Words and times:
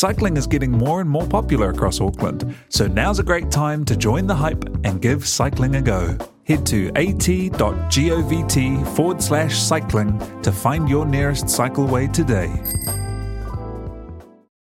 Cycling 0.00 0.38
is 0.38 0.46
getting 0.46 0.72
more 0.72 1.02
and 1.02 1.10
more 1.10 1.26
popular 1.26 1.68
across 1.68 2.00
Auckland, 2.00 2.56
so 2.70 2.86
now's 2.86 3.18
a 3.18 3.22
great 3.22 3.50
time 3.50 3.84
to 3.84 3.94
join 3.94 4.26
the 4.26 4.34
hype 4.34 4.64
and 4.82 5.02
give 5.02 5.28
cycling 5.28 5.74
a 5.74 5.82
go. 5.82 6.16
Head 6.44 6.64
to 6.68 6.88
at.govt 6.96 8.86
forward 8.96 9.22
slash 9.22 9.58
cycling 9.58 10.18
to 10.40 10.50
find 10.52 10.88
your 10.88 11.04
nearest 11.04 11.44
cycleway 11.44 12.10
today. 12.10 12.50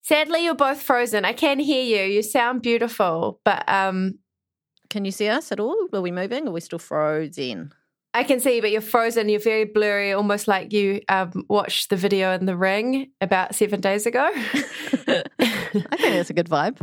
Sadly, 0.03 0.43
you're 0.43 0.53
both 0.53 0.83
frozen. 0.83 1.25
I 1.25 1.33
can 1.33 1.57
hear 1.57 1.83
you. 1.83 2.03
You 2.13 2.21
sound 2.21 2.61
beautiful, 2.61 3.41
but 3.43 3.67
um, 3.67 4.19
Can 4.91 5.05
you 5.05 5.11
see 5.11 5.27
us 5.27 5.51
at 5.51 5.59
all? 5.59 5.87
Are 5.91 6.01
we 6.01 6.11
moving? 6.11 6.47
Are 6.47 6.51
we 6.51 6.61
still 6.61 6.77
frozen? 6.77 7.73
I 8.15 8.23
can 8.23 8.39
see, 8.39 8.61
but 8.61 8.71
you're 8.71 8.79
frozen. 8.79 9.27
You're 9.27 9.41
very 9.41 9.65
blurry, 9.65 10.13
almost 10.13 10.47
like 10.47 10.71
you 10.71 11.01
um, 11.09 11.43
watched 11.49 11.89
the 11.89 11.97
video 11.97 12.31
in 12.31 12.45
the 12.45 12.55
ring 12.55 13.11
about 13.19 13.55
seven 13.55 13.81
days 13.81 14.05
ago. 14.05 14.31
I 14.33 15.23
think 15.35 15.89
that's 15.99 16.29
a 16.29 16.33
good 16.33 16.47
vibe. 16.47 16.77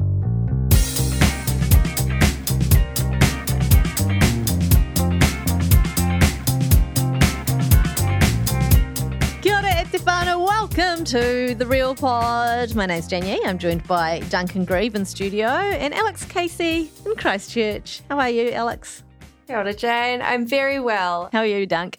Kia 9.40 9.56
ora. 9.56 10.38
Welcome 10.38 11.04
to 11.06 11.54
The 11.54 11.66
Real 11.66 11.94
Pod. 11.94 12.74
My 12.74 12.84
name's 12.84 13.08
Jane 13.08 13.24
Yee. 13.24 13.40
I'm 13.46 13.56
joined 13.56 13.86
by 13.88 14.20
Duncan 14.28 14.66
Greive 14.66 14.94
in 14.94 15.06
studio 15.06 15.46
and 15.46 15.94
Alex 15.94 16.26
Casey 16.26 16.90
in 17.06 17.16
Christchurch. 17.16 18.02
How 18.10 18.18
are 18.18 18.28
you, 18.28 18.50
Alex? 18.50 19.02
Kia 19.46 19.58
ora, 19.58 19.74
Jane. 19.74 20.22
I'm 20.22 20.46
very 20.46 20.78
well. 20.78 21.28
How 21.32 21.40
are 21.40 21.46
you, 21.46 21.66
Dunk? 21.66 21.98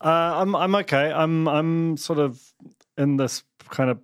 Uh, 0.00 0.08
I'm 0.08 0.54
I'm 0.54 0.74
okay. 0.76 1.12
I'm 1.12 1.48
I'm 1.48 1.96
sort 1.96 2.18
of 2.18 2.40
in 2.98 3.16
this 3.16 3.44
kind 3.70 3.90
of 3.90 3.98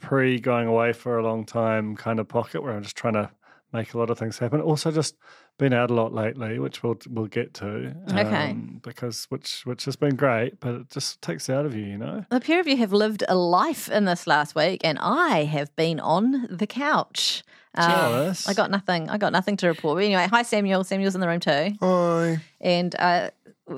pre 0.00 0.40
going 0.40 0.66
away 0.66 0.92
for 0.92 1.18
a 1.18 1.22
long 1.22 1.44
time 1.44 1.96
kind 1.96 2.18
of 2.18 2.28
pocket 2.28 2.62
where 2.62 2.72
I'm 2.72 2.82
just 2.82 2.96
trying 2.96 3.14
to 3.14 3.30
make 3.72 3.94
a 3.94 3.98
lot 3.98 4.10
of 4.10 4.18
things 4.18 4.38
happen. 4.38 4.60
Also, 4.60 4.90
just 4.90 5.16
been 5.58 5.72
out 5.72 5.90
a 5.90 5.94
lot 5.94 6.12
lately, 6.12 6.58
which 6.58 6.82
we'll 6.82 6.98
we'll 7.08 7.26
get 7.26 7.54
to. 7.54 7.94
Okay. 8.08 8.50
um, 8.50 8.80
because 8.82 9.26
which 9.28 9.64
which 9.64 9.84
has 9.84 9.96
been 9.96 10.16
great, 10.16 10.58
but 10.60 10.74
it 10.74 10.90
just 10.90 11.22
takes 11.22 11.48
it 11.48 11.52
out 11.54 11.66
of 11.66 11.74
you, 11.74 11.84
you 11.84 11.98
know. 11.98 12.24
The 12.30 12.40
pair 12.40 12.60
of 12.60 12.66
you 12.66 12.76
have 12.78 12.92
lived 12.92 13.22
a 13.28 13.36
life 13.36 13.90
in 13.90 14.04
this 14.04 14.26
last 14.26 14.54
week, 14.54 14.80
and 14.84 14.98
I 15.00 15.44
have 15.44 15.74
been 15.76 16.00
on 16.00 16.48
the 16.50 16.66
couch. 16.66 17.42
Um, 17.74 17.90
Jealous. 17.90 18.48
I 18.48 18.54
got 18.54 18.70
nothing. 18.70 19.08
I 19.08 19.18
got 19.18 19.32
nothing 19.32 19.56
to 19.58 19.68
report. 19.68 19.96
But 19.96 20.04
anyway, 20.04 20.28
hi 20.30 20.42
Samuel. 20.42 20.84
Samuel's 20.84 21.14
in 21.14 21.20
the 21.20 21.28
room 21.28 21.40
too. 21.40 21.74
Hi. 21.80 22.40
And 22.60 22.94
uh, 22.98 23.30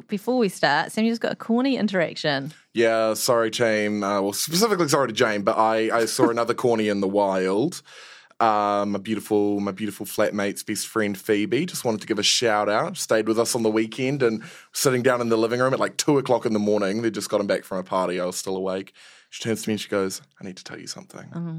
before 0.09 0.39
we 0.39 0.49
start, 0.49 0.93
Samuel's 0.93 1.19
got 1.19 1.33
a 1.33 1.37
corny 1.37 1.77
interaction. 1.77 2.53
Yeah, 2.73 3.15
sorry, 3.15 3.51
team. 3.51 4.03
Uh, 4.03 4.21
well, 4.21 4.33
specifically 4.33 4.89
sorry 4.89 5.09
to 5.09 5.15
Jane, 5.15 5.43
but 5.43 5.57
I, 5.57 5.97
I 5.97 6.05
saw 6.07 6.29
another 6.31 6.55
corny 6.55 6.89
in 6.89 7.01
the 7.01 7.09
wild. 7.09 7.83
Um, 8.41 8.93
my 8.93 8.99
beautiful, 8.99 9.61
my 9.61 9.71
beautiful 9.71 10.05
flatmate's 10.07 10.65
best 10.65 10.89
friend 10.89 11.17
Phoebe 11.17 11.67
just 11.67 11.85
wanted 11.85 12.01
to 12.01 12.07
give 12.07 12.19
a 12.19 12.25
shout 12.25 12.69
out. 12.69 12.97
Stayed 12.97 13.29
with 13.29 13.39
us 13.39 13.55
on 13.55 13.63
the 13.63 13.71
weekend 13.71 14.25
and 14.25 14.43
sitting 14.73 15.03
down 15.03 15.21
in 15.21 15.29
the 15.29 15.39
living 15.39 15.61
room 15.61 15.73
at 15.73 15.79
like 15.79 15.97
two 15.97 16.19
o'clock 16.19 16.45
in 16.45 16.53
the 16.53 16.59
morning. 16.59 17.03
They 17.03 17.11
just 17.11 17.31
got 17.31 17.41
him 17.41 17.47
back 17.47 17.63
from 17.63 17.79
a 17.79 17.85
party. 17.85 18.21
I 18.21 18.27
was 18.27 18.37
still 18.37 18.57
awake. 18.57 18.93
She 19.31 19.43
turns 19.43 19.63
to 19.63 19.69
me 19.69 19.75
and 19.75 19.81
she 19.81 19.89
goes, 19.89 20.21
"I 20.41 20.45
need 20.45 20.57
to 20.57 20.65
tell 20.65 20.79
you 20.79 20.89
something." 20.89 21.29
Uh-huh. 21.33 21.53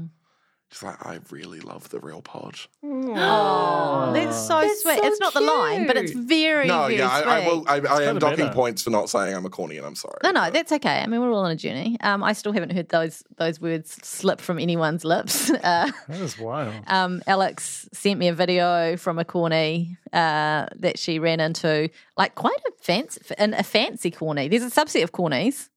She's 0.72 0.82
like, 0.82 1.04
"I 1.06 1.20
really 1.30 1.60
love 1.60 1.88
the 1.90 2.00
real 2.00 2.22
pod." 2.22 2.56
Oh, 2.84 4.10
that's 4.12 4.36
so 4.46 4.60
That's 4.60 4.82
sweet. 4.82 4.98
so 4.98 5.06
it's 5.06 5.20
not 5.20 5.32
the 5.32 5.40
line, 5.40 5.86
but 5.86 5.96
it's 5.96 6.12
cute. 6.12 6.24
very, 6.26 6.66
no, 6.66 6.82
very 6.82 6.96
yeah, 6.98 7.08
I, 7.08 7.20
I 7.42 7.46
will. 7.46 7.64
I, 7.68 7.80
I 7.80 8.02
am 8.04 8.18
docking 8.18 8.46
better. 8.46 8.54
points 8.54 8.82
for 8.82 8.90
not 8.90 9.08
saying 9.08 9.34
I'm 9.34 9.46
a 9.46 9.50
corny, 9.50 9.76
and 9.76 9.86
I'm 9.86 9.94
sorry. 9.94 10.18
No, 10.24 10.30
no, 10.32 10.40
but- 10.42 10.52
that's 10.54 10.72
okay. 10.72 11.00
I 11.00 11.06
mean, 11.06 11.20
we're 11.20 11.30
all 11.30 11.44
on 11.44 11.50
a 11.50 11.56
journey. 11.56 11.96
Um, 12.00 12.22
I 12.24 12.32
still 12.32 12.52
haven't 12.52 12.72
heard 12.72 12.88
those 12.88 13.22
those 13.36 13.60
words 13.60 13.92
slip 14.06 14.40
from 14.40 14.58
anyone's 14.58 15.04
lips. 15.04 15.50
Uh, 15.66 15.90
That 16.08 16.20
is 16.20 16.38
wild. 16.38 16.74
um, 16.86 17.22
Alex 17.26 17.88
sent 17.92 18.18
me 18.20 18.28
a 18.28 18.34
video 18.34 18.96
from 18.96 19.18
a 19.18 19.24
corny 19.24 19.96
uh, 20.12 20.66
that 20.76 20.96
she 20.98 21.18
ran 21.18 21.40
into, 21.40 21.88
like 22.16 22.34
quite 22.36 22.58
a 22.68 22.72
fancy, 22.82 23.20
in 23.38 23.54
a 23.54 23.62
fancy 23.64 24.10
corny. 24.10 24.46
There's 24.48 24.62
a 24.62 24.70
subset 24.70 25.02
of 25.02 25.12
cornies 25.12 25.68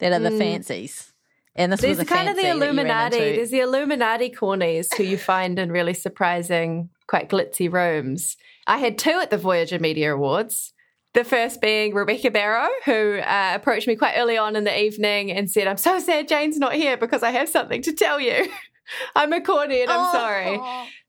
that 0.00 0.12
are 0.12 0.18
the 0.18 0.30
fancies, 0.32 1.12
and 1.58 1.72
this. 1.72 1.80
There's 1.80 1.98
was 1.98 2.08
kind 2.08 2.28
of 2.28 2.36
the 2.36 2.42
fancy 2.42 2.58
that 2.60 2.66
you 2.66 2.72
ran 2.72 2.76
Illuminati. 2.78 3.18
There's 3.36 3.50
the 3.50 3.60
Illuminati 3.60 4.30
cornies 4.30 4.94
who 4.96 5.02
you 5.02 5.18
find 5.18 5.58
in 5.58 5.70
really 5.70 5.94
surprising, 5.94 6.88
quite 7.06 7.28
glitzy 7.28 7.70
rooms. 7.70 8.36
I 8.66 8.78
had 8.78 8.96
two 8.98 9.10
at 9.20 9.30
the 9.30 9.36
Voyager 9.38 9.78
Media 9.78 10.14
Awards. 10.14 10.72
The 11.14 11.24
first 11.24 11.60
being 11.60 11.94
Rebecca 11.94 12.30
Barrow, 12.30 12.68
who 12.84 13.18
uh, 13.18 13.52
approached 13.54 13.88
me 13.88 13.96
quite 13.96 14.14
early 14.16 14.36
on 14.36 14.56
in 14.56 14.64
the 14.64 14.78
evening 14.80 15.32
and 15.32 15.50
said, 15.50 15.66
I'm 15.66 15.78
so 15.78 15.98
sad 15.98 16.28
Jane's 16.28 16.58
not 16.58 16.74
here 16.74 16.96
because 16.96 17.22
I 17.22 17.30
have 17.30 17.48
something 17.48 17.82
to 17.82 17.92
tell 17.92 18.20
you. 18.20 18.46
I'm 19.16 19.32
a 19.32 19.40
corny 19.40 19.82
and 19.82 19.90
I'm 19.90 20.12
sorry. 20.14 20.60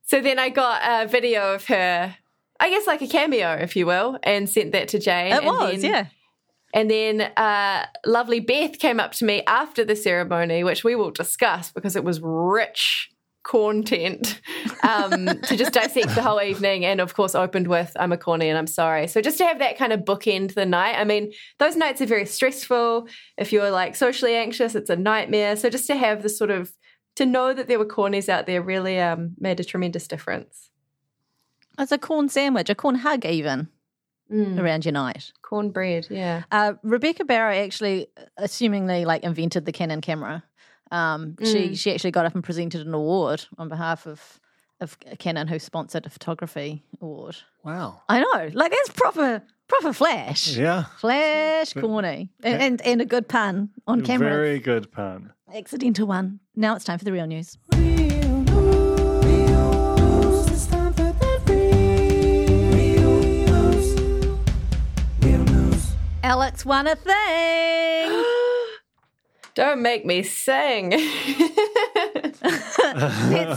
So 0.06 0.20
then 0.20 0.38
I 0.38 0.48
got 0.48 0.80
a 0.84 1.06
video 1.06 1.54
of 1.54 1.66
her, 1.66 2.16
I 2.58 2.70
guess 2.70 2.86
like 2.86 3.02
a 3.02 3.06
cameo, 3.06 3.52
if 3.54 3.76
you 3.76 3.86
will, 3.86 4.18
and 4.22 4.48
sent 4.48 4.72
that 4.72 4.88
to 4.88 4.98
Jane. 4.98 5.32
It 5.34 5.44
was, 5.44 5.82
then- 5.82 5.90
yeah. 5.90 6.06
And 6.72 6.90
then 6.90 7.20
uh, 7.36 7.86
lovely 8.06 8.40
Beth 8.40 8.78
came 8.78 9.00
up 9.00 9.12
to 9.12 9.24
me 9.24 9.42
after 9.46 9.84
the 9.84 9.96
ceremony, 9.96 10.62
which 10.64 10.84
we 10.84 10.94
will 10.94 11.10
discuss 11.10 11.72
because 11.72 11.96
it 11.96 12.04
was 12.04 12.20
rich 12.22 13.10
content 13.42 14.40
um, 14.82 15.26
to 15.26 15.56
just 15.56 15.72
dissect 15.72 16.14
the 16.14 16.22
whole 16.22 16.40
evening. 16.40 16.84
And 16.84 17.00
of 17.00 17.14
course, 17.14 17.34
opened 17.34 17.66
with 17.66 17.92
I'm 17.98 18.12
a 18.12 18.16
corny 18.16 18.48
and 18.48 18.58
I'm 18.58 18.66
sorry. 18.66 19.08
So 19.08 19.20
just 19.20 19.38
to 19.38 19.44
have 19.44 19.58
that 19.58 19.78
kind 19.78 19.92
of 19.92 20.00
bookend 20.00 20.54
the 20.54 20.66
night. 20.66 20.96
I 20.96 21.04
mean, 21.04 21.32
those 21.58 21.76
nights 21.76 22.00
are 22.00 22.06
very 22.06 22.26
stressful. 22.26 23.08
If 23.36 23.52
you're 23.52 23.70
like 23.70 23.96
socially 23.96 24.36
anxious, 24.36 24.74
it's 24.74 24.90
a 24.90 24.96
nightmare. 24.96 25.56
So 25.56 25.70
just 25.70 25.86
to 25.88 25.96
have 25.96 26.22
the 26.22 26.28
sort 26.28 26.50
of 26.50 26.72
to 27.16 27.26
know 27.26 27.52
that 27.52 27.66
there 27.66 27.78
were 27.78 27.86
cornies 27.86 28.28
out 28.28 28.46
there 28.46 28.62
really 28.62 29.00
um, 29.00 29.34
made 29.38 29.58
a 29.58 29.64
tremendous 29.64 30.06
difference. 30.06 30.70
It's 31.78 31.92
a 31.92 31.98
corn 31.98 32.28
sandwich, 32.28 32.70
a 32.70 32.74
corn 32.74 32.96
hug, 32.96 33.24
even 33.24 33.68
Mm. 34.30 34.58
around 34.60 34.84
your 34.84 34.92
night. 34.92 35.32
Cornbread, 35.42 36.06
yeah. 36.10 36.44
Uh, 36.52 36.74
Rebecca 36.84 37.24
Barrow 37.24 37.54
actually, 37.56 38.06
assumingly, 38.38 39.04
like 39.04 39.24
invented 39.24 39.64
the 39.66 39.72
Canon 39.72 40.00
camera. 40.00 40.44
Um, 40.92 41.36
She 41.42 41.74
she 41.74 41.92
actually 41.92 42.10
got 42.12 42.26
up 42.26 42.34
and 42.34 42.44
presented 42.44 42.86
an 42.86 42.94
award 42.94 43.44
on 43.58 43.68
behalf 43.68 44.06
of 44.06 44.40
of 44.80 44.96
Canon, 45.18 45.46
who 45.48 45.58
sponsored 45.58 46.06
a 46.06 46.10
photography 46.10 46.82
award. 47.02 47.36
Wow. 47.64 48.00
I 48.08 48.20
know, 48.20 48.50
like 48.54 48.70
that's 48.72 48.90
proper 48.90 49.42
proper 49.68 49.92
flash, 49.92 50.56
Yeah. 50.56 50.84
flash 50.98 51.72
corny, 51.74 52.30
and, 52.42 52.62
and 52.62 52.80
and 52.82 53.00
a 53.00 53.04
good 53.04 53.28
pun 53.28 53.70
on 53.86 54.02
camera, 54.02 54.30
Very 54.30 54.58
good 54.60 54.90
pun. 54.92 55.32
accidental 55.54 56.06
one. 56.06 56.40
Now 56.56 56.76
it's 56.76 56.84
time 56.84 56.98
for 56.98 57.04
the 57.04 57.12
real 57.12 57.26
news. 57.26 57.58
Alex 66.30 66.64
won 66.64 66.86
a 66.86 66.94
thing. 66.94 68.24
Don't 69.56 69.82
make 69.82 70.06
me 70.06 70.22
sing. 70.22 70.90
let's, 72.40 72.40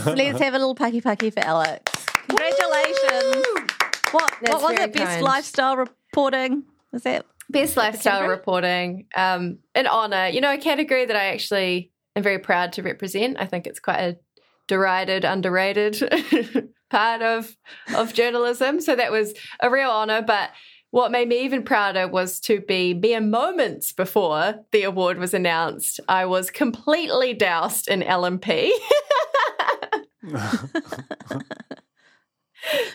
let's 0.06 0.40
have 0.40 0.54
a 0.54 0.58
little 0.58 0.74
pucky 0.74 1.00
pucky 1.00 1.32
for 1.32 1.38
Alex. 1.38 1.92
Congratulations. 2.26 3.46
What, 4.10 4.34
what 4.40 4.60
was 4.60 4.80
it? 4.80 4.92
Best 4.92 5.20
lifestyle 5.22 5.76
reporting? 5.76 6.64
Was 6.90 7.04
that? 7.04 7.24
Best 7.48 7.76
lifestyle 7.76 8.14
category? 8.14 8.36
reporting. 8.36 9.06
Um, 9.14 9.58
an 9.76 9.86
honor. 9.86 10.26
You 10.26 10.40
know, 10.40 10.52
a 10.52 10.58
category 10.58 11.04
that 11.04 11.14
I 11.14 11.26
actually 11.26 11.92
am 12.16 12.24
very 12.24 12.40
proud 12.40 12.72
to 12.72 12.82
represent. 12.82 13.36
I 13.38 13.46
think 13.46 13.68
it's 13.68 13.78
quite 13.78 14.00
a 14.00 14.16
derided, 14.66 15.24
underrated 15.24 16.72
part 16.90 17.22
of 17.22 17.56
of 17.94 18.14
journalism. 18.14 18.80
So 18.80 18.96
that 18.96 19.12
was 19.12 19.32
a 19.60 19.70
real 19.70 19.90
honor. 19.90 20.22
But 20.22 20.50
what 20.94 21.10
made 21.10 21.26
me 21.26 21.40
even 21.40 21.64
prouder 21.64 22.06
was 22.06 22.38
to 22.38 22.60
be 22.60 22.94
mere 22.94 23.20
moments 23.20 23.90
before 23.90 24.64
the 24.70 24.84
award 24.84 25.18
was 25.18 25.34
announced. 25.34 25.98
I 26.06 26.24
was 26.24 26.52
completely 26.52 27.34
doused 27.34 27.88
in 27.88 28.00
L&P. 28.04 28.72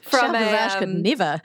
from 0.01 0.33
a, 0.33 0.39
Shah 0.39 0.79
could 0.79 0.87
um, 0.87 1.01
never. 1.01 1.41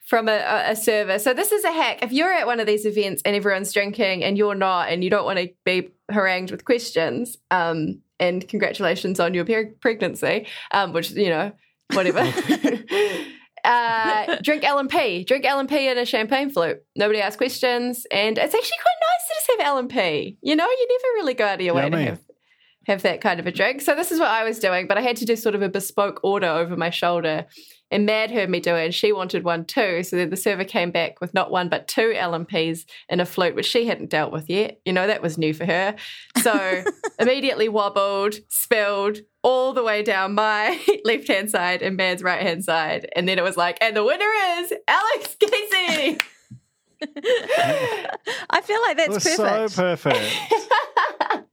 from 0.00 0.28
a, 0.28 0.32
a- 0.32 0.72
a 0.72 0.74
server. 0.74 1.20
So 1.20 1.32
this 1.32 1.52
is 1.52 1.62
a 1.62 1.70
hack. 1.70 2.02
If 2.02 2.10
you're 2.10 2.32
at 2.32 2.48
one 2.48 2.58
of 2.58 2.66
these 2.66 2.84
events 2.84 3.22
and 3.24 3.36
everyone's 3.36 3.72
drinking 3.72 4.24
and 4.24 4.36
you're 4.36 4.56
not, 4.56 4.88
and 4.88 5.04
you 5.04 5.10
don't 5.10 5.24
want 5.24 5.38
to 5.38 5.48
be 5.64 5.90
harangued 6.10 6.50
with 6.50 6.64
questions, 6.64 7.36
um, 7.52 8.00
and 8.18 8.48
congratulations 8.48 9.20
on 9.20 9.32
your 9.32 9.44
pregnancy, 9.78 10.48
um, 10.72 10.92
which 10.92 11.12
you 11.12 11.28
know, 11.28 11.52
whatever. 11.92 12.28
uh, 13.64 14.36
drink 14.42 14.64
L&P. 14.64 15.24
Drink 15.24 15.44
L&P 15.44 15.88
in 15.88 15.98
a 15.98 16.04
champagne 16.04 16.50
flute. 16.50 16.78
Nobody 16.96 17.20
asks 17.20 17.36
questions, 17.36 18.06
and 18.10 18.38
it's 18.38 18.54
actually 18.54 18.78
quite 18.82 18.94
nice 19.00 19.28
to 19.28 19.34
just 19.34 19.50
have 19.50 19.66
L&P. 19.66 20.38
You 20.42 20.56
know, 20.56 20.66
you 20.66 20.88
never 20.88 21.14
really 21.16 21.34
go 21.34 21.46
out 21.46 21.56
of 21.56 21.60
your 21.60 21.74
way 21.74 21.90
to 21.90 21.96
have 21.98 22.20
have 22.86 23.02
that 23.02 23.20
kind 23.20 23.38
of 23.38 23.46
a 23.46 23.52
drink. 23.52 23.80
So 23.80 23.94
this 23.94 24.10
is 24.10 24.18
what 24.18 24.28
I 24.28 24.44
was 24.44 24.58
doing, 24.58 24.86
but 24.88 24.98
I 24.98 25.02
had 25.02 25.16
to 25.18 25.24
do 25.24 25.36
sort 25.36 25.54
of 25.54 25.62
a 25.62 25.68
bespoke 25.68 26.20
order 26.24 26.48
over 26.48 26.76
my 26.76 26.90
shoulder. 26.90 27.46
And 27.90 28.06
Mad 28.06 28.30
heard 28.30 28.48
me 28.48 28.58
do 28.58 28.74
it, 28.74 28.86
and 28.86 28.94
she 28.94 29.12
wanted 29.12 29.44
one 29.44 29.66
too. 29.66 30.02
So 30.02 30.16
then 30.16 30.30
the 30.30 30.36
server 30.36 30.64
came 30.64 30.90
back 30.90 31.20
with 31.20 31.34
not 31.34 31.50
one 31.50 31.68
but 31.68 31.88
two 31.88 32.12
L&Ps 32.16 32.86
in 33.08 33.20
a 33.20 33.26
flute, 33.26 33.54
which 33.54 33.66
she 33.66 33.86
hadn't 33.86 34.10
dealt 34.10 34.32
with 34.32 34.48
yet. 34.48 34.80
You 34.84 34.94
know, 34.94 35.06
that 35.06 35.22
was 35.22 35.36
new 35.36 35.52
for 35.52 35.66
her. 35.66 35.94
So 36.40 36.84
immediately 37.18 37.68
wobbled, 37.68 38.34
spilled 38.48 39.18
all 39.42 39.72
the 39.72 39.82
way 39.82 40.02
down 40.02 40.34
my 40.34 40.80
left 41.04 41.28
hand 41.28 41.50
side 41.50 41.82
and 41.82 41.96
Mad's 41.96 42.22
right 42.22 42.42
hand 42.42 42.64
side. 42.64 43.08
And 43.16 43.28
then 43.28 43.38
it 43.38 43.44
was 43.44 43.56
like, 43.56 43.78
and 43.80 43.96
the 43.96 44.04
winner 44.04 44.30
is 44.58 44.72
Alex 44.88 45.36
Casey. 45.38 46.18
I 48.50 48.60
feel 48.62 48.80
like 48.82 48.96
that's 48.96 49.24
perfect. 49.24 49.70
so 49.72 49.82
perfect. 49.82 51.48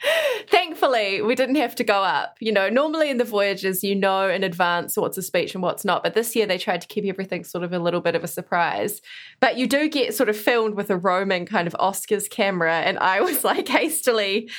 Thankfully, 0.48 1.22
we 1.22 1.34
didn't 1.34 1.56
have 1.56 1.74
to 1.76 1.84
go 1.84 2.02
up. 2.02 2.36
You 2.40 2.52
know, 2.52 2.68
normally 2.68 3.10
in 3.10 3.18
the 3.18 3.24
voyages, 3.24 3.82
you 3.82 3.94
know 3.96 4.28
in 4.28 4.44
advance 4.44 4.96
what's 4.96 5.18
a 5.18 5.22
speech 5.22 5.54
and 5.54 5.62
what's 5.62 5.84
not. 5.84 6.02
But 6.02 6.14
this 6.14 6.36
year, 6.36 6.46
they 6.46 6.58
tried 6.58 6.80
to 6.82 6.86
keep 6.86 7.04
everything 7.04 7.44
sort 7.44 7.64
of 7.64 7.72
a 7.72 7.78
little 7.78 8.00
bit 8.00 8.14
of 8.14 8.22
a 8.22 8.28
surprise. 8.28 9.00
But 9.40 9.56
you 9.56 9.66
do 9.66 9.88
get 9.88 10.14
sort 10.14 10.28
of 10.28 10.36
filmed 10.36 10.74
with 10.74 10.90
a 10.90 10.96
roaming 10.96 11.46
kind 11.46 11.66
of 11.66 11.74
Oscars 11.80 12.30
camera. 12.30 12.76
And 12.76 12.98
I 12.98 13.20
was 13.20 13.44
like 13.44 13.66
hastily, 13.68 14.50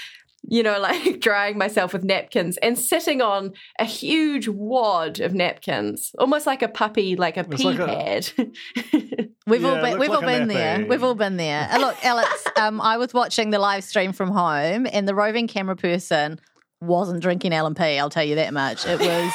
you 0.48 0.64
know, 0.64 0.80
like 0.90 1.20
drying 1.20 1.58
myself 1.58 1.94
with 1.94 2.04
napkins 2.04 2.58
and 2.58 2.78
sitting 2.78 3.22
on 3.22 3.54
a 3.80 3.86
huge 3.86 4.48
wad 4.48 5.20
of 5.20 5.34
napkins, 5.34 6.12
almost 6.20 6.46
like 6.46 6.62
a 6.62 6.68
puppy, 6.70 7.16
like 7.16 7.38
a 7.38 7.42
It's 7.42 7.56
pee 7.62 7.64
like 7.66 7.80
a- 7.80 7.86
pad. 7.86 8.32
We've 9.48 9.62
Yeah, 9.62 9.68
all 9.70 9.82
been, 9.82 10.00
we've 10.00 10.10
all 10.12 10.22
like 10.22 10.24
a 10.36 10.40
been 10.40 10.48
there. 10.48 10.86
We've 10.86 11.04
all 11.04 11.16
been 11.16 11.38
there. 11.38 11.68
Uh, 11.72 11.80
look, 11.80 12.06
Alex, 12.06 12.44
um, 12.60 12.80
I 12.82 12.98
was 12.98 13.14
watching 13.14 13.50
the 13.50 13.58
live 13.60 13.84
stream 13.84 14.14
from 14.14 14.30
home, 14.30 14.86
and 14.92 15.08
the 15.08 15.16
roving 15.16 15.48
camera 15.48 15.76
person 15.76 16.40
wasn't 16.82 17.22
drinking 17.22 17.52
L&P. 17.54 17.98
I'll 17.98 18.12
tell 18.12 18.24
you 18.24 18.36
that 18.36 18.54
much. 18.54 18.86
It 18.86 19.00
was. 19.00 19.34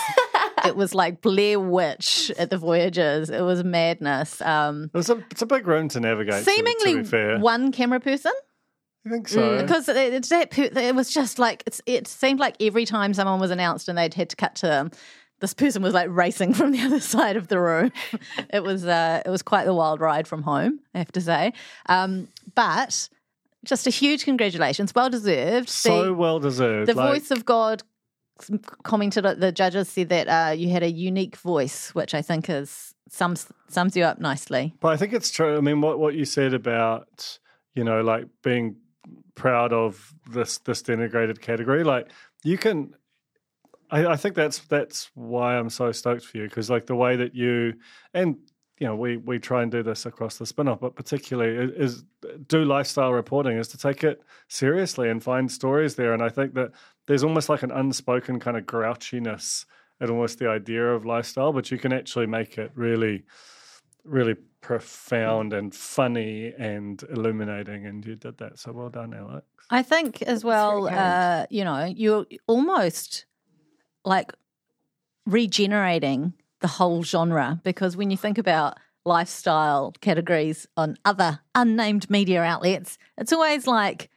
It 0.67 0.77
was 0.77 0.95
like 0.95 1.21
Blair 1.21 1.61
Witch 1.61 2.33
at 2.39 2.49
the 2.49 2.57
Voyagers. 2.57 3.29
It 3.29 3.43
was 3.43 3.63
madness. 3.63 4.41
Um, 4.41 4.85
It 4.95 4.97
was 4.97 5.11
a, 5.11 5.23
it's 5.31 5.43
a 5.43 5.47
big 5.47 5.67
room 5.67 5.89
to 5.91 6.01
navigate. 6.01 6.33
to- 6.39 6.45
to, 6.45 6.51
seemingly 6.51 6.97
be 7.03 7.05
fair. 7.05 7.39
one 7.39 7.71
camera 7.71 8.01
person 8.01 8.33
I 9.07 9.11
think 9.11 9.29
so. 9.29 9.61
because 9.61 9.89
it, 9.89 9.97
it's 9.97 10.31
that 10.31 10.51
per- 10.51 10.71
it 10.75 10.95
was 10.95 11.13
just 11.13 11.39
like 11.39 11.63
it's, 11.67 11.81
it 11.87 12.09
seemed 12.09 12.41
like 12.41 12.57
every 12.61 12.87
time 12.87 13.13
someone 13.13 13.39
was 13.39 13.51
announced 13.51 13.89
and 13.89 13.99
they'd 13.99 14.15
had 14.15 14.31
to 14.31 14.37
cut 14.37 14.55
to 14.57 14.67
them, 14.67 14.91
this 15.41 15.53
person 15.53 15.83
was 15.83 15.93
like 15.93 16.09
racing 16.11 16.55
from 16.55 16.73
the 16.73 16.81
other 16.81 17.01
side 17.01 17.37
of 17.37 17.49
the 17.49 17.61
room. 17.61 17.93
it 18.51 18.63
was 18.63 18.87
uh, 18.87 19.23
it 19.25 19.31
was 19.31 19.43
quite 19.43 19.65
the 19.65 19.75
wild 19.75 20.01
ride 20.01 20.27
from 20.27 20.43
home, 20.43 20.81
I 20.95 20.99
have 20.99 21.13
to 21.13 21.21
say. 21.21 21.53
Um, 21.87 22.29
but 22.55 23.09
just 23.65 23.87
a 23.87 23.91
huge 23.91 24.25
congratulations, 24.25 24.95
well 24.95 25.11
deserved. 25.11 25.69
so 25.69 26.05
the 26.05 26.15
well 26.15 26.39
deserved. 26.39 26.89
the 26.89 26.95
like, 26.95 27.13
voice 27.13 27.31
of 27.31 27.45
God 27.45 27.83
commented. 28.83 29.25
That 29.25 29.41
the 29.41 29.53
judges 29.53 29.89
said 29.89 30.09
that 30.09 30.29
uh, 30.29 30.53
you 30.53 30.71
had 30.71 30.83
a 30.83 30.91
unique 30.91 31.37
voice, 31.37 31.95
which 31.95 32.15
I 32.15 32.23
think 32.23 32.49
is 32.49 32.95
sums 33.11 33.47
sums 33.69 33.97
you 33.97 34.05
up 34.05 34.19
nicely. 34.19 34.75
But 34.81 34.89
I 34.89 34.97
think 34.97 35.13
it's 35.13 35.31
true. 35.31 35.59
I 35.59 35.61
mean, 35.61 35.81
what 35.81 35.99
what 35.99 36.15
you 36.15 36.25
said 36.25 36.55
about 36.55 37.39
you 37.75 37.85
know 37.85 38.01
like 38.01 38.27
being 38.43 38.77
proud 39.35 39.73
of 39.73 40.15
this 40.31 40.59
this 40.59 40.83
denigrated 40.83 41.41
category, 41.41 41.85
like 41.85 42.11
you 42.43 42.59
can. 42.59 42.95
I, 43.91 44.07
I 44.07 44.17
think 44.17 44.35
that's 44.35 44.61
that's 44.61 45.11
why 45.15 45.57
I'm 45.57 45.71
so 45.71 45.93
stoked 45.93 46.25
for 46.25 46.39
you 46.39 46.45
because 46.45 46.71
like 46.71 46.87
the 46.87 46.95
way 46.95 47.17
that 47.17 47.35
you 47.35 47.75
and 48.13 48.37
you 48.79 48.87
know 48.87 48.97
we 48.97 49.17
we 49.17 49.39
try 49.39 49.63
and 49.63 49.71
do 49.71 49.83
this 49.83 50.07
across 50.07 50.39
the 50.39 50.47
spin 50.47 50.69
off, 50.69 50.81
but 50.81 50.97
particularly 50.97 51.73
is, 51.77 51.95
is 51.95 52.05
do 52.49 52.65
lifestyle 52.65 53.13
reporting 53.13 53.59
is 53.59 53.69
to 53.69 53.79
take 53.79 54.03
it 54.03 54.23
seriously 54.49 55.09
and 55.09 55.23
find 55.23 55.51
stories 55.51 55.97
there. 55.97 56.13
And 56.13 56.23
I 56.23 56.29
think 56.29 56.55
that 56.55 56.73
there's 57.07 57.25
almost 57.25 57.49
like 57.49 57.63
an 57.63 57.71
unspoken 57.71 58.41
kind 58.41 58.57
of 58.57 58.65
grouchiness 58.65 59.67
at 60.01 60.11
almost 60.11 60.39
the 60.39 60.49
idea 60.49 60.93
of 60.93 61.05
lifestyle, 61.05 61.53
but 61.53 61.71
you 61.71 61.79
can 61.79 61.93
actually 61.93 62.27
make 62.27 62.59
it 62.59 62.73
really 62.75 63.25
really 64.05 64.37
profound 64.65 65.53
and 65.53 65.75
funny 65.75 66.51
and 66.59 67.03
illuminating 67.11 67.85
and 67.85 68.03
you 68.07 68.17
did 68.17 68.39
that 68.39 68.59
so 68.59 68.73
well 68.73 68.89
done 68.89 69.13
alex. 69.13 69.47
I 69.69 69.83
think 69.83 70.23
as 70.23 70.43
well, 70.43 70.89
uh, 70.89 71.45
you 71.51 71.65
know, 71.65 71.85
you're 71.85 72.25
almost 72.47 73.27
like 74.07 74.33
regenerating 75.27 76.33
the 76.61 76.69
whole 76.69 77.03
genre 77.03 77.61
because 77.63 77.95
when 77.95 78.11
you 78.11 78.17
think 78.17 78.39
about 78.39 78.79
lifestyle 79.05 79.93
categories 80.01 80.67
on 80.79 80.97
other 81.05 81.41
unnamed 81.55 82.09
media 82.09 82.43
outlets, 82.43 82.97
it's 83.19 83.35
always 83.35 83.67
like 83.67 84.09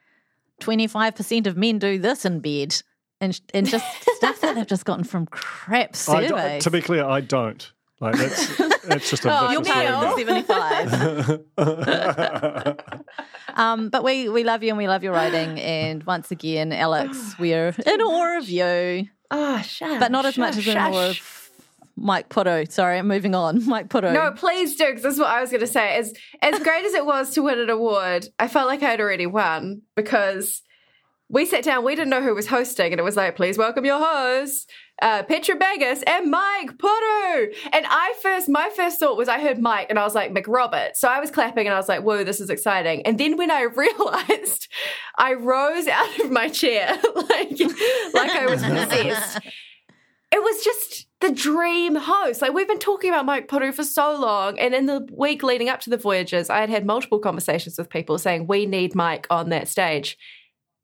25% 0.61 1.45
of 1.45 1.57
men 1.57 1.77
do 1.77 1.99
this 1.99 2.23
in 2.23 2.39
bed 2.39 2.81
and, 3.19 3.41
and 3.53 3.67
just 3.67 3.85
stuff 4.15 4.39
that 4.39 4.55
they've 4.55 4.65
just 4.65 4.85
gotten 4.85 5.03
from 5.03 5.25
crap 5.25 5.89
I 5.91 6.27
surveys. 6.27 6.63
to 6.63 6.71
be 6.71 6.81
clear 6.81 7.03
i 7.03 7.21
don't 7.21 7.71
like 7.99 8.15
that's 8.15 8.57
that's 8.85 9.09
just 9.09 9.25
a 9.25 9.29
Oh, 9.31 9.51
you're 9.51 9.61
vicious 9.63 10.45
part 10.45 10.87
of 10.87 11.45
the 11.55 11.55
75. 11.57 12.79
Um, 13.55 13.89
but 13.89 14.03
we, 14.03 14.29
we 14.29 14.43
love 14.43 14.61
you 14.61 14.69
and 14.69 14.77
we 14.77 14.87
love 14.87 15.03
your 15.03 15.13
writing. 15.13 15.59
And 15.59 16.03
once 16.03 16.29
again, 16.29 16.71
Alex, 16.71 17.33
we're 17.39 17.69
in 17.87 18.01
awe 18.01 18.37
of 18.37 18.47
you, 18.49 19.07
Ah, 19.31 19.61
shush. 19.65 19.99
but 19.99 20.11
not 20.11 20.27
as 20.27 20.37
much 20.37 20.57
as 20.57 20.63
shush, 20.63 20.75
in 20.75 20.77
awe 20.93 21.09
of 21.09 21.49
Mike 21.95 22.29
Puru. 22.29 22.71
Sorry, 22.71 22.99
I'm 22.99 23.07
moving 23.07 23.33
on. 23.33 23.65
Mike 23.67 23.89
Puru. 23.89 24.13
No, 24.13 24.31
please 24.31 24.75
do, 24.75 24.85
because 24.85 25.01
this 25.01 25.13
is 25.15 25.19
what 25.19 25.29
I 25.29 25.41
was 25.41 25.49
going 25.49 25.61
to 25.61 25.67
say. 25.67 25.95
As 25.95 26.13
as 26.43 26.59
great 26.59 26.85
as 26.85 26.93
it 26.93 27.03
was 27.05 27.31
to 27.31 27.41
win 27.41 27.57
an 27.57 27.71
award, 27.71 28.27
I 28.37 28.47
felt 28.47 28.67
like 28.67 28.83
I 28.83 28.91
had 28.91 29.01
already 29.01 29.25
won 29.25 29.81
because 29.95 30.61
we 31.27 31.47
sat 31.47 31.63
down. 31.63 31.83
We 31.83 31.95
didn't 31.95 32.11
know 32.11 32.21
who 32.21 32.35
was 32.35 32.45
hosting, 32.47 32.91
and 32.93 32.99
it 32.99 33.03
was 33.03 33.17
like, 33.17 33.35
"Please 33.35 33.57
welcome 33.57 33.85
your 33.85 33.99
hosts, 33.99 34.67
uh, 35.01 35.23
Petra 35.23 35.55
Bagust 35.57 36.03
and 36.07 36.31
Mike 36.31 36.77
Puru." 36.77 37.53
And 37.71 37.85
I 37.87 38.13
first, 38.21 38.49
my 38.49 38.69
first 38.75 38.99
thought 38.99 39.17
was, 39.17 39.27
I 39.27 39.39
heard 39.39 39.59
Mike, 39.59 39.87
and 39.89 39.99
I 39.99 40.03
was 40.03 40.15
like, 40.15 40.33
"McRobert." 40.33 40.95
So 40.95 41.07
I 41.07 41.19
was 41.19 41.31
clapping, 41.31 41.67
and 41.67 41.73
I 41.73 41.77
was 41.77 41.89
like, 41.89 42.03
"Whoa, 42.03 42.23
this 42.23 42.39
is 42.39 42.49
exciting!" 42.49 43.01
And 43.05 43.17
then 43.17 43.37
when 43.37 43.51
I 43.51 43.61
realized, 43.75 44.67
I 45.17 45.33
rose 45.33 45.87
out 45.87 46.19
of 46.19 46.31
my 46.31 46.49
chair 46.49 46.87
like 47.15 47.59
like 48.13 48.31
I 48.31 48.45
was 48.49 48.63
possessed. 48.63 49.39
it 50.31 50.43
was 50.43 50.63
just 50.63 51.07
the 51.19 51.31
dream 51.31 51.95
host. 51.95 52.41
Like 52.41 52.53
we've 52.53 52.67
been 52.67 52.79
talking 52.79 53.09
about 53.09 53.25
Mike 53.25 53.47
Puru 53.47 53.73
for 53.73 53.83
so 53.83 54.15
long, 54.19 54.59
and 54.59 54.73
in 54.73 54.85
the 54.85 55.07
week 55.11 55.43
leading 55.43 55.69
up 55.69 55.79
to 55.81 55.89
the 55.89 55.97
voyages, 55.97 56.49
I 56.49 56.59
had 56.59 56.69
had 56.69 56.85
multiple 56.85 57.19
conversations 57.19 57.77
with 57.77 57.89
people 57.89 58.17
saying 58.17 58.47
we 58.47 58.65
need 58.65 58.95
Mike 58.95 59.27
on 59.29 59.49
that 59.49 59.67
stage, 59.67 60.17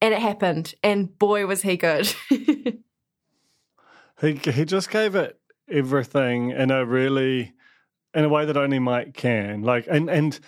and 0.01 0.13
it 0.13 0.19
happened. 0.19 0.73
And 0.83 1.17
boy, 1.17 1.45
was 1.45 1.61
he 1.61 1.77
good! 1.77 2.13
he, 4.23 4.51
he 4.51 4.65
just 4.65 4.89
gave 4.89 5.15
it 5.15 5.39
everything 5.69 6.49
in 6.51 6.71
a 6.71 6.85
really 6.85 7.53
in 8.13 8.23
a 8.25 8.29
way 8.29 8.45
that 8.45 8.57
only 8.57 8.79
mike 8.79 9.13
can. 9.13 9.61
Like 9.61 9.85
and 9.89 10.09
and 10.09 10.39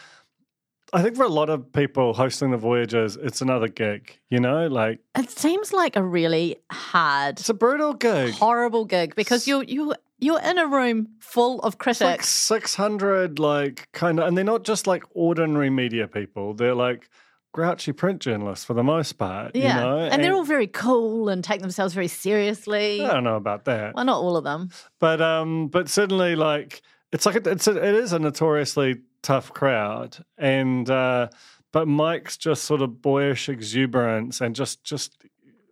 i 0.93 1.01
think 1.01 1.15
for 1.15 1.23
a 1.23 1.29
lot 1.29 1.49
of 1.49 1.71
people 1.73 2.13
hosting 2.13 2.51
the 2.51 2.57
voyages 2.57 3.17
it's 3.17 3.41
another 3.41 3.67
gig 3.67 4.19
you 4.29 4.39
know? 4.39 4.67
Like 4.67 4.99
It 5.17 5.29
seems 5.31 5.73
like 5.73 5.95
a 5.95 6.03
really 6.03 6.57
hard, 6.71 7.39
it's 7.39 7.49
a 7.49 7.53
brutal 7.53 7.93
gig. 7.93 8.33
horrible 8.33 8.85
gig 8.85 9.15
because 9.15 9.47
you're 9.47 9.63
you 9.63 9.93
you're 10.19 10.39
in 10.41 10.57
a 10.57 10.67
room 10.67 11.09
full 11.19 11.59
of 11.61 11.73
It's 11.73 12.01
like 12.01 12.19
critics. 12.19 12.29
600 12.29 13.39
like 13.39 13.87
kind 13.93 14.19
of 14.19 14.27
and 14.27 14.37
they're 14.37 14.45
not 14.45 14.63
just 14.63 14.87
like 14.87 15.03
ordinary 15.13 15.69
media 15.69 16.07
people. 16.07 16.53
They're 16.53 16.75
like 16.75 17.09
grouchy 17.55 17.93
print 17.93 18.19
journalists 18.19 18.65
for 18.65 18.73
the 18.73 18.83
most 18.83 19.13
part 19.13 19.55
yeah, 19.55 19.77
you 19.77 19.81
know 19.85 19.97
and, 19.99 20.21
they're 20.21 20.33
all 20.33 20.43
very 20.43 20.67
cool 20.67 21.29
and 21.29 21.41
take 21.41 21.61
themselves 21.61 21.93
very 21.93 22.09
seriously. 22.09 23.01
i 23.01 23.13
don't 23.13 23.23
know 23.23 23.37
about 23.37 23.63
that 23.63 23.95
Well, 23.95 24.03
not 24.03 24.17
all 24.17 24.35
of 24.35 24.43
them. 24.43 24.71
but 24.99 25.21
um 25.21 25.69
but 25.69 25.87
certainly 25.87 26.35
like 26.35 26.81
it's 27.13 27.25
like 27.25 27.37
a, 27.37 27.49
it's 27.49 27.65
a, 27.65 27.77
it 27.77 27.95
is 27.95 28.11
a 28.11 28.19
notoriously 28.19 28.97
tough 29.21 29.53
crowd 29.53 30.17
and 30.37 30.89
uh 30.89 31.29
but 31.71 31.87
mike's 31.87 32.35
just 32.35 32.65
sort 32.65 32.81
of 32.81 33.01
boyish 33.01 33.47
exuberance 33.47 34.41
and 34.41 34.53
just 34.53 34.83
just 34.83 35.17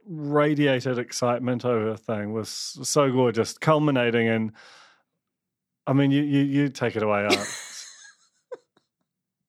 radiated 0.07 0.97
excitement 0.97 1.65
over 1.65 1.91
the 1.91 1.97
thing 1.97 2.31
was 2.31 2.47
so 2.49 3.11
gorgeous 3.11 3.57
culminating 3.57 4.27
in 4.27 4.53
i 5.85 5.91
mean 5.91 6.11
you 6.11 6.23
you, 6.23 6.43
you 6.43 6.69
take 6.69 6.95
it 6.95 7.03
away 7.03 7.23
Alex. 7.29 7.73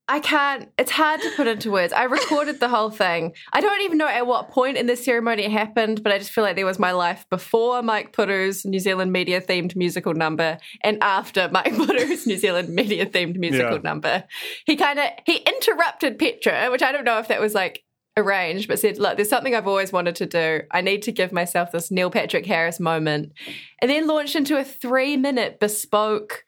I 0.07 0.21
can't. 0.21 0.71
It's 0.77 0.91
hard 0.91 1.23
to 1.23 1.31
put 1.35 1.47
into 1.47 1.71
words. 1.71 1.93
I 1.93 2.03
recorded 2.05 2.61
the 2.61 2.69
whole 2.69 2.91
thing. 2.91 3.33
I 3.55 3.63
don't 3.63 3.81
even 3.81 3.97
know 3.97 4.07
at 4.07 4.27
what 4.27 4.51
point 4.51 4.77
in 4.77 4.87
the 4.87 4.97
ceremony 4.97 5.45
it 5.45 5.51
happened, 5.51 6.03
but 6.03 6.13
I 6.13 6.19
just 6.19 6.31
feel 6.31 6.45
like 6.45 6.57
there 6.57 6.67
was 6.67 6.79
my 6.79 6.93
life 6.93 7.25
before 7.31 7.83
Mike 7.83 8.13
Puru's 8.15 8.67
New 8.67 8.79
Zealand 8.81 9.13
media 9.13 9.41
themed 9.41 9.75
musical 9.77 10.13
number 10.13 10.59
and 10.83 10.99
after 11.03 11.49
Mike 11.51 11.73
Puru's 11.77 12.27
New 12.27 12.37
Zealand 12.37 12.69
media 12.69 13.07
themed 13.07 13.37
musical 13.39 13.77
Yeah. 13.77 13.81
number. 13.83 14.25
He 14.67 14.77
kind 14.77 14.99
of 14.99 15.07
he 15.25 15.37
interrupted 15.37 16.19
Petra, 16.19 16.69
which 16.71 16.83
I 16.83 16.93
don't 16.93 17.05
know 17.05 17.19
if 17.19 17.29
that 17.29 17.41
was 17.41 17.55
like 17.55 17.83
arranged, 18.19 18.69
but 18.69 18.79
said, 18.79 18.99
"Look, 18.99 19.17
there's 19.17 19.31
something 19.31 19.55
I've 19.55 19.67
always 19.67 19.91
wanted 19.91 20.17
to 20.17 20.27
do. 20.27 20.61
I 20.71 20.83
need 20.83 21.01
to 21.05 21.13
give 21.13 21.33
myself 21.33 21.73
this 21.73 21.91
Neil 21.91 22.11
Patrick 22.11 22.45
Harris 22.45 22.79
moment," 22.79 23.33
and 23.81 23.91
then 23.91 24.07
launched 24.07 24.37
into 24.37 24.59
a 24.59 24.65
three 24.65 25.17
minute 25.17 25.61
bespoke. 25.61 26.45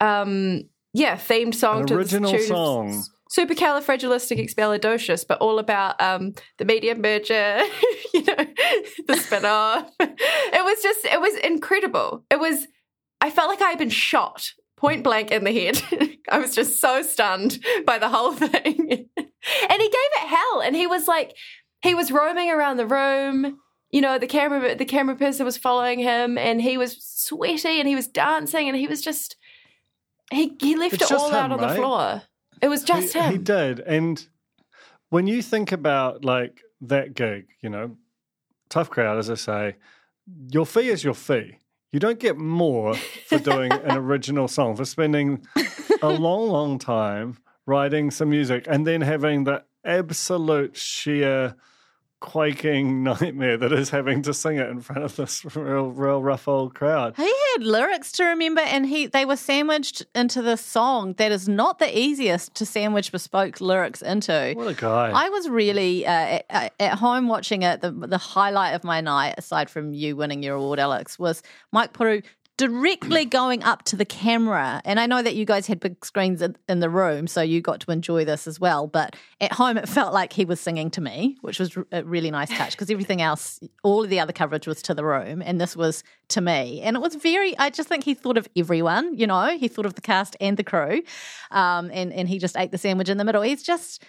Um, 0.00 0.68
yeah, 0.94 1.16
themed 1.16 1.54
song 1.56 1.80
An 1.80 1.86
to 1.88 1.94
the 1.94 2.00
original 2.00 2.30
tune 2.30 2.40
of 2.40 2.46
song. 2.46 3.04
supercalifragilisticexpialidocious, 3.36 5.26
but 5.26 5.38
all 5.40 5.58
about 5.58 6.00
um, 6.00 6.34
the 6.58 6.64
media 6.64 6.94
merger, 6.94 7.58
you 8.14 8.22
know, 8.24 8.36
the 9.06 9.16
spin-off. 9.16 9.90
It 10.00 10.64
was 10.64 10.82
just, 10.82 11.04
it 11.04 11.20
was 11.20 11.34
incredible. 11.38 12.24
It 12.30 12.38
was, 12.38 12.68
I 13.20 13.30
felt 13.30 13.48
like 13.48 13.60
I 13.60 13.70
had 13.70 13.78
been 13.78 13.90
shot 13.90 14.52
point 14.76 15.02
blank 15.02 15.30
in 15.32 15.44
the 15.44 15.52
head. 15.52 15.82
I 16.30 16.38
was 16.38 16.54
just 16.54 16.80
so 16.80 17.02
stunned 17.02 17.58
by 17.86 17.98
the 17.98 18.08
whole 18.08 18.32
thing. 18.32 18.50
and 18.78 18.88
he 19.18 19.18
gave 19.18 20.10
it 20.12 20.28
hell. 20.28 20.62
And 20.62 20.76
he 20.76 20.86
was 20.86 21.08
like, 21.08 21.34
he 21.82 21.94
was 21.94 22.12
roaming 22.12 22.50
around 22.50 22.76
the 22.76 22.86
room. 22.86 23.58
You 23.90 24.00
know, 24.00 24.18
the 24.18 24.26
camera, 24.26 24.74
the 24.74 24.84
camera 24.84 25.16
person 25.16 25.44
was 25.44 25.56
following 25.56 26.00
him, 26.00 26.36
and 26.36 26.60
he 26.60 26.76
was 26.76 26.96
sweaty, 27.00 27.78
and 27.78 27.88
he 27.88 27.94
was 27.94 28.08
dancing, 28.08 28.68
and 28.68 28.76
he 28.76 28.88
was 28.88 29.00
just, 29.00 29.36
he 30.34 30.56
he 30.60 30.76
left 30.76 30.94
It's 30.94 31.10
it 31.10 31.12
all 31.16 31.32
out 31.32 31.46
him, 31.46 31.52
on 31.52 31.60
the 31.60 31.66
right? 31.66 31.76
floor. 31.76 32.22
It 32.60 32.68
was 32.68 32.84
just 32.84 33.12
he, 33.12 33.18
him. 33.18 33.32
He 33.32 33.38
did. 33.38 33.80
And 33.80 34.26
when 35.10 35.26
you 35.26 35.42
think 35.42 35.72
about 35.72 36.24
like 36.24 36.60
that 36.82 37.14
gig, 37.14 37.46
you 37.60 37.70
know, 37.70 37.96
tough 38.68 38.90
crowd, 38.90 39.18
as 39.18 39.30
I 39.30 39.34
say, 39.34 39.76
your 40.50 40.66
fee 40.66 40.88
is 40.88 41.04
your 41.04 41.14
fee. 41.14 41.58
You 41.92 42.00
don't 42.00 42.18
get 42.18 42.36
more 42.36 42.94
for 42.94 43.38
doing 43.38 43.70
an 43.72 43.96
original 43.96 44.48
song, 44.48 44.74
for 44.74 44.84
spending 44.84 45.46
a 46.02 46.08
long, 46.08 46.48
long 46.48 46.78
time 46.78 47.38
writing 47.66 48.10
some 48.10 48.30
music 48.30 48.66
and 48.68 48.86
then 48.86 49.00
having 49.00 49.44
the 49.44 49.62
absolute 49.84 50.76
sheer 50.76 51.54
quaking 52.24 53.02
nightmare 53.02 53.58
that 53.58 53.70
is 53.70 53.90
having 53.90 54.22
to 54.22 54.32
sing 54.32 54.56
it 54.56 54.66
in 54.70 54.80
front 54.80 55.04
of 55.04 55.14
this 55.14 55.44
real, 55.54 55.90
real 55.90 56.22
rough 56.22 56.48
old 56.48 56.74
crowd. 56.74 57.14
He 57.16 57.32
had 57.52 57.62
lyrics 57.62 58.10
to 58.12 58.24
remember, 58.24 58.62
and 58.62 58.86
he 58.86 59.06
they 59.06 59.26
were 59.26 59.36
sandwiched 59.36 60.06
into 60.14 60.40
this 60.40 60.62
song 60.62 61.12
that 61.18 61.30
is 61.30 61.46
not 61.48 61.78
the 61.78 61.98
easiest 61.98 62.54
to 62.54 62.64
sandwich 62.64 63.12
bespoke 63.12 63.60
lyrics 63.60 64.00
into. 64.00 64.54
What 64.56 64.68
a 64.68 64.74
guy. 64.74 65.12
I 65.14 65.28
was 65.28 65.50
really 65.50 66.06
uh, 66.06 66.40
at, 66.48 66.72
at 66.80 66.98
home 66.98 67.28
watching 67.28 67.62
it. 67.62 67.82
The, 67.82 67.90
the 67.90 68.18
highlight 68.18 68.74
of 68.74 68.84
my 68.84 69.02
night, 69.02 69.34
aside 69.36 69.68
from 69.68 69.92
you 69.92 70.16
winning 70.16 70.42
your 70.42 70.56
award, 70.56 70.78
Alex, 70.78 71.18
was 71.18 71.42
Mike 71.72 71.92
Puru 71.92 72.22
directly 72.56 73.24
going 73.40 73.62
up 73.62 73.84
to 73.84 73.96
the 73.96 74.04
camera. 74.04 74.80
And 74.84 75.00
I 75.00 75.06
know 75.06 75.22
that 75.22 75.34
you 75.34 75.44
guys 75.44 75.66
had 75.66 75.80
big 75.80 76.04
screens 76.04 76.42
in, 76.42 76.56
in 76.68 76.80
the 76.80 76.90
room, 76.90 77.26
so 77.26 77.42
you 77.42 77.60
got 77.60 77.80
to 77.80 77.90
enjoy 77.90 78.24
this 78.24 78.46
as 78.46 78.60
well. 78.60 78.86
But 78.86 79.16
at 79.40 79.52
home, 79.52 79.76
it 79.76 79.88
felt 79.88 80.12
like 80.12 80.32
he 80.32 80.44
was 80.44 80.60
singing 80.60 80.90
to 80.92 81.00
me, 81.00 81.36
which 81.40 81.58
was 81.58 81.76
a 81.92 82.04
really 82.04 82.30
nice 82.30 82.50
touch 82.50 82.72
because 82.72 82.90
everything 82.90 83.22
else, 83.22 83.60
all 83.82 84.04
of 84.04 84.10
the 84.10 84.20
other 84.20 84.32
coverage 84.32 84.66
was 84.66 84.82
to 84.82 84.94
the 84.94 85.04
room, 85.04 85.42
and 85.42 85.60
this 85.60 85.76
was 85.76 86.04
to 86.28 86.40
me. 86.40 86.80
And 86.82 86.96
it 86.96 87.00
was 87.00 87.14
very, 87.16 87.56
I 87.58 87.70
just 87.70 87.88
think 87.88 88.04
he 88.04 88.14
thought 88.14 88.38
of 88.38 88.48
everyone, 88.56 89.16
you 89.16 89.26
know, 89.26 89.56
he 89.58 89.68
thought 89.68 89.86
of 89.86 89.94
the 89.94 90.00
cast 90.00 90.36
and 90.40 90.56
the 90.56 90.64
crew. 90.64 91.02
Um, 91.50 91.90
and, 91.92 92.12
and 92.12 92.28
he 92.28 92.38
just 92.38 92.56
ate 92.56 92.70
the 92.70 92.78
sandwich 92.78 93.08
in 93.08 93.18
the 93.18 93.24
middle. 93.24 93.42
He's 93.42 93.62
just, 93.62 94.02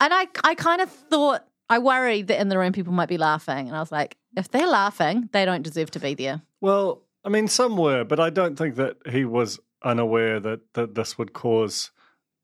and 0.00 0.12
I, 0.12 0.28
I 0.44 0.54
kind 0.54 0.80
of 0.80 0.90
thought, 0.90 1.44
I 1.70 1.78
worried 1.78 2.28
that 2.28 2.40
in 2.40 2.48
the 2.48 2.58
room 2.58 2.72
people 2.72 2.92
might 2.92 3.08
be 3.08 3.18
laughing. 3.18 3.68
And 3.68 3.76
I 3.76 3.80
was 3.80 3.92
like, 3.92 4.16
if 4.36 4.50
they're 4.50 4.66
laughing, 4.66 5.28
they 5.32 5.44
don't 5.44 5.62
deserve 5.62 5.90
to 5.92 6.00
be 6.00 6.14
there. 6.14 6.40
Well, 6.60 7.02
I 7.24 7.28
mean, 7.28 7.48
some 7.48 7.76
were, 7.76 8.04
but 8.04 8.20
I 8.20 8.30
don't 8.30 8.56
think 8.56 8.76
that 8.76 8.96
he 9.10 9.24
was 9.24 9.58
unaware 9.82 10.40
that, 10.40 10.60
that 10.74 10.94
this 10.94 11.18
would 11.18 11.32
cause 11.32 11.90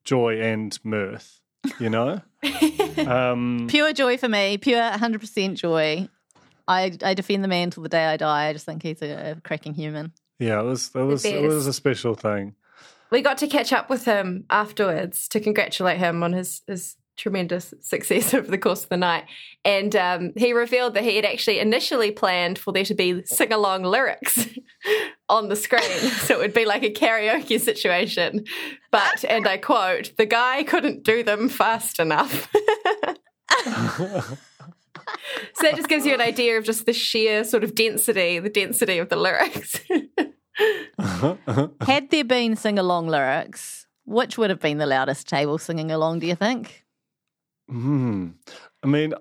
joy 0.03 0.39
and 0.39 0.77
mirth, 0.83 1.39
you 1.79 1.89
know? 1.89 2.21
um, 3.07 3.67
Pure 3.69 3.93
joy 3.93 4.17
for 4.17 4.29
me, 4.29 4.57
pure 4.57 4.81
100% 4.81 5.55
joy. 5.55 6.07
I, 6.67 6.97
I 7.03 7.13
defend 7.13 7.43
the 7.43 7.47
man 7.47 7.69
till 7.71 7.83
the 7.83 7.89
day 7.89 8.05
I 8.05 8.17
die. 8.17 8.47
I 8.47 8.53
just 8.53 8.65
think 8.65 8.83
he's 8.83 9.01
a, 9.01 9.31
a 9.31 9.41
cracking 9.41 9.73
human. 9.73 10.13
yeah, 10.39 10.59
it 10.59 10.63
was, 10.63 10.91
it 10.95 11.01
was, 11.03 11.25
it 11.25 11.41
was 11.41 11.67
a 11.67 11.73
special 11.73 12.15
thing. 12.15 12.55
we 13.11 13.21
got 13.21 13.37
to 13.39 13.47
catch 13.47 13.71
up 13.71 13.89
with 13.89 14.05
him 14.05 14.45
afterwards 14.49 15.27
to 15.29 15.39
congratulate 15.39 15.97
him 15.97 16.23
on 16.23 16.33
his, 16.33 16.61
his 16.67 16.95
tremendous 17.15 17.73
success 17.81 18.33
over 18.33 18.49
the 18.49 18.57
course 18.57 18.83
of 18.83 18.89
the 18.89 18.97
night. 18.97 19.25
And 19.63 19.95
um, 19.95 20.31
he 20.35 20.53
revealed 20.53 20.93
that 20.93 21.03
he 21.03 21.15
had 21.15 21.25
actually 21.25 21.59
initially 21.59 22.11
planned 22.11 22.59
for 22.59 22.71
there 22.71 22.85
to 22.85 22.95
be 22.95 23.23
sing 23.25 23.51
along 23.51 23.83
lyrics 23.83 24.47
on 25.29 25.49
the 25.49 25.55
screen. 25.55 25.81
so 26.21 26.35
it 26.35 26.39
would 26.39 26.53
be 26.53 26.65
like 26.65 26.83
a 26.83 26.91
karaoke 26.91 27.59
situation. 27.59 28.45
But, 28.91 29.25
and 29.25 29.47
I 29.47 29.57
quote, 29.57 30.11
the 30.17 30.25
guy 30.25 30.63
couldn't 30.63 31.03
do 31.03 31.23
them 31.23 31.49
fast 31.49 31.99
enough. 31.99 32.49
So 35.53 35.63
that 35.63 35.75
just 35.75 35.87
gives 35.87 36.05
you 36.05 36.13
an 36.13 36.21
idea 36.21 36.57
of 36.57 36.63
just 36.63 36.85
the 36.85 36.93
sheer 36.93 37.43
sort 37.43 37.63
of 37.63 37.75
density, 37.75 38.39
the 38.39 38.49
density 38.49 38.97
of 38.97 39.09
the 39.09 39.15
lyrics. 39.15 39.79
Had 41.81 42.09
there 42.09 42.23
been 42.23 42.55
sing 42.55 42.79
along 42.79 43.07
lyrics, 43.07 43.85
which 44.05 44.37
would 44.37 44.49
have 44.49 44.59
been 44.59 44.77
the 44.77 44.85
loudest 44.85 45.27
table 45.27 45.57
singing 45.57 45.91
along, 45.91 46.19
do 46.19 46.27
you 46.27 46.35
think? 46.35 46.84
Hmm. 47.69 48.29
I 48.83 48.87
mean, 48.87 49.13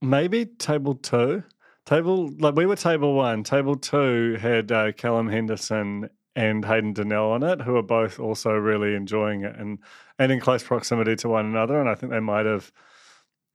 maybe 0.00 0.46
table 0.46 0.94
two. 0.94 1.44
Table 1.84 2.30
like 2.38 2.54
we 2.54 2.66
were 2.66 2.76
table 2.76 3.14
one. 3.14 3.42
Table 3.42 3.76
two 3.76 4.36
had 4.40 4.70
uh, 4.70 4.92
Callum 4.92 5.28
Henderson 5.28 6.08
and 6.36 6.64
Hayden 6.64 6.92
Donnell 6.92 7.32
on 7.32 7.42
it, 7.42 7.62
who 7.62 7.76
are 7.76 7.82
both 7.82 8.20
also 8.20 8.52
really 8.52 8.94
enjoying 8.94 9.42
it 9.42 9.56
and 9.56 9.78
and 10.18 10.30
in 10.30 10.40
close 10.40 10.62
proximity 10.62 11.16
to 11.16 11.28
one 11.28 11.46
another. 11.46 11.80
And 11.80 11.88
I 11.88 11.94
think 11.94 12.12
they 12.12 12.20
might 12.20 12.46
have, 12.46 12.70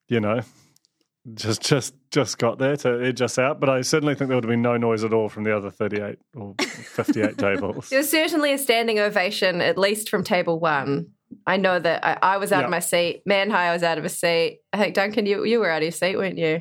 you 0.09 0.19
know, 0.19 0.41
just 1.33 1.61
just 1.61 1.95
just 2.11 2.37
got 2.37 2.59
there 2.59 2.75
to 2.77 3.03
edge 3.03 3.21
us 3.21 3.37
out. 3.37 3.59
But 3.59 3.69
I 3.69 3.81
certainly 3.81 4.15
think 4.15 4.27
there 4.27 4.37
would 4.37 4.43
have 4.43 4.49
been 4.51 4.61
no 4.61 4.77
noise 4.77 5.03
at 5.03 5.13
all 5.13 5.29
from 5.29 5.43
the 5.43 5.55
other 5.55 5.69
thirty-eight 5.69 6.19
or 6.35 6.55
fifty-eight 6.59 7.37
tables. 7.37 7.89
There 7.89 7.99
was 7.99 8.09
certainly 8.09 8.51
a 8.53 8.57
standing 8.57 8.99
ovation, 8.99 9.61
at 9.61 9.77
least 9.77 10.09
from 10.09 10.23
table 10.23 10.59
one. 10.59 11.11
I 11.45 11.57
know 11.57 11.77
that 11.79 12.05
I, 12.05 12.35
I 12.35 12.37
was 12.37 12.51
out 12.51 12.59
Yeah. 12.59 12.65
of 12.65 12.71
my 12.71 12.79
seat. 12.79 13.23
Man 13.25 13.49
High 13.49 13.73
was 13.73 13.83
out 13.83 13.97
of 13.97 14.05
a 14.05 14.09
seat. 14.09 14.61
I 14.73 14.77
think 14.77 14.95
Duncan, 14.95 15.25
you 15.25 15.43
you 15.45 15.59
were 15.59 15.69
out 15.69 15.77
of 15.77 15.83
your 15.83 15.91
seat, 15.91 16.15
weren't 16.17 16.37
you? 16.37 16.55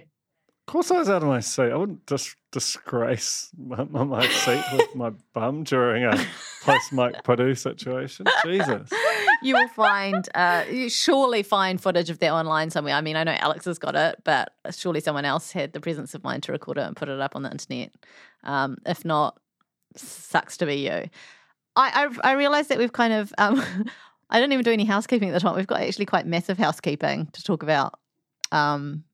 Of 0.69 0.73
course, 0.73 0.91
I 0.91 0.99
was 0.99 1.09
out 1.09 1.23
of 1.23 1.29
my 1.29 1.39
seat. 1.39 1.71
I 1.71 1.77
wouldn't 1.77 2.05
just 2.09 2.35
disgrace 2.51 3.51
my, 3.57 3.85
my, 3.85 4.03
my 4.03 4.27
seat 4.27 4.65
with 4.73 4.97
my 4.97 5.11
bum 5.33 5.63
during 5.63 6.03
a 6.05 6.19
post 6.65 6.93
Mike 6.93 7.23
Puru 7.23 7.57
situation. 7.57 8.27
Jesus. 8.45 8.91
You 9.43 9.55
will 9.55 9.69
find, 9.69 10.29
uh, 10.35 10.65
you 10.69 10.89
surely 10.89 11.45
find 11.45 11.81
footage 11.81 12.11
of 12.11 12.19
that 12.19 12.33
online 12.33 12.71
somewhere. 12.71 12.95
I 12.95 13.01
mean, 13.01 13.15
I 13.15 13.23
know 13.23 13.37
Alex 13.39 13.67
has 13.67 13.79
got 13.79 13.95
it, 13.95 14.17
but 14.25 14.51
surely 14.73 14.99
someone 14.99 15.25
else 15.25 15.53
had 15.53 15.73
the 15.73 15.79
presence 15.81 16.15
of 16.17 16.25
mind 16.25 16.43
to 16.45 16.53
record 16.53 16.79
it 16.79 16.85
and 16.85 16.97
put 16.97 17.09
it 17.09 17.21
up 17.21 17.37
on 17.37 17.43
the 17.45 17.51
internet. 17.53 17.93
Um, 18.43 18.79
if 18.87 19.05
not, 19.05 19.39
sucks 19.95 20.57
to 20.57 20.67
be 20.67 20.77
you. 20.87 21.09
I 21.77 22.09
I, 22.25 22.31
I 22.31 22.33
realised 22.33 22.71
that 22.71 22.79
we've 22.79 22.93
kind 22.93 23.13
of, 23.13 23.33
um, 23.39 23.63
I 24.29 24.41
don't 24.41 24.53
even 24.53 24.65
do 24.65 24.73
any 24.73 24.85
housekeeping 24.85 25.29
at 25.29 25.33
the 25.33 25.41
time. 25.41 25.55
We've 25.57 25.67
got 25.67 25.81
actually 25.81 26.07
quite 26.07 26.27
massive 26.27 26.59
housekeeping 26.59 27.27
to 27.33 27.43
talk 27.43 27.63
about 27.63 27.99
um, 28.53 29.05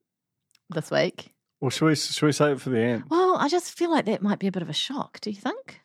this 0.70 0.90
week. 0.90 1.32
Well, 1.60 1.70
should 1.70 1.86
we 1.86 1.94
should 1.94 2.26
we 2.26 2.32
save 2.32 2.56
it 2.56 2.60
for 2.60 2.70
the 2.70 2.80
end? 2.80 3.04
Well, 3.08 3.36
I 3.36 3.48
just 3.48 3.76
feel 3.76 3.90
like 3.90 4.06
that 4.06 4.22
might 4.22 4.38
be 4.38 4.48
a 4.48 4.52
bit 4.52 4.62
of 4.62 4.68
a 4.68 4.74
shock. 4.74 5.20
Do 5.20 5.30
you 5.30 5.36
think? 5.36 5.80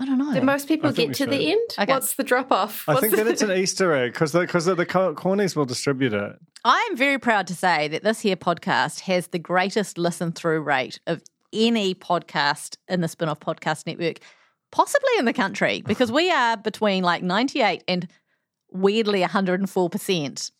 I 0.00 0.06
don't 0.06 0.18
know. 0.18 0.32
Did 0.32 0.44
most 0.44 0.68
people 0.68 0.92
get 0.92 1.08
we 1.08 1.14
to 1.14 1.26
the 1.26 1.52
end? 1.52 1.70
Okay. 1.78 1.92
What's 1.92 2.14
the 2.14 2.22
drop 2.22 2.52
off? 2.52 2.88
I 2.88 3.00
think 3.00 3.16
that 3.16 3.26
it's 3.26 3.42
an 3.42 3.50
Easter 3.56 3.92
egg 3.92 4.12
because 4.12 4.32
because 4.32 4.64
the, 4.64 4.74
the 4.74 4.86
co- 4.86 5.14
cornies 5.14 5.56
will 5.56 5.64
distribute 5.64 6.12
it. 6.12 6.36
I 6.64 6.88
am 6.90 6.96
very 6.96 7.18
proud 7.18 7.46
to 7.48 7.54
say 7.54 7.88
that 7.88 8.04
this 8.04 8.20
here 8.20 8.36
podcast 8.36 9.00
has 9.00 9.28
the 9.28 9.38
greatest 9.38 9.98
listen 9.98 10.32
through 10.32 10.60
rate 10.60 11.00
of 11.06 11.22
any 11.52 11.94
podcast 11.94 12.76
in 12.88 13.00
the 13.00 13.08
spin 13.08 13.28
off 13.28 13.40
podcast 13.40 13.86
network, 13.86 14.18
possibly 14.70 15.10
in 15.18 15.24
the 15.24 15.32
country, 15.32 15.82
because 15.86 16.12
we 16.12 16.30
are 16.30 16.56
between 16.56 17.02
like 17.02 17.22
98 17.22 17.84
and 17.88 18.08
weirdly 18.70 19.22
104% 19.22 20.50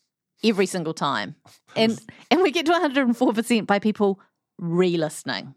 every 0.43 0.65
single 0.65 0.93
time. 0.93 1.35
And 1.75 1.99
and 2.31 2.41
we 2.41 2.51
get 2.51 2.65
to 2.67 2.71
104% 2.71 3.67
by 3.67 3.79
people 3.79 4.19
re 4.57 4.97
listening, 4.97 5.55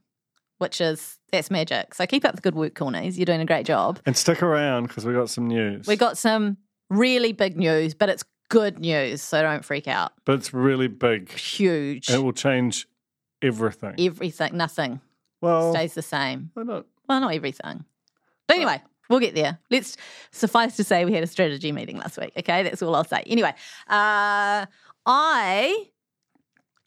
which 0.58 0.80
is 0.80 1.18
that's 1.30 1.50
magic. 1.50 1.94
So 1.94 2.06
keep 2.06 2.24
up 2.24 2.34
the 2.34 2.42
good 2.42 2.54
work, 2.54 2.74
Cornies. 2.74 3.16
You're 3.16 3.26
doing 3.26 3.40
a 3.40 3.46
great 3.46 3.66
job. 3.66 4.00
And 4.06 4.16
stick 4.16 4.42
around 4.42 4.88
because 4.88 5.04
we 5.06 5.12
got 5.12 5.30
some 5.30 5.46
news. 5.48 5.86
We 5.86 5.96
got 5.96 6.18
some 6.18 6.58
really 6.90 7.32
big 7.32 7.56
news, 7.56 7.94
but 7.94 8.08
it's 8.08 8.24
good 8.50 8.78
news, 8.78 9.22
so 9.22 9.40
don't 9.40 9.64
freak 9.64 9.88
out. 9.88 10.12
but 10.26 10.34
it's 10.34 10.52
really 10.52 10.88
big. 10.88 11.30
Huge. 11.32 12.10
It 12.10 12.22
will 12.22 12.34
change 12.34 12.86
everything. 13.40 13.94
Everything, 13.98 14.56
nothing 14.56 15.00
well, 15.40 15.72
stays 15.72 15.94
the 15.94 16.02
same. 16.02 16.50
why 16.52 16.62
not? 16.64 16.86
Well, 17.08 17.20
not 17.20 17.34
everything. 17.34 17.84
But 18.46 18.56
anyway, 18.56 18.82
We'll 19.12 19.20
get 19.20 19.34
there. 19.34 19.58
Let's 19.70 19.98
suffice 20.30 20.74
to 20.76 20.84
say 20.84 21.04
we 21.04 21.12
had 21.12 21.22
a 21.22 21.26
strategy 21.26 21.70
meeting 21.70 21.98
last 21.98 22.16
week. 22.16 22.32
Okay, 22.34 22.62
that's 22.62 22.80
all 22.80 22.94
I'll 22.94 23.04
say. 23.04 23.22
Anyway, 23.26 23.50
uh, 23.90 24.64
I 25.04 25.86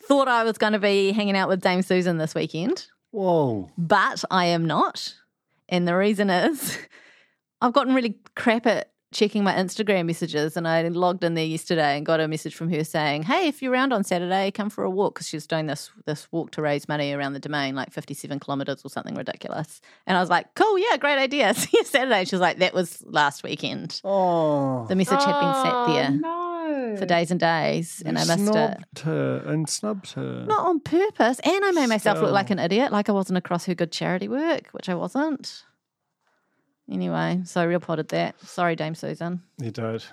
thought 0.02 0.28
I 0.28 0.44
was 0.44 0.58
going 0.58 0.74
to 0.74 0.80
be 0.80 1.12
hanging 1.12 1.38
out 1.38 1.50
with 1.50 1.62
Dame 1.62 1.84
Susan 1.84 2.18
this 2.18 2.34
weekend, 2.34 2.88
Whoa. 3.12 3.70
but 3.78 4.24
I 4.32 4.46
am 4.46 4.66
not. 4.66 5.14
And 5.70 5.88
the 5.88 5.96
reason 5.96 6.32
is 6.32 6.80
I've 7.62 7.74
gotten 7.74 7.94
really 7.94 8.18
crap 8.36 8.66
at 8.66 8.92
checking 9.16 9.46
my 9.46 9.54
Instagram 9.54 10.06
messages, 10.06 10.58
and 10.58 10.68
I 10.68 10.86
logged 10.90 11.24
in 11.24 11.34
there 11.36 11.46
yesterday 11.46 11.96
and 11.96 12.06
got 12.06 12.20
a 12.20 12.28
message 12.28 12.54
from 12.54 12.70
her 12.72 12.84
saying, 12.84 13.24
"Hey, 13.24 13.48
if 13.48 13.62
you're 13.62 13.72
around 13.72 13.94
on 13.94 14.04
Saturday, 14.04 14.52
come 14.52 14.70
for 14.70 14.84
a 14.84 14.90
walk." 14.90 15.16
Because 15.16 15.28
she 15.28 15.38
was 15.38 15.48
doing 15.48 15.66
this 15.68 15.90
this 16.06 16.28
walk 16.32 16.52
to 16.52 16.62
raise 16.62 16.88
money 16.88 17.14
around 17.14 17.34
the 17.34 17.40
domain, 17.40 17.76
like 17.76 17.92
57 17.92 18.40
kilometers 18.40 18.84
or 18.84 18.90
something 18.90 19.16
ridiculous. 19.16 19.80
And 20.06 20.18
I 20.18 20.20
was 20.20 20.30
like, 20.30 20.54
"Cool, 20.54 20.78
yeah, 20.78 20.98
great 20.98 21.18
idea." 21.18 21.54
See 21.56 21.78
you 21.78 21.86
Saturday. 21.86 22.26
She 22.26 22.36
was 22.36 22.42
like, 22.42 22.60
"That 22.60 22.74
was 22.74 23.02
last 23.08 23.42
weekend." 23.44 24.02
Oh. 24.04 24.86
The 24.88 24.96
message 24.96 25.24
had 25.24 25.40
been 25.40 25.54
sat 25.64 25.74
oh, 25.74 25.94
there 25.94 26.12
no. 26.12 26.96
for 26.98 27.06
days 27.06 27.32
and 27.32 27.40
days, 27.40 28.04
and 28.06 28.18
You 28.18 28.24
I 28.24 28.36
missed 28.36 28.50
it. 28.50 28.54
snobbed 28.54 29.00
her 29.00 29.38
and 29.46 29.70
snubbed 29.70 30.12
her. 30.14 30.46
Not 30.46 30.68
on 30.68 30.82
purpose. 30.82 31.40
And 31.40 31.64
I 31.64 31.72
made 31.72 31.88
myself 31.88 32.20
look 32.20 32.32
like 32.32 32.50
an 32.50 32.60
idiot, 32.60 32.92
like 32.92 33.08
I 33.08 33.14
wasn't 33.14 33.38
across 33.38 33.66
her 33.66 33.76
good 33.76 33.94
charity 33.94 34.28
work, 34.28 34.68
which 34.74 34.90
I 34.90 34.96
wasn't. 34.96 35.64
Anyway, 36.90 37.42
so 37.46 37.66
real 37.66 37.80
potted 37.80 38.10
that. 38.10 38.40
Sorry, 38.42 38.76
Dame 38.76 38.96
Susan. 38.96 39.42
You 39.60 39.72
don't. 39.72 40.08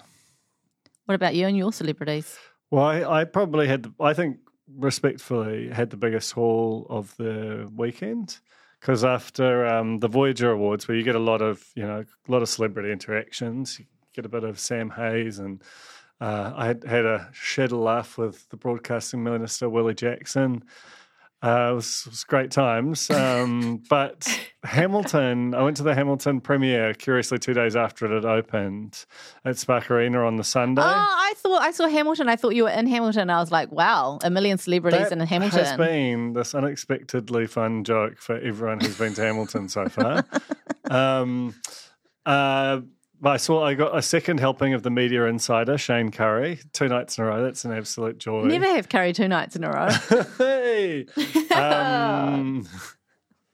What 1.04 1.14
about 1.14 1.34
you 1.34 1.46
and 1.46 1.56
your 1.56 1.72
celebrities? 1.72 2.38
Well, 2.70 2.84
I, 2.84 3.20
I 3.20 3.24
probably 3.24 3.68
had, 3.68 3.82
the, 3.82 3.92
I 4.00 4.14
think, 4.14 4.38
respectfully, 4.74 5.68
had 5.68 5.90
the 5.90 5.96
biggest 5.96 6.32
haul 6.32 6.86
of 6.88 7.14
the 7.16 7.70
weekend 7.76 8.38
because 8.80 9.04
after 9.04 9.64
um, 9.66 10.00
the 10.00 10.08
Voyager 10.08 10.50
Awards, 10.50 10.88
where 10.88 10.96
you 10.96 11.04
get 11.04 11.14
a 11.14 11.20
lot 11.20 11.40
of, 11.40 11.64
you 11.76 11.86
know, 11.86 12.04
a 12.28 12.32
lot 12.32 12.42
of 12.42 12.48
celebrity 12.48 12.90
interactions, 12.90 13.78
you 13.78 13.84
get 14.12 14.26
a 14.26 14.28
bit 14.28 14.42
of 14.42 14.58
Sam 14.58 14.90
Hayes, 14.90 15.38
and 15.38 15.62
uh, 16.20 16.52
I 16.56 16.66
had, 16.66 16.84
had 16.84 17.04
a 17.04 17.28
shed 17.32 17.70
a 17.70 17.76
laugh 17.76 18.18
with 18.18 18.48
the 18.48 18.56
broadcasting 18.56 19.22
minister 19.22 19.68
Willie 19.68 19.94
Jackson. 19.94 20.64
Uh, 21.42 21.70
it, 21.72 21.74
was, 21.74 22.04
it 22.06 22.10
was 22.10 22.24
great 22.24 22.50
times. 22.50 23.10
Um, 23.10 23.82
but 23.90 24.26
Hamilton, 24.62 25.54
I 25.54 25.62
went 25.62 25.76
to 25.78 25.82
the 25.82 25.94
Hamilton 25.94 26.40
premiere 26.40 26.94
curiously 26.94 27.38
two 27.38 27.52
days 27.52 27.74
after 27.74 28.06
it 28.06 28.14
had 28.14 28.24
opened 28.24 29.04
at 29.44 29.58
Spark 29.58 29.90
Arena 29.90 30.24
on 30.24 30.36
the 30.36 30.44
Sunday. 30.44 30.82
Oh, 30.82 30.84
I 30.86 31.34
thought 31.36 31.62
I 31.62 31.72
saw 31.72 31.88
Hamilton. 31.88 32.28
I 32.28 32.36
thought 32.36 32.54
you 32.54 32.64
were 32.64 32.70
in 32.70 32.86
Hamilton. 32.86 33.28
I 33.28 33.40
was 33.40 33.50
like, 33.50 33.72
wow, 33.72 34.20
a 34.22 34.30
million 34.30 34.58
celebrities 34.58 35.10
in 35.10 35.18
Hamilton. 35.18 35.58
It 35.58 35.66
has 35.66 35.76
been 35.76 36.32
this 36.32 36.54
unexpectedly 36.54 37.46
fun 37.48 37.82
joke 37.82 38.18
for 38.18 38.38
everyone 38.38 38.80
who's 38.80 38.96
been 38.96 39.14
to 39.14 39.22
Hamilton 39.22 39.68
so 39.68 39.88
far. 39.88 40.24
um, 40.90 41.54
uh, 42.24 42.80
I 43.24 43.36
saw 43.36 43.64
I 43.64 43.74
got 43.74 43.96
a 43.96 44.02
second 44.02 44.40
helping 44.40 44.74
of 44.74 44.82
the 44.82 44.90
media 44.90 45.24
insider 45.26 45.78
Shayne 45.78 46.10
Currie 46.10 46.58
two 46.72 46.88
nights 46.88 47.18
in 47.18 47.24
a 47.24 47.28
row. 47.28 47.42
That's 47.42 47.64
an 47.64 47.72
absolute 47.72 48.18
joy. 48.18 48.42
Never 48.44 48.66
have 48.66 48.88
curry 48.88 49.12
two 49.12 49.28
nights 49.28 49.54
in 49.56 49.64
a 49.64 49.70
row. 49.70 49.88
hey. 50.38 51.06
Um, 51.54 52.66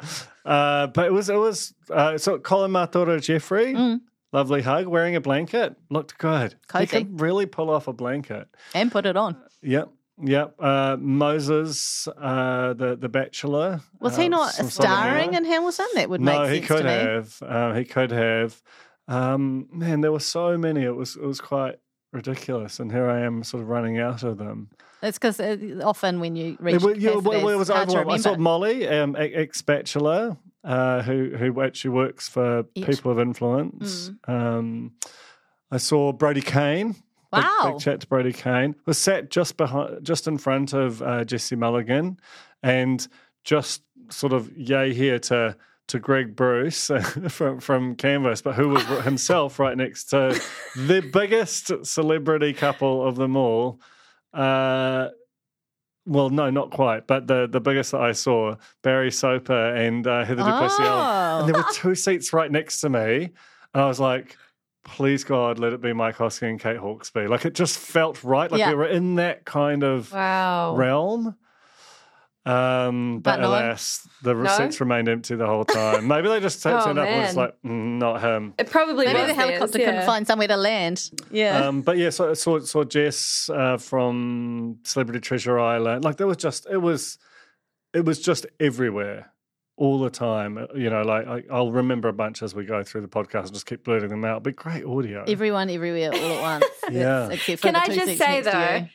uh, 0.45 0.87
but 0.89 1.07
it 1.07 1.13
was 1.13 1.29
it 1.29 1.37
was 1.37 1.75
uh, 1.91 2.17
so 2.19 2.39
Colin 2.39 2.71
Mathura-Jeffree. 2.73 3.75
Mm. 3.75 4.01
Lovely 4.33 4.61
hug, 4.61 4.87
wearing 4.87 5.17
a 5.17 5.21
blanket. 5.23 5.75
Looked 5.91 6.19
good. 6.19 6.55
Cozy. 6.69 6.85
He 6.85 6.87
could 6.87 7.21
really 7.21 7.47
pull 7.47 7.71
off 7.71 7.89
a 7.89 7.95
blanket. 7.95 8.47
and 8.75 8.93
put 8.93 9.07
it 9.07 9.17
on. 9.17 9.37
Yep, 9.63 9.89
yep. 10.23 10.55
Uh, 10.59 10.97
Moses, 11.01 12.07
uh, 12.09 12.75
the 12.75 12.97
the 12.97 13.09
Bachelor. 13.09 13.81
Was 14.01 14.19
uh, 14.19 14.23
he 14.23 14.29
not 14.29 14.53
sort 14.53 14.67
of 14.67 14.73
starring 14.73 15.33
in 15.35 15.45
Hamilton? 15.47 15.87
That 15.95 16.11
would 16.11 16.21
No, 16.21 16.43
make 16.43 16.53
he 16.53 16.67
could 16.67 16.79
to 16.79 16.85
me. 16.85 16.91
have. 16.91 17.43
Uh, 17.43 17.73
he 17.75 17.85
could 17.85 18.11
have. 18.11 18.63
Um, 19.09 19.69
man, 19.73 20.01
there 20.03 20.13
were 20.13 20.21
so 20.21 20.57
many. 20.59 20.83
It 20.85 20.95
was 20.95 21.17
it 21.17 21.23
was 21.23 21.41
quite 21.41 21.77
ridiculous, 22.13 22.79
and 22.81 22.93
here 22.93 23.09
I 23.09 23.21
am, 23.21 23.43
sort 23.43 23.63
of 23.63 23.69
running 23.69 23.99
out 23.99 24.23
of 24.23 24.39
them. 24.39 24.71
It's 25.03 25.19
because 25.19 25.41
often 25.83 26.21
when 26.21 26.37
you 26.37 26.57
reach 26.61 26.77
It, 26.77 26.83
was- 26.83 26.99
yeah, 26.99 27.11
capacity, 27.13 27.29
well, 27.45 27.49
it 27.49 27.57
was 27.57 27.71
overwhelming. 27.71 28.15
I 28.15 28.17
saw. 28.19 28.37
Molly, 28.37 28.89
um, 28.89 29.17
ex 29.19 29.63
bachelor, 29.63 30.37
uh, 30.65 31.03
who 31.03 31.31
who 31.37 31.63
actually 31.63 31.91
works 31.91 32.29
for 32.29 32.61
It. 32.75 32.85
people 32.87 33.11
of 33.13 33.19
influence. 33.19 34.11
Um, 34.27 34.93
I 35.71 35.77
saw 35.79 36.13
Brodie 36.13 36.41
Kane. 36.43 36.89
Big- 36.93 37.03
Wow. 37.31 37.73
Big, 37.73 37.81
chat 37.81 38.01
to 38.01 38.07
Brodie 38.07 38.33
Kane. 38.33 38.75
Was 38.87 38.97
sat 38.97 39.31
just 39.31 39.59
behind, 39.59 40.03
just 40.03 40.27
in 40.27 40.39
front 40.39 40.73
of 40.73 41.03
uh, 41.03 41.25
Jesse 41.25 41.57
Mulligan, 41.57 42.19
and 42.63 43.07
just 43.45 43.83
sort 44.11 44.33
of 44.33 44.51
yay 44.57 44.95
here 44.95 45.19
to 45.19 45.55
to 45.89 45.99
Greg 45.99 46.37
Bruce 46.37 46.91
from 47.29 47.61
from 47.61 47.97
Canvas, 47.97 48.41
but 48.43 48.55
who 48.55 48.69
was 48.71 48.85
himself 49.05 49.59
right 49.59 49.77
next 49.77 50.05
to 50.11 50.41
the 50.77 51.01
biggest 51.13 51.71
celebrity 51.85 52.53
couple 52.53 53.07
of 53.07 53.17
them 53.17 53.37
all. 53.37 53.81
Uh, 54.33 55.09
well, 56.07 56.31
no, 56.31 56.49
not 56.51 56.71
quite, 56.71 57.07
but 57.07 57.27
the 57.27 57.47
the 57.51 57.61
biggest 57.61 57.93
that 57.93 58.01
I 58.01 58.13
saw, 58.13 58.57
Barry 58.83 59.11
Soper 59.11 59.75
and 59.75 60.07
uh, 60.07 60.25
Heather 60.25 60.43
du 60.43 60.51
Plessis. 60.59 60.79
Oh. 60.81 61.39
And 61.41 61.49
there 61.49 61.61
were 61.63 61.69
two 61.73 61.95
seats 61.95 62.33
right 62.33 62.51
next 62.51 62.81
to 62.81 62.89
me. 62.89 63.31
And 63.75 63.83
I 63.83 63.87
was 63.87 64.01
like, 64.01 64.37
please 64.85 65.23
God, 65.25 65.59
let 65.59 65.75
it 65.75 65.83
be 65.83 65.93
Mike 65.93 66.17
Hosking 66.17 66.49
and 66.51 66.61
Kate 66.61 66.79
Hawkesby. 66.79 67.29
Like 67.29 67.45
it 67.45 67.55
just 67.55 67.79
felt 67.79 68.25
right. 68.25 68.51
Like 68.51 68.59
Yeah. 68.61 68.71
we 68.71 68.75
were 68.77 68.87
in 68.87 69.17
that 69.17 69.45
kind 69.45 69.83
of 69.85 70.11
Wow. 70.13 70.75
realm. 70.77 71.37
Um, 72.47 73.21
but, 73.21 73.33
But 73.33 73.41
no. 73.43 73.49
alas, 73.49 74.09
the 74.23 74.33
No? 74.35 74.49
seats 74.49 74.81
remained 74.81 75.09
empty 75.09 75.35
the 75.37 75.47
whole 75.47 75.65
time. 75.67 76.07
Maybe 76.09 76.29
they 76.29 76.41
just 76.41 76.65
Oh, 76.67 76.83
turned 76.85 76.99
up 76.99 77.07
and 77.07 77.27
was 77.27 77.37
like, 77.37 77.55
mm, 77.65 77.99
not 77.99 78.23
him. 78.23 78.55
It 78.59 78.71
probably 78.71 79.05
Maybe 79.07 79.19
was 79.19 79.27
the 79.29 79.35
helicopter 79.35 79.67
theirs, 79.79 79.85
couldn't 79.87 79.95
yeah. 80.01 80.07
find 80.07 80.27
somewhere 80.27 80.49
to 80.49 80.57
land. 80.57 81.11
Yeah. 81.31 81.67
Um, 81.67 81.83
but 81.83 81.99
yeah, 81.99 82.11
so 82.11 82.33
saw 82.35 82.59
saw 82.61 82.85
Jess 82.85 83.51
uh, 83.53 83.77
from 83.77 84.79
Celebrity 84.85 85.21
Treasure 85.21 85.59
Island. 85.59 86.05
Like 86.05 86.17
there 86.17 86.27
was 86.27 86.39
just 86.39 86.67
it 86.71 86.79
was 86.79 87.19
it 87.93 88.05
was 88.05 88.19
just 88.21 88.47
everywhere 88.61 89.33
all 89.77 89.99
the 89.99 90.11
time. 90.11 90.57
Uh, 90.59 90.67
You 90.75 90.89
know, 90.89 91.03
like 91.03 91.27
I, 91.27 91.43
I'll 91.53 91.71
remember 91.73 92.09
a 92.09 92.13
bunch 92.15 92.43
as 92.43 92.55
we 92.55 92.65
go 92.65 92.83
through 92.83 93.03
the 93.03 93.09
podcast 93.09 93.45
and 93.47 93.53
just 93.55 93.67
keep 93.67 93.85
blurting 93.85 94.09
them 94.09 94.25
out. 94.25 94.43
But 94.43 94.57
great 94.57 94.85
audio. 94.85 95.25
Everyone, 95.29 95.69
everywhere, 95.69 96.13
all 96.15 96.19
at 96.33 96.41
once. 96.41 96.65
Yeah. 96.91 97.27
It's- 97.27 97.41
Except 97.41 97.61
for 97.61 97.67
Can 97.67 97.75
the 97.75 97.81
I 97.81 97.95
just 97.95 98.19
say 98.19 98.41
though, 98.41 98.77
you. 98.77 98.89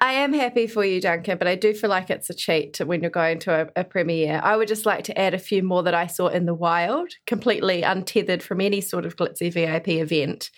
I 0.00 0.12
am 0.12 0.32
happy 0.32 0.66
for 0.66 0.84
you, 0.84 1.00
Duncan, 1.00 1.38
but 1.38 1.48
I 1.48 1.54
do 1.54 1.72
feel 1.74 1.90
like 1.90 2.10
it's 2.10 2.28
a 2.30 2.34
cheat 2.34 2.78
when 2.84 3.00
you're 3.00 3.10
going 3.10 3.38
to 3.40 3.62
a, 3.76 3.80
a 3.80 3.84
premiere. 3.84 4.40
I 4.42 4.56
would 4.56 4.68
just 4.68 4.84
like 4.86 5.04
to 5.04 5.18
add 5.18 5.32
a 5.34 5.38
few 5.38 5.62
more 5.62 5.82
that 5.84 5.94
I 5.94 6.06
saw 6.06 6.28
in 6.28 6.44
the 6.46 6.54
wild, 6.54 7.12
completely 7.26 7.82
untethered 7.82 8.42
from 8.42 8.60
any 8.60 8.80
sort 8.80 9.06
of 9.06 9.16
glitzy 9.16 9.52
VIP 9.52 9.88
event. 9.88 10.50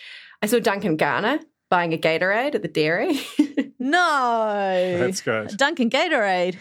I 0.42 0.46
saw 0.46 0.58
Duncan 0.58 0.96
Garner 0.96 1.38
buying 1.70 1.92
a 1.92 1.98
Gatorade 1.98 2.54
at 2.54 2.62
the 2.62 2.68
dairy. 2.68 3.20
No. 3.80 4.96
That's 4.98 5.20
good. 5.20 5.56
Duncan 5.56 5.88
Gatorade. 5.88 6.56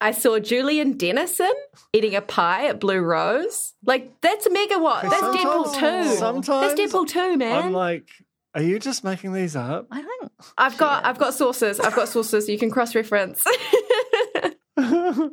I 0.00 0.12
saw 0.12 0.38
Julian 0.38 0.96
Dennison 0.96 1.50
eating 1.92 2.14
a 2.14 2.20
pie 2.20 2.68
at 2.68 2.78
Blue 2.78 3.00
Rose. 3.00 3.74
Like 3.84 4.20
that's 4.20 4.46
a 4.46 4.50
megawatt. 4.50 5.02
That's 5.02 5.20
Deadpool 5.20 5.64
Sometimes- 5.66 6.10
two. 6.12 6.16
sometimes 6.16 6.74
that's 6.76 6.94
Deadpool 6.94 7.08
two, 7.08 7.36
man. 7.36 7.64
I'm 7.64 7.72
like, 7.72 8.08
are 8.54 8.62
you 8.62 8.78
just 8.78 9.04
making 9.04 9.32
these 9.32 9.56
up? 9.56 9.86
I 9.90 10.02
think. 10.02 10.32
I've 10.56 10.78
got 10.78 11.04
I've 11.04 11.18
got 11.18 11.34
sources. 11.34 11.80
I've 11.80 11.94
got 11.94 12.08
sources. 12.08 12.48
You 12.48 12.58
can 12.58 12.70
cross 12.70 12.94
reference. 12.94 13.44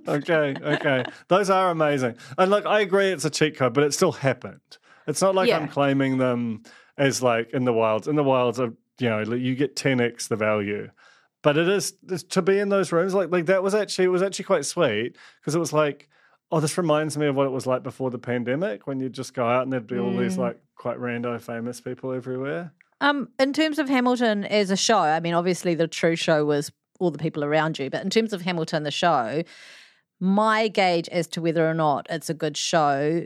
okay, 0.07 0.55
okay. 0.61 1.05
Those 1.27 1.49
are 1.49 1.69
amazing. 1.69 2.15
And 2.37 2.51
look, 2.51 2.65
I 2.65 2.81
agree 2.81 3.11
it's 3.11 3.25
a 3.25 3.29
cheat 3.29 3.57
code, 3.57 3.73
but 3.73 3.83
it 3.83 3.93
still 3.93 4.11
happened. 4.11 4.77
It's 5.07 5.21
not 5.21 5.35
like 5.35 5.47
Yeah. 5.47 5.57
I'm 5.57 5.67
claiming 5.67 6.17
them 6.17 6.63
as 6.97 7.21
like 7.21 7.51
in 7.53 7.65
the 7.65 7.73
wilds. 7.73 8.07
In 8.07 8.15
the 8.15 8.23
wilds, 8.23 8.59
of 8.59 8.75
you 8.99 9.09
know, 9.09 9.21
you 9.21 9.55
get 9.55 9.75
10x 9.75 10.27
the 10.27 10.35
value. 10.35 10.89
But 11.43 11.57
it 11.57 11.69
is 11.69 11.93
to 12.29 12.41
be 12.41 12.57
in 12.57 12.69
those 12.69 12.91
rooms. 12.91 13.13
Like 13.13 13.31
like 13.31 13.45
that 13.45 13.63
was 13.63 13.75
actually 13.75 14.05
it 14.05 14.09
was 14.09 14.23
actually 14.23 14.45
quite 14.45 14.65
sweet 14.65 15.15
because 15.39 15.55
it 15.55 15.59
was 15.59 15.73
like, 15.73 16.09
oh, 16.51 16.59
this 16.59 16.77
reminds 16.77 17.17
me 17.17 17.27
of 17.27 17.35
what 17.35 17.45
it 17.45 17.51
was 17.51 17.67
like 17.67 17.83
before 17.83 18.09
the 18.09 18.17
pandemic 18.17 18.87
when 18.87 18.99
you'd 18.99 19.13
just 19.13 19.33
go 19.33 19.45
out 19.45 19.63
and 19.63 19.71
there'd 19.71 19.87
be 19.87 19.99
all 19.99 20.15
these 20.15 20.37
mm. 20.37 20.39
like 20.39 20.59
quite 20.75 20.97
rando 20.97 21.39
famous 21.39 21.79
people 21.81 22.13
everywhere. 22.13 22.73
Um, 23.01 23.29
in 23.39 23.53
terms 23.53 23.79
of 23.79 23.89
Hamilton 23.89 24.45
as 24.45 24.71
a 24.71 24.77
show, 24.77 24.99
I 24.99 25.19
mean, 25.19 25.33
obviously 25.33 25.75
the 25.75 25.87
true 25.87 26.15
show 26.15 26.45
was 26.45 26.71
all 26.99 27.11
the 27.11 27.17
people 27.17 27.43
around 27.43 27.77
you, 27.77 27.89
but 27.89 28.03
in 28.03 28.09
terms 28.09 28.33
of 28.33 28.41
Hamilton, 28.41 28.83
the 28.83 28.91
show, 28.91 29.43
my 30.19 30.67
gauge 30.67 31.09
as 31.09 31.27
to 31.27 31.41
whether 31.41 31.69
or 31.69 31.73
not 31.73 32.07
it's 32.09 32.29
a 32.29 32.33
good 32.33 32.55
show 32.55 33.25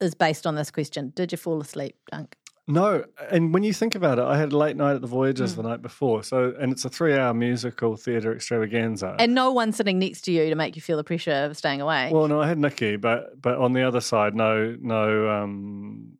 is 0.00 0.14
based 0.14 0.46
on 0.46 0.54
this 0.56 0.70
question: 0.70 1.12
Did 1.14 1.32
you 1.32 1.38
fall 1.38 1.60
asleep, 1.60 1.96
Dunk? 2.10 2.36
No, 2.68 3.04
and 3.30 3.54
when 3.54 3.62
you 3.62 3.72
think 3.72 3.94
about 3.94 4.18
it, 4.18 4.24
I 4.24 4.36
had 4.36 4.52
a 4.52 4.58
late 4.58 4.76
night 4.76 4.94
at 4.94 5.00
the 5.00 5.06
Voyagers 5.06 5.54
the 5.54 5.62
night 5.62 5.82
before. 5.82 6.24
So, 6.24 6.52
and 6.58 6.72
it's 6.72 6.84
a 6.84 6.88
three-hour 6.88 7.32
musical 7.32 7.96
theatre 7.96 8.34
extravaganza. 8.34 9.14
And 9.20 9.36
no 9.36 9.52
one 9.52 9.72
sitting 9.72 10.00
next 10.00 10.22
to 10.22 10.32
you 10.32 10.50
to 10.50 10.56
make 10.56 10.74
you 10.74 10.82
feel 10.82 10.96
the 10.96 11.04
pressure 11.04 11.30
of 11.30 11.56
staying 11.56 11.80
awake. 11.80 12.12
well, 12.12 12.26
no, 12.26 12.40
I 12.40 12.48
had 12.48 12.58
Nikki, 12.58 12.96
but 12.96 13.40
but 13.40 13.56
on 13.58 13.72
the 13.72 13.84
other 13.86 14.00
side, 14.00 14.34
no, 14.34 14.76
no, 14.80 15.28
um, 15.28 16.15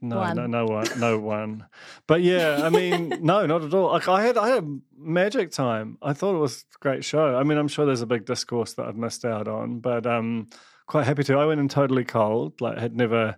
no, 0.00 0.16
One. 0.18 0.36
no, 0.36 0.46
no 0.46 0.64
one, 0.66 0.86
no 0.98 1.18
one. 1.36 1.66
But 2.06 2.22
yeah, 2.22 2.60
I 2.64 2.70
mean, 2.70 3.08
no, 3.20 3.46
not 3.46 3.62
at 3.64 3.74
all. 3.74 3.92
Like 3.92 4.08
I 4.08 4.22
had, 4.24 4.36
I 4.38 4.48
had 4.48 4.64
a 4.64 4.78
magic 4.96 5.50
time. 5.50 5.98
I 6.02 6.12
thought 6.12 6.34
it 6.34 6.38
was 6.38 6.64
a 6.74 6.78
great 6.80 7.04
show. 7.04 7.36
I 7.36 7.42
mean, 7.42 7.58
I'm 7.58 7.68
sure 7.68 7.84
there's 7.86 8.00
a 8.02 8.06
big 8.06 8.24
discourse 8.24 8.74
that 8.74 8.86
I've 8.86 8.96
missed 8.96 9.24
out 9.24 9.48
on, 9.48 9.80
but 9.80 10.06
um, 10.06 10.48
quite 10.86 11.06
happy 11.06 11.24
to. 11.24 11.36
I 11.38 11.46
went 11.46 11.60
in 11.60 11.68
totally 11.68 12.04
cold. 12.04 12.60
Like 12.60 12.78
had 12.78 12.96
never. 12.96 13.36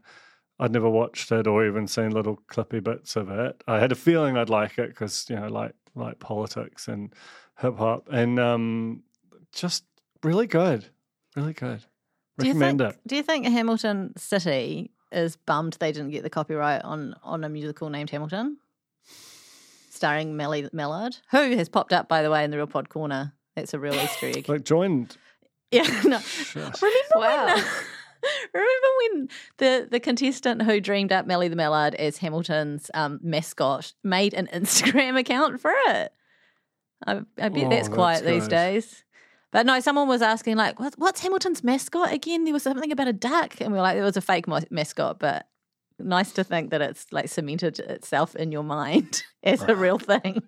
I'd 0.63 0.73
never 0.73 0.91
watched 0.91 1.33
it 1.33 1.47
or 1.47 1.67
even 1.67 1.87
seen 1.87 2.11
little 2.11 2.37
clippy 2.53 2.85
bits 2.85 3.17
of 3.17 3.31
it. 3.31 3.65
I 3.67 3.79
had 3.79 3.93
a 3.93 3.95
feeling 3.95 4.37
I'd 4.37 4.51
like 4.51 4.79
it 4.79 4.91
because 4.91 5.25
you 5.31 5.37
know, 5.37 5.49
like 5.49 5.73
like 5.95 6.19
politics 6.19 6.87
and 6.87 7.15
hip 7.59 7.79
hop, 7.79 8.09
and 8.13 8.39
um, 8.39 9.03
just 9.55 9.85
really 10.23 10.47
good, 10.47 10.85
really 11.35 11.55
good. 11.55 11.81
Do 12.39 12.47
you 12.47 12.53
Recommend 12.53 12.81
think? 12.81 12.93
it. 12.93 13.01
Do 13.07 13.17
you 13.17 13.23
think 13.23 13.47
Hamilton 13.47 14.13
City 14.19 14.91
is 15.13 15.37
bummed 15.37 15.75
they 15.81 15.93
didn't 15.93 16.11
get 16.11 16.23
the 16.23 16.31
copyright 16.31 16.83
on 16.85 17.15
on 17.23 17.45
a 17.45 17.49
musical 17.49 17.91
named 17.91 18.11
Hamilton, 18.11 18.59
starring 19.91 20.37
Melly 20.37 20.63
Mellard, 20.75 21.21
who 21.31 21.57
has 21.57 21.69
popped 21.69 21.93
up 21.93 22.09
by 22.09 22.23
the 22.23 22.31
way 22.31 22.45
in 22.45 22.51
the 22.51 22.57
Real 22.57 22.67
Pod 22.67 22.89
Corner. 22.89 23.33
That's 23.57 23.75
a 23.75 23.79
real 23.79 23.95
Easter 24.03 24.27
egg. 24.27 24.49
Like 24.49 24.65
joined. 24.65 25.17
yeah, 25.71 25.83
no. 26.05 26.19
Shit. 26.21 26.81
Remember 26.83 27.07
Wow. 27.17 27.47
when? 27.47 27.65
Remember 28.53 28.87
when 29.01 29.29
the, 29.57 29.89
the 29.91 29.99
contestant 30.01 30.61
who 30.63 30.79
dreamed 30.79 31.11
up 31.11 31.27
Melly 31.27 31.49
the 31.49 31.57
Mallard 31.57 31.95
as 31.95 32.19
Hamilton's 32.19 32.91
um, 32.93 33.19
mascot 33.23 33.95
made 34.05 34.35
an 34.35 34.47
Instagram 34.53 35.19
account 35.19 35.59
for 35.59 35.73
it? 35.87 36.13
I, 37.07 37.23
I 37.39 37.49
bet 37.49 37.65
Oh, 37.65 37.69
that's 37.71 37.71
that's 37.71 37.89
quiet 37.89 38.25
these 38.27 38.47
days. 38.47 39.05
But 39.53 39.67
no, 39.67 39.81
someone 39.81 40.07
was 40.07 40.23
asking 40.23 40.57
like, 40.57 40.79
what, 40.79 40.95
"What's 40.97 41.21
Hamilton's 41.21 41.65
mascot 41.65 42.13
again?" 42.13 42.45
There 42.45 42.53
was 42.53 42.63
something 42.63 42.93
about 42.93 43.09
a 43.09 43.13
duck, 43.13 43.61
and 43.61 43.73
we 43.73 43.79
were 43.79 43.83
like, 43.83 43.97
"It 43.97 44.03
was 44.03 44.17
a 44.17 44.21
fake 44.21 44.47
mascot." 44.71 45.19
But 45.19 45.47
nice 45.99 46.33
to 46.33 46.45
think 46.45 46.71
that 46.71 46.81
it's 46.81 47.07
like 47.13 47.29
cemented 47.29 47.79
itself 47.81 48.37
in 48.37 48.53
your 48.53 48.63
mind 48.63 49.23
as 49.43 49.63
a 49.63 49.75
real 49.75 49.99
thing. 49.99 50.43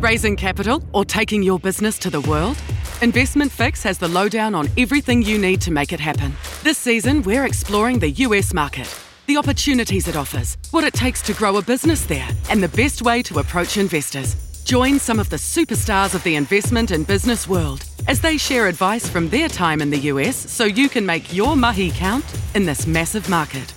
Raising 0.00 0.36
capital 0.36 0.84
or 0.92 1.04
taking 1.04 1.42
your 1.42 1.58
business 1.58 1.98
to 2.00 2.10
the 2.10 2.20
world? 2.22 2.56
Investment 3.02 3.50
Fix 3.50 3.82
has 3.82 3.98
the 3.98 4.08
lowdown 4.08 4.54
on 4.54 4.68
everything 4.76 5.22
you 5.22 5.38
need 5.38 5.60
to 5.62 5.70
make 5.70 5.92
it 5.92 6.00
happen. 6.00 6.32
This 6.62 6.78
season, 6.78 7.22
we're 7.22 7.44
exploring 7.44 7.98
the 7.98 8.10
US 8.10 8.52
market, 8.52 8.94
the 9.26 9.36
opportunities 9.38 10.06
it 10.06 10.16
offers, 10.16 10.58
what 10.70 10.84
it 10.84 10.94
takes 10.94 11.22
to 11.22 11.32
grow 11.32 11.56
a 11.56 11.62
business 11.62 12.04
there, 12.04 12.28
and 12.50 12.62
the 12.62 12.68
best 12.68 13.02
way 13.02 13.22
to 13.22 13.38
approach 13.38 13.76
investors. 13.78 14.45
Join 14.66 14.98
some 14.98 15.20
of 15.20 15.30
the 15.30 15.36
superstars 15.36 16.16
of 16.16 16.24
the 16.24 16.34
investment 16.34 16.90
and 16.90 17.06
business 17.06 17.46
world 17.46 17.84
as 18.08 18.20
they 18.20 18.36
share 18.36 18.66
advice 18.66 19.08
from 19.08 19.28
their 19.28 19.48
time 19.48 19.80
in 19.80 19.90
the 19.90 20.10
US 20.10 20.34
so 20.34 20.64
you 20.64 20.88
can 20.88 21.06
make 21.06 21.32
your 21.32 21.54
mahi 21.54 21.92
count 21.92 22.24
in 22.52 22.64
this 22.64 22.84
massive 22.84 23.28
market. 23.28 23.72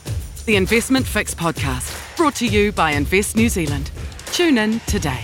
The 0.47 0.55
Investment 0.55 1.05
Fix 1.05 1.35
podcast, 1.35 2.17
brought 2.17 2.33
to 2.37 2.47
you 2.47 2.71
by 2.71 2.93
Invest 2.93 3.35
New 3.35 3.49
Zealand. 3.49 3.91
Tune 4.31 4.57
in 4.57 4.79
today. 4.87 5.21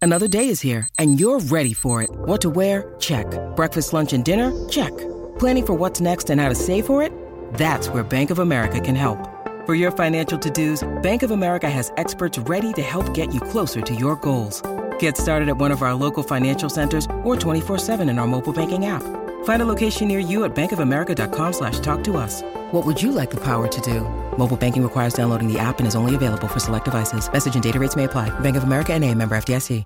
Another 0.00 0.28
day 0.28 0.48
is 0.48 0.60
here, 0.60 0.88
and 0.96 1.18
you're 1.18 1.40
ready 1.40 1.72
for 1.72 2.00
it. 2.00 2.10
What 2.12 2.40
to 2.42 2.48
wear? 2.48 2.94
Check. 3.00 3.26
Breakfast, 3.56 3.92
lunch, 3.92 4.12
and 4.12 4.24
dinner? 4.24 4.52
Check. 4.68 4.96
Planning 5.40 5.66
for 5.66 5.74
what's 5.74 6.00
next 6.00 6.30
and 6.30 6.40
how 6.40 6.48
to 6.48 6.54
save 6.54 6.86
for 6.86 7.02
it? 7.02 7.12
That's 7.54 7.88
where 7.88 8.04
Bank 8.04 8.30
of 8.30 8.38
America 8.38 8.78
can 8.78 8.94
help. 8.94 9.28
For 9.64 9.76
your 9.76 9.92
financial 9.92 10.36
to-dos, 10.40 10.82
Bank 11.02 11.22
of 11.22 11.30
America 11.30 11.70
has 11.70 11.92
experts 11.96 12.36
ready 12.36 12.72
to 12.72 12.82
help 12.82 13.14
get 13.14 13.32
you 13.32 13.40
closer 13.40 13.80
to 13.80 13.94
your 13.94 14.16
goals. 14.16 14.60
Get 14.98 15.16
started 15.16 15.48
at 15.48 15.56
one 15.56 15.70
of 15.70 15.82
our 15.82 15.94
local 15.94 16.24
financial 16.24 16.68
centers 16.68 17.06
or 17.22 17.36
24-7 17.36 18.10
in 18.10 18.18
our 18.18 18.26
mobile 18.26 18.52
banking 18.52 18.86
app. 18.86 19.04
Find 19.44 19.62
a 19.62 19.64
location 19.64 20.08
near 20.08 20.18
you 20.18 20.42
at 20.42 20.52
bankofamerica.com 20.56 21.52
slash 21.52 21.78
talk 21.78 22.02
to 22.04 22.16
us. 22.16 22.42
What 22.72 22.84
would 22.84 23.00
you 23.00 23.12
like 23.12 23.30
the 23.30 23.44
power 23.44 23.68
to 23.68 23.80
do? 23.80 24.00
Mobile 24.36 24.56
banking 24.56 24.82
requires 24.82 25.14
downloading 25.14 25.46
the 25.46 25.60
app 25.60 25.78
and 25.78 25.86
is 25.86 25.94
only 25.94 26.16
available 26.16 26.48
for 26.48 26.58
select 26.58 26.86
devices. 26.86 27.32
Message 27.32 27.54
and 27.54 27.62
data 27.62 27.78
rates 27.78 27.94
may 27.94 28.04
apply. 28.04 28.30
Bank 28.40 28.56
of 28.56 28.64
America 28.64 28.92
and 28.92 29.04
a 29.04 29.14
member 29.14 29.36
FDIC. 29.36 29.84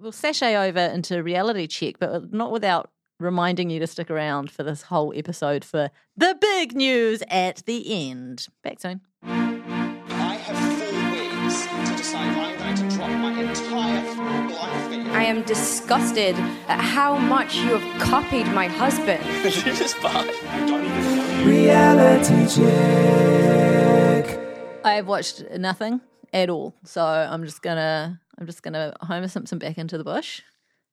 we'll 0.00 0.12
sashay 0.12 0.54
over 0.54 0.78
into 0.78 1.20
reality 1.20 1.66
check, 1.66 1.96
but 1.98 2.32
not 2.32 2.52
without 2.52 2.90
reminding 3.18 3.70
you 3.70 3.80
to 3.80 3.86
stick 3.86 4.10
around 4.10 4.50
for 4.50 4.62
this 4.62 4.82
whole 4.82 5.12
episode 5.16 5.64
for 5.64 5.90
the 6.16 6.36
big 6.40 6.74
news 6.74 7.22
at 7.28 7.62
the 7.66 8.08
end. 8.08 8.46
Back 8.62 8.80
soon. 8.80 9.00
I 9.22 10.34
have 10.34 10.78
four 10.78 11.12
weeks 11.12 11.66
to 11.90 11.96
decide 11.96 12.36
I'm 12.36 12.76
going 12.76 12.88
to 12.88 12.96
drop 12.96 13.10
my 13.10 13.32
entire 13.40 14.48
life. 14.48 15.14
I 15.14 15.24
am 15.24 15.42
disgusted 15.42 16.36
at 16.68 16.80
how 16.80 17.16
much 17.16 17.56
you 17.56 17.76
have 17.76 18.00
copied 18.00 18.46
my 18.48 18.68
husband. 18.68 19.22
this 19.42 19.80
is 19.80 19.94
fine. 19.94 20.26
Don't 20.66 20.84
even. 20.84 21.46
Reality 21.46 22.46
check. 22.54 24.38
I've 24.84 25.06
watched 25.06 25.44
nothing 25.56 26.00
at 26.32 26.50
all, 26.50 26.74
so 26.84 27.02
I'm 27.02 27.44
just 27.44 27.62
gonna 27.62 28.20
I'm 28.38 28.46
just 28.46 28.62
gonna 28.62 28.94
Homer 29.00 29.28
Simpson 29.28 29.58
back 29.58 29.78
into 29.78 29.98
the 29.98 30.04
bush 30.04 30.42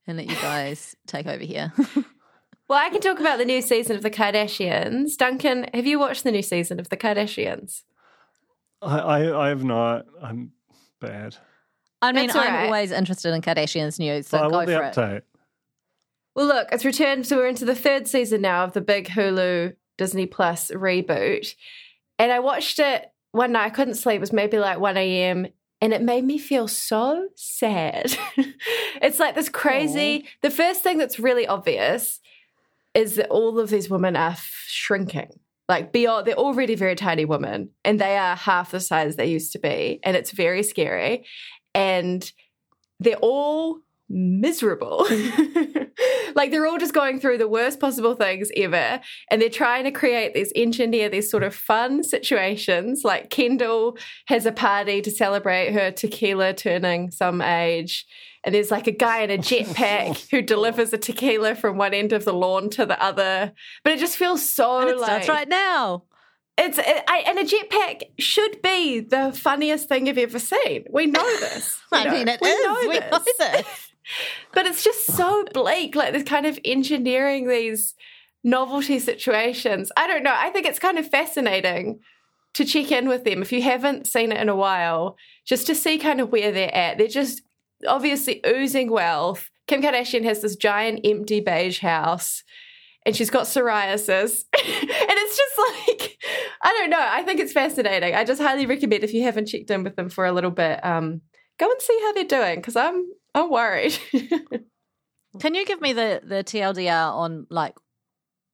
and 0.07 0.17
let 0.17 0.27
you 0.27 0.35
guys 0.35 0.95
take 1.07 1.27
over 1.27 1.43
here. 1.43 1.73
Well, 2.67 2.79
I 2.79 2.89
can 2.89 3.01
talk 3.01 3.19
about 3.19 3.37
the 3.37 3.45
new 3.45 3.61
season 3.61 3.95
of 3.95 4.01
The 4.01 4.09
Kardashians. 4.09 5.17
Duncan, 5.17 5.67
have 5.73 5.85
you 5.85 5.99
watched 5.99 6.23
the 6.23 6.31
new 6.31 6.41
season 6.41 6.79
of 6.79 6.89
The 6.89 6.97
Kardashians? 6.97 7.83
I, 8.81 8.97
I 8.99 9.45
I 9.45 9.49
have 9.49 9.63
not. 9.63 10.05
I'm 10.21 10.51
bad. 10.99 11.35
I 12.01 12.11
mean, 12.11 12.27
That's 12.27 12.37
I'm 12.37 12.53
right. 12.53 12.65
always 12.65 12.91
interested 12.91 13.33
in 13.33 13.41
Kardashians 13.41 13.99
news, 13.99 14.27
so 14.27 14.37
But 14.37 14.45
I 14.45 14.49
go 14.49 14.55
want 14.55 14.67
the 14.67 14.91
for 14.93 15.15
it. 15.15 15.25
Well, 16.35 16.47
look, 16.47 16.67
it's 16.71 16.85
returned. 16.85 17.25
So 17.25 17.37
we're 17.37 17.47
into 17.47 17.65
the 17.65 17.75
third 17.75 18.07
season 18.07 18.41
now 18.41 18.63
of 18.63 18.73
the 18.73 18.81
big 18.81 19.07
Hulu 19.07 19.75
Disney 19.97 20.25
Plus 20.25 20.69
reboot. 20.71 21.55
And 22.19 22.31
I 22.31 22.39
watched 22.39 22.79
it 22.79 23.11
one 23.31 23.53
night. 23.53 23.65
I 23.65 23.69
couldn't 23.69 23.95
sleep. 23.95 24.17
It 24.17 24.21
was 24.21 24.33
maybe 24.33 24.59
like 24.59 24.79
1 24.79 24.97
a.m. 24.97 25.47
And 25.81 25.93
it 25.93 26.01
made 26.01 26.25
me 26.25 26.37
feel 26.37 26.67
so 26.67 27.29
sad. 27.35 28.17
it's 29.01 29.19
like 29.19 29.35
this 29.35 29.49
crazy. 29.49 30.27
The 30.41 30.49
first 30.49 30.83
thing 30.83 30.97
that's 30.97 31.19
really 31.19 31.47
obvious 31.47 32.19
is 32.95 33.15
that 33.15 33.29
all 33.29 33.59
of 33.59 33.69
these 33.69 33.89
women 33.89 34.15
are 34.15 34.37
shrinking. 34.65 35.29
Like 35.67 35.91
beyond, 35.91 36.25
they're 36.25 36.35
already 36.35 36.75
very 36.75 36.95
tiny 36.95 37.25
women, 37.25 37.69
and 37.83 37.99
they 37.99 38.17
are 38.17 38.35
half 38.35 38.71
the 38.71 38.79
size 38.79 39.15
they 39.15 39.27
used 39.27 39.51
to 39.53 39.59
be, 39.59 39.99
and 40.03 40.15
it's 40.15 40.31
very 40.31 40.63
scary. 40.63 41.25
And 41.73 42.31
they're 42.99 43.17
all 43.17 43.79
miserable. 44.07 45.07
like 46.35 46.51
they're 46.51 46.67
all 46.67 46.77
just 46.77 46.93
going 46.93 47.19
through 47.19 47.37
the 47.37 47.47
worst 47.47 47.79
possible 47.79 48.15
things 48.15 48.51
ever. 48.55 48.99
And 49.31 49.41
they're 49.41 49.49
trying 49.49 49.85
to 49.85 49.91
create 49.91 50.33
these, 50.33 50.51
engineer 50.55 51.09
these 51.09 51.29
sort 51.29 51.43
of 51.43 51.55
fun 51.55 52.03
situations. 52.03 53.01
Like 53.03 53.29
Kendall 53.29 53.97
has 54.27 54.45
a 54.45 54.51
party 54.51 55.01
to 55.01 55.11
celebrate 55.11 55.73
her 55.73 55.91
tequila 55.91 56.53
turning 56.53 57.11
some 57.11 57.41
age. 57.41 58.05
And 58.45 58.53
there's 58.55 58.69
like 58.71 58.85
a 58.87 58.91
guy 58.91 59.21
in 59.23 59.31
a 59.31 59.37
jetpack 59.39 60.27
who 60.31 60.41
delivers 60.41 60.93
a 60.93 60.97
tequila 60.99 61.55
from 61.55 61.77
one 61.77 61.93
end 61.93 62.13
of 62.13 62.23
the 62.25 62.33
lawn 62.33 62.69
to 62.71 62.85
the 62.85 63.01
other. 63.03 63.51
But 63.83 63.93
it 63.93 63.99
just 63.99 64.17
feels 64.17 64.47
so 64.47 64.81
And 64.81 64.89
it 64.91 64.97
like 64.99 65.23
starts 65.23 65.27
right 65.29 65.49
now. 65.49 66.03
it's 66.57 66.77
it, 66.77 67.03
I, 67.07 67.23
and 67.27 67.39
a 67.39 67.43
jetpack 67.43 68.03
should 68.19 68.61
be 68.61 68.99
the 68.99 69.31
funniest 69.33 69.89
thing 69.89 70.05
you've 70.07 70.17
ever 70.19 70.37
seen. 70.39 70.85
We 70.91 71.07
know 71.07 71.25
this. 71.39 71.81
We 71.91 71.97
I 71.97 72.03
know- 72.05 72.11
mean, 72.11 72.27
it 72.27 72.39
we 72.41 72.47
is. 72.49 72.65
know 72.65 72.77
We 72.87 72.99
this. 72.99 73.11
know 73.11 73.19
this. 73.39 73.91
But 74.53 74.67
it's 74.67 74.83
just 74.83 75.05
so 75.07 75.43
bleak. 75.51 75.95
Like 75.95 76.13
this 76.13 76.21
kind 76.23 76.45
of 76.45 76.59
engineering 76.63 77.47
these 77.47 77.95
novelty 78.43 78.99
situations. 78.99 79.91
I 79.97 80.05
don't 80.05 80.21
know. 80.23 80.35
I 80.35 80.51
think 80.51 80.67
it's 80.67 80.77
kind 80.77 80.99
of 80.99 81.09
fascinating 81.09 81.99
to 82.53 82.63
check 82.65 82.91
in 82.91 83.07
with 83.09 83.23
them 83.23 83.41
if 83.41 83.51
you 83.51 83.63
haven't 83.63 84.05
seen 84.07 84.31
it 84.31 84.39
in 84.39 84.47
a 84.47 84.55
while, 84.55 85.17
just 85.45 85.65
to 85.67 85.73
see 85.75 85.97
kind 85.97 86.21
of 86.21 86.31
where 86.31 86.51
they're 86.51 86.73
at. 86.73 86.99
They're 86.99 87.07
just 87.07 87.41
obviously 87.85 88.41
oozing 88.47 88.89
wealth. 88.91 89.49
Kim 89.67 89.81
Kardashian 89.81 90.23
has 90.23 90.41
this 90.41 90.55
giant 90.55 91.01
empty 91.03 91.39
beige 91.39 91.79
house 91.79 92.43
and 93.05 93.15
she's 93.15 93.29
got 93.29 93.45
psoriasis. 93.45 94.43
and 94.53 95.17
it's 95.17 95.37
just 95.37 95.57
like, 95.57 96.17
I 96.63 96.69
don't 96.71 96.89
know. 96.89 96.99
I 96.99 97.23
think 97.23 97.39
it's 97.39 97.53
fascinating. 97.53 98.13
I 98.15 98.23
just 98.23 98.41
highly 98.41 98.65
recommend 98.65 99.03
if 99.03 99.13
you 99.13 99.23
haven't 99.23 99.47
checked 99.47 99.69
in 99.71 99.83
with 99.83 99.95
them 99.95 100.09
for 100.09 100.25
a 100.25 100.31
little 100.31 100.51
bit, 100.51 100.83
um, 100.85 101.21
go 101.59 101.69
and 101.69 101.81
see 101.81 101.99
how 102.03 102.13
they're 102.13 102.23
doing 102.25 102.55
because 102.57 102.75
I'm 102.75 103.05
I'm 103.33 103.49
worried. 103.49 103.97
Can 105.39 105.53
you 105.55 105.65
give 105.65 105.81
me 105.81 105.93
the 105.93 106.21
the 106.23 106.43
TLDR 106.43 107.13
on 107.13 107.45
like 107.49 107.75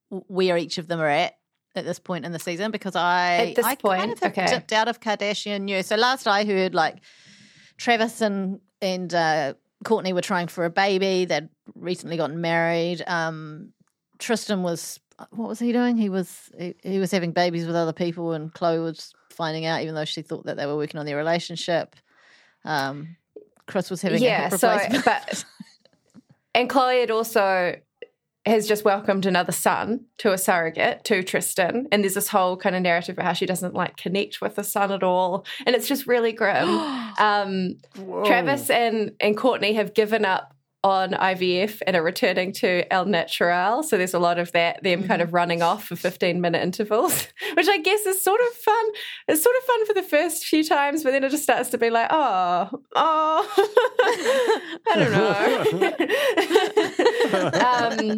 where 0.09 0.57
each 0.57 0.77
of 0.77 0.87
them 0.87 0.99
are 0.99 1.07
at 1.07 1.33
at 1.75 1.85
this 1.85 1.99
point 1.99 2.25
in 2.25 2.31
the 2.31 2.39
season? 2.39 2.71
Because 2.71 2.95
I 2.95 3.35
At 3.49 3.55
this 3.55 3.65
I 3.65 3.75
point? 3.75 3.99
kind 3.99 4.11
of 4.11 4.19
have 4.19 4.31
Okay. 4.31 4.47
dipped 4.47 4.73
out 4.73 4.87
of 4.87 4.99
Kardashian 4.99 5.61
news. 5.61 5.87
So 5.87 5.95
last 5.95 6.27
I 6.27 6.43
heard, 6.45 6.73
like 6.73 6.97
Travis 7.77 8.21
and 8.21 8.59
and 8.81 9.13
uh, 9.13 9.53
Kourtney 9.83 10.13
were 10.13 10.21
trying 10.21 10.47
for 10.47 10.65
a 10.65 10.69
baby. 10.69 11.25
They'd 11.25 11.49
recently 11.75 12.17
gotten 12.17 12.41
married. 12.41 13.03
Um, 13.07 13.73
Tristan 14.19 14.63
was 14.63 14.99
what 15.29 15.49
was 15.49 15.59
he 15.59 15.71
doing? 15.71 15.97
He 15.97 16.09
was 16.09 16.49
he, 16.57 16.75
he 16.83 16.99
was 16.99 17.11
having 17.11 17.31
babies 17.31 17.65
with 17.65 17.75
other 17.75 17.93
people, 17.93 18.33
and 18.33 18.53
Khloé 18.53 18.83
was 18.83 19.13
finding 19.29 19.65
out, 19.65 19.81
even 19.81 19.95
though 19.95 20.05
she 20.05 20.21
thought 20.21 20.45
that 20.45 20.57
they 20.57 20.65
were 20.65 20.75
working 20.75 20.99
on 20.99 21.05
their 21.05 21.17
relationship. 21.17 21.95
Um, 22.65 23.15
Kris 23.67 23.89
was 23.89 24.01
having 24.01 24.21
a 24.21 24.25
yeah. 24.25 24.49
So, 24.49 24.77
but 25.05 25.43
and 26.53 26.69
Khloé 26.69 27.01
had 27.01 27.11
also 27.11 27.75
has 28.45 28.67
just 28.67 28.83
welcomed 28.83 29.25
another 29.25 29.51
son 29.51 30.05
to 30.17 30.33
a 30.33 30.37
surrogate 30.37 31.03
to 31.05 31.21
Tristan, 31.23 31.87
and 31.91 32.03
there's 32.03 32.15
this 32.15 32.29
whole 32.29 32.57
kind 32.57 32.75
of 32.75 32.81
narrative 32.81 33.13
about 33.13 33.25
how 33.25 33.33
she 33.33 33.45
doesn't 33.45 33.75
like 33.75 33.97
connect 33.97 34.41
with 34.41 34.55
the 34.55 34.63
son 34.63 34.91
at 34.91 35.03
all, 35.03 35.45
and 35.65 35.75
it's 35.75 35.87
just 35.87 36.07
really 36.07 36.31
grim. 36.31 36.67
um, 37.19 37.75
Travis 38.25 38.69
and 38.69 39.11
and 39.19 39.37
Kourtney 39.37 39.75
have 39.75 39.93
given 39.93 40.25
up 40.25 40.55
on 40.83 41.11
IVF 41.11 41.81
and 41.85 41.95
are 41.95 42.01
returning 42.01 42.51
to 42.51 42.91
El 42.91 43.05
Natural. 43.05 43.83
So 43.83 43.97
there's 43.97 44.15
a 44.15 44.19
lot 44.19 44.39
of 44.39 44.51
that, 44.53 44.81
them 44.81 45.03
kind 45.03 45.21
of 45.21 45.31
running 45.31 45.61
off 45.61 45.85
for 45.85 45.95
15 45.95 46.41
minute 46.41 46.63
intervals, 46.63 47.27
which 47.53 47.67
I 47.67 47.77
guess 47.77 48.05
is 48.05 48.21
sort 48.21 48.41
of 48.41 48.47
fun. 48.53 48.85
It's 49.27 49.43
sort 49.43 49.55
of 49.57 49.63
fun 49.63 49.85
for 49.85 49.93
the 49.93 50.01
first 50.01 50.45
few 50.45 50.63
times, 50.63 51.03
but 51.03 51.11
then 51.11 51.23
it 51.23 51.29
just 51.29 51.43
starts 51.43 51.69
to 51.69 51.77
be 51.77 51.91
like, 51.91 52.07
oh, 52.09 52.69
oh, 52.95 53.47
I 54.87 54.95
don't 54.95 55.11
know. 58.01 58.17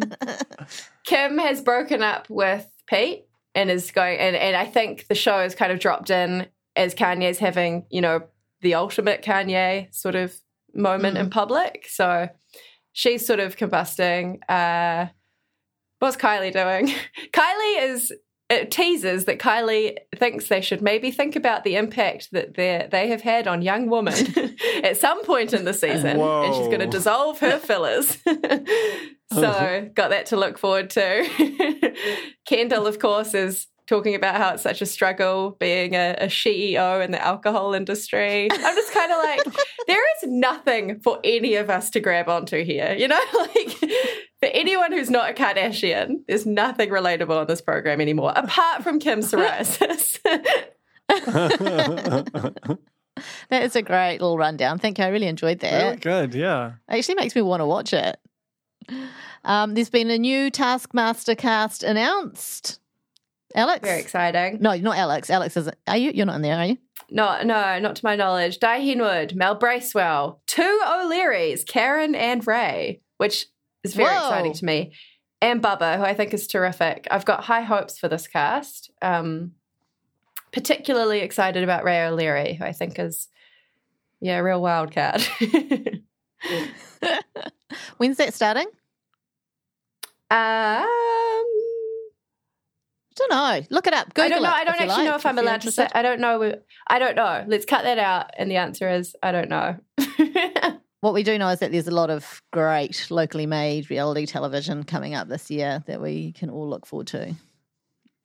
Kim 1.04 1.38
has 1.38 1.60
broken 1.60 2.02
up 2.02 2.30
with 2.30 2.66
Pete 2.86 3.26
and 3.54 3.70
is 3.70 3.90
going, 3.90 4.18
and, 4.18 4.34
and 4.36 4.56
I 4.56 4.64
think 4.64 5.06
the 5.08 5.14
show 5.14 5.40
has 5.40 5.54
kind 5.54 5.70
of 5.70 5.80
dropped 5.80 6.08
in 6.08 6.46
as 6.76 6.94
Kanye's 6.94 7.38
having, 7.38 7.84
you 7.90 8.00
know, 8.00 8.22
the 8.62 8.74
ultimate 8.74 9.22
Kanye 9.22 9.94
sort 9.94 10.14
of 10.14 10.34
moment 10.74 11.18
in 11.18 11.30
public. 11.30 11.86
So 11.88 12.28
she's 12.94 13.26
sort 13.26 13.40
of 13.40 13.56
combusting. 13.56 14.38
Uh, 14.48 15.08
what's 15.98 16.16
Kylie 16.16 16.52
doing? 16.52 16.94
Kylie 17.32 17.92
is 17.92 18.12
it 18.50 18.70
teases 18.70 19.24
that 19.24 19.38
Kylie 19.38 19.96
thinks 20.16 20.48
they 20.48 20.60
should 20.60 20.80
maybe 20.80 21.10
think 21.10 21.34
about 21.34 21.64
the 21.64 21.76
impact 21.76 22.28
that 22.32 22.54
they 22.54 22.88
they 22.90 23.08
have 23.08 23.20
had 23.20 23.46
on 23.46 23.60
young 23.60 23.90
women 23.90 24.14
at 24.82 24.96
some 24.96 25.22
point 25.24 25.52
in 25.52 25.64
the 25.64 25.74
season, 25.74 26.18
and 26.18 26.54
she's 26.54 26.68
going 26.68 26.80
to 26.80 26.86
dissolve 26.86 27.38
her 27.40 27.58
fillers. 27.58 28.16
so 29.32 29.90
got 29.94 30.10
that 30.10 30.26
to 30.26 30.36
look 30.36 30.56
forward 30.56 30.90
to. 30.90 31.94
Kendall, 32.46 32.86
of 32.86 32.98
course, 32.98 33.34
is 33.34 33.66
talking 33.86 34.14
about 34.14 34.36
how 34.36 34.54
it's 34.54 34.62
such 34.62 34.80
a 34.80 34.86
struggle 34.86 35.56
being 35.60 35.94
a, 35.94 36.16
a 36.18 36.26
CEO 36.26 37.04
in 37.04 37.10
the 37.10 37.22
alcohol 37.22 37.74
industry. 37.74 38.48
I'm 38.50 38.74
just 38.74 38.92
kind 38.92 39.12
of 39.12 39.18
like, 39.18 39.66
there 39.86 40.02
is 40.16 40.28
nothing 40.28 41.00
for 41.00 41.20
any 41.22 41.56
of 41.56 41.70
us 41.70 41.90
to 41.90 42.00
grab 42.00 42.28
onto 42.28 42.64
here. 42.64 42.94
You 42.94 43.08
know, 43.08 43.20
like 43.34 43.78
for 44.40 44.46
anyone 44.46 44.92
who's 44.92 45.10
not 45.10 45.30
a 45.30 45.34
Kardashian, 45.34 46.24
there's 46.26 46.46
nothing 46.46 46.90
relatable 46.90 47.36
on 47.36 47.46
this 47.46 47.60
program 47.60 48.00
anymore, 48.00 48.32
apart 48.34 48.82
from 48.82 48.98
Kim 48.98 49.20
psoriasis. 49.22 50.18
That 53.48 53.62
is 53.62 53.76
a 53.76 53.82
great 53.82 54.20
little 54.20 54.38
rundown. 54.38 54.78
Thank 54.78 54.98
you. 54.98 55.04
I 55.04 55.08
really 55.08 55.28
enjoyed 55.28 55.60
that. 55.60 55.84
Really 55.84 55.96
good, 55.96 56.34
yeah. 56.34 56.72
It 56.88 56.98
actually 56.98 57.14
makes 57.16 57.36
me 57.36 57.42
want 57.42 57.60
to 57.60 57.66
watch 57.66 57.92
it. 57.92 58.16
Um, 59.44 59.74
there's 59.74 59.90
been 59.90 60.10
a 60.10 60.18
new 60.18 60.50
Taskmaster 60.50 61.34
cast 61.34 61.82
announced. 61.82 62.80
Alex? 63.54 63.86
Very 63.86 64.00
exciting. 64.00 64.58
No, 64.60 64.74
not 64.76 64.96
Alex. 64.96 65.30
Alex 65.30 65.56
isn't. 65.56 65.76
Are 65.86 65.96
you? 65.96 66.10
You're 66.12 66.26
not 66.26 66.36
in 66.36 66.42
there, 66.42 66.58
are 66.58 66.66
you? 66.66 66.78
No, 67.10 67.42
no, 67.42 67.78
not 67.78 67.96
to 67.96 68.04
my 68.04 68.16
knowledge. 68.16 68.58
Di 68.58 68.80
Henwood, 68.80 69.34
Mel 69.34 69.54
Bracewell, 69.54 70.40
two 70.46 70.80
O'Learys, 70.86 71.64
Karen 71.64 72.14
and 72.14 72.46
Ray, 72.46 73.00
which 73.18 73.46
is 73.84 73.94
very 73.94 74.08
Whoa. 74.08 74.28
exciting 74.28 74.52
to 74.54 74.64
me. 74.64 74.92
And 75.40 75.62
Bubba, 75.62 75.98
who 75.98 76.02
I 76.02 76.14
think 76.14 76.32
is 76.32 76.46
terrific. 76.46 77.06
I've 77.10 77.26
got 77.26 77.44
high 77.44 77.62
hopes 77.62 77.98
for 77.98 78.08
this 78.08 78.26
cast. 78.26 78.90
Um, 79.02 79.52
particularly 80.54 81.18
excited 81.20 81.64
about 81.64 81.84
Ray 81.84 82.06
O'Leary, 82.06 82.54
who 82.54 82.64
I 82.64 82.72
think 82.72 82.98
is, 82.98 83.28
yeah, 84.20 84.38
a 84.38 84.42
real 84.42 84.62
wildcat. 84.62 85.20
When's 87.96 88.18
that 88.18 88.32
starting? 88.34 88.66
um, 90.30 90.86
don't 93.16 93.30
know. 93.30 93.60
Look 93.70 93.86
it 93.86 93.92
up. 93.94 94.12
Google 94.14 94.24
I 94.24 94.28
don't 94.28 94.42
know. 94.42 94.48
it 94.48 94.52
I 94.52 94.64
don't 94.64 94.74
actually 94.74 94.88
like, 94.88 95.04
know 95.04 95.14
if 95.16 95.26
I'm 95.26 95.36
you're 95.36 95.44
allowed 95.44 95.60
to 95.62 95.72
say. 95.72 95.82
interested. 95.84 95.98
I 95.98 96.02
don't 96.02 96.20
know. 96.20 96.54
I 96.88 96.98
don't 96.98 97.16
know. 97.16 97.44
Let's 97.46 97.64
cut 97.64 97.84
that 97.84 97.98
out. 97.98 98.30
And 98.36 98.50
the 98.50 98.56
answer 98.56 98.88
is 98.90 99.14
I 99.22 99.32
don't 99.32 99.48
know. 99.48 99.76
What 101.04 101.12
we 101.12 101.22
do 101.22 101.36
know 101.36 101.50
is 101.50 101.58
that 101.58 101.70
there's 101.70 101.86
a 101.86 101.90
lot 101.90 102.08
of 102.08 102.40
great 102.50 103.10
locally 103.10 103.44
made 103.44 103.90
reality 103.90 104.24
television 104.24 104.84
coming 104.84 105.14
up 105.14 105.28
this 105.28 105.50
year 105.50 105.84
that 105.86 106.00
we 106.00 106.32
can 106.32 106.48
all 106.48 106.66
look 106.66 106.86
forward 106.86 107.08
to. 107.08 107.34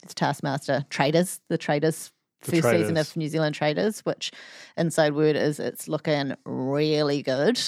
It's 0.02 0.14
Taskmaster 0.14 0.86
Traders, 0.90 1.42
the 1.50 1.58
Traders 1.58 2.10
The 2.46 2.62
first 2.62 2.70
season 2.70 2.96
of 2.96 3.18
New 3.18 3.28
Zealand 3.28 3.54
Traders, 3.56 4.00
which 4.06 4.32
inside 4.78 5.14
word 5.14 5.36
is 5.36 5.60
it's 5.60 5.90
looking 5.90 6.36
really 6.46 7.22
good. 7.22 7.60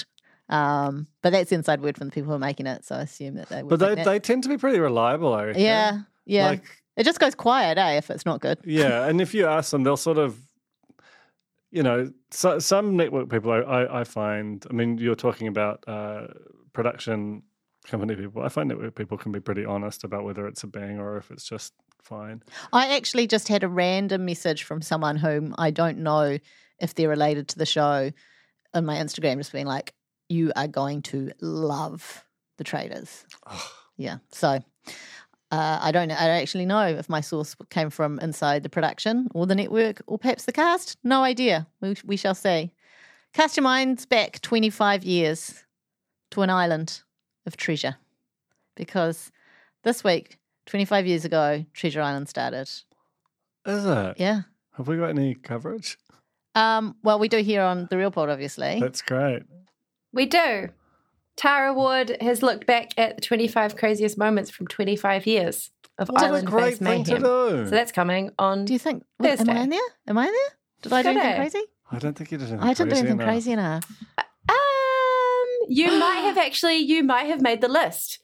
Um, 0.48 1.06
but 1.20 1.28
that's 1.28 1.52
inside 1.52 1.82
word 1.82 1.98
from 1.98 2.06
the 2.06 2.12
people 2.12 2.30
who 2.30 2.36
are 2.36 2.38
making 2.38 2.66
it, 2.66 2.82
so 2.86 2.94
I 2.94 3.02
assume 3.02 3.34
that 3.34 3.50
they. 3.50 3.62
Would 3.62 3.68
But 3.68 3.80
they, 3.86 3.94
that. 3.96 4.04
they 4.06 4.18
tend 4.18 4.44
to 4.44 4.48
be 4.48 4.56
pretty 4.56 4.78
reliable, 4.78 5.34
I 5.34 5.44
reckon. 5.44 5.60
yeah, 5.62 5.98
yeah. 6.24 6.46
Like, 6.48 6.81
it 6.96 7.04
just 7.04 7.20
goes 7.20 7.34
quiet, 7.34 7.78
eh? 7.78 7.92
If 7.92 8.10
it's 8.10 8.26
not 8.26 8.40
good. 8.40 8.58
yeah, 8.64 9.06
and 9.06 9.20
if 9.20 9.34
you 9.34 9.46
ask 9.46 9.70
them, 9.70 9.82
they'll 9.82 9.96
sort 9.96 10.18
of, 10.18 10.38
you 11.70 11.82
know, 11.82 12.10
so, 12.30 12.58
some 12.58 12.96
network 12.96 13.30
people 13.30 13.50
I, 13.50 13.58
I, 13.58 14.00
I 14.00 14.04
find. 14.04 14.64
I 14.68 14.72
mean, 14.72 14.98
you're 14.98 15.14
talking 15.14 15.48
about 15.48 15.84
uh, 15.86 16.26
production 16.72 17.42
company 17.86 18.14
people. 18.14 18.42
I 18.42 18.48
find 18.48 18.68
network 18.68 18.94
people 18.94 19.18
can 19.18 19.32
be 19.32 19.40
pretty 19.40 19.64
honest 19.64 20.04
about 20.04 20.24
whether 20.24 20.46
it's 20.46 20.62
a 20.62 20.66
bang 20.66 20.98
or 20.98 21.16
if 21.16 21.30
it's 21.30 21.44
just 21.44 21.72
fine. 22.02 22.42
I 22.72 22.96
actually 22.96 23.26
just 23.26 23.48
had 23.48 23.64
a 23.64 23.68
random 23.68 24.24
message 24.24 24.64
from 24.64 24.82
someone 24.82 25.16
whom 25.16 25.54
I 25.58 25.70
don't 25.70 25.98
know 25.98 26.38
if 26.78 26.94
they're 26.94 27.08
related 27.08 27.48
to 27.48 27.58
the 27.58 27.66
show 27.66 28.10
on 28.74 28.84
my 28.84 28.96
Instagram, 28.96 29.38
just 29.38 29.52
being 29.52 29.66
like, 29.66 29.94
"You 30.28 30.52
are 30.56 30.68
going 30.68 31.02
to 31.02 31.32
love 31.40 32.24
the 32.58 32.64
traders." 32.64 33.24
yeah, 33.96 34.18
so 34.30 34.60
uh, 35.52 35.78
I 35.80 35.92
don't. 35.92 36.10
I 36.10 36.26
don't 36.26 36.42
actually 36.42 36.66
know 36.66 36.86
if 36.86 37.08
my 37.08 37.20
source 37.20 37.54
came 37.70 37.90
from 37.90 38.18
inside 38.18 38.64
the 38.64 38.68
production 38.68 39.28
or 39.34 39.46
the 39.46 39.54
network 39.54 40.02
or 40.06 40.18
perhaps 40.18 40.46
the 40.46 40.52
cast. 40.52 40.96
No 41.04 41.22
idea. 41.22 41.68
We, 41.80 41.94
we 42.04 42.16
shall 42.16 42.34
see. 42.34 42.72
Cast 43.32 43.56
your 43.56 43.62
minds 43.62 44.04
back 44.04 44.40
twenty 44.40 44.70
five 44.70 45.04
years 45.04 45.64
to 46.32 46.42
an 46.42 46.50
island 46.50 47.02
of 47.46 47.56
treasure, 47.56 47.96
because 48.74 49.30
this 49.84 50.02
week, 50.02 50.38
twenty 50.66 50.84
five 50.84 51.06
years 51.06 51.24
ago, 51.24 51.64
Treasure 51.72 52.02
Island 52.02 52.28
started. 52.28 52.68
Is 53.64 53.86
it? 53.86 54.14
Yeah. 54.18 54.42
Have 54.76 54.88
we 54.88 54.96
got 54.96 55.10
any 55.10 55.34
coverage? 55.34 55.98
Um, 56.54 56.96
well, 57.02 57.18
we 57.18 57.28
do 57.28 57.38
here 57.38 57.62
on 57.62 57.86
the 57.90 57.96
Real 57.96 58.10
Pod, 58.10 58.28
obviously. 58.28 58.80
That's 58.80 59.02
great. 59.02 59.42
We 60.12 60.26
do. 60.26 60.68
Tara 61.36 61.72
Ward 61.72 62.16
has 62.20 62.42
looked 62.42 62.66
back 62.66 62.90
at 62.98 63.16
the 63.16 63.22
25 63.22 63.76
craziest 63.76 64.18
moments 64.18 64.50
from 64.50 64.66
25 64.66 65.26
years 65.26 65.70
of 65.98 66.08
What 66.08 66.22
a 66.22 66.26
island 66.26 66.46
great 66.46 66.62
based 66.78 66.82
thing 66.82 67.04
to 67.04 67.10
mayhem. 67.20 67.22
do. 67.22 67.64
So 67.66 67.70
that's 67.70 67.92
coming 67.92 68.30
on. 68.38 68.64
Do 68.64 68.72
you 68.72 68.78
think? 68.78 69.04
wait, 69.18 69.40
am 69.40 69.48
I 69.50 69.60
in 69.60 69.68
there? 69.70 69.80
Am 70.06 70.18
I 70.18 70.26
in 70.26 70.32
there? 70.32 70.52
Did 70.82 70.92
I 70.92 71.02
do 71.02 71.08
anything 71.10 71.36
crazy? 71.36 71.62
I 71.90 71.98
don't 71.98 72.16
think 72.16 72.32
you 72.32 72.38
did 72.38 72.48
anything 72.48 72.60
I 72.68 72.74
didn't 72.74 72.88
do 72.88 72.94
crazy 72.94 72.98
anything 73.00 73.16
enough. 73.20 73.26
crazy 73.28 73.52
enough. 73.52 73.84
Um, 74.48 75.66
you 75.68 75.86
might 75.98 76.20
have 76.24 76.38
actually, 76.38 76.76
you 76.76 77.02
might 77.02 77.24
have 77.26 77.40
made 77.40 77.60
the 77.60 77.68
list. 77.68 78.18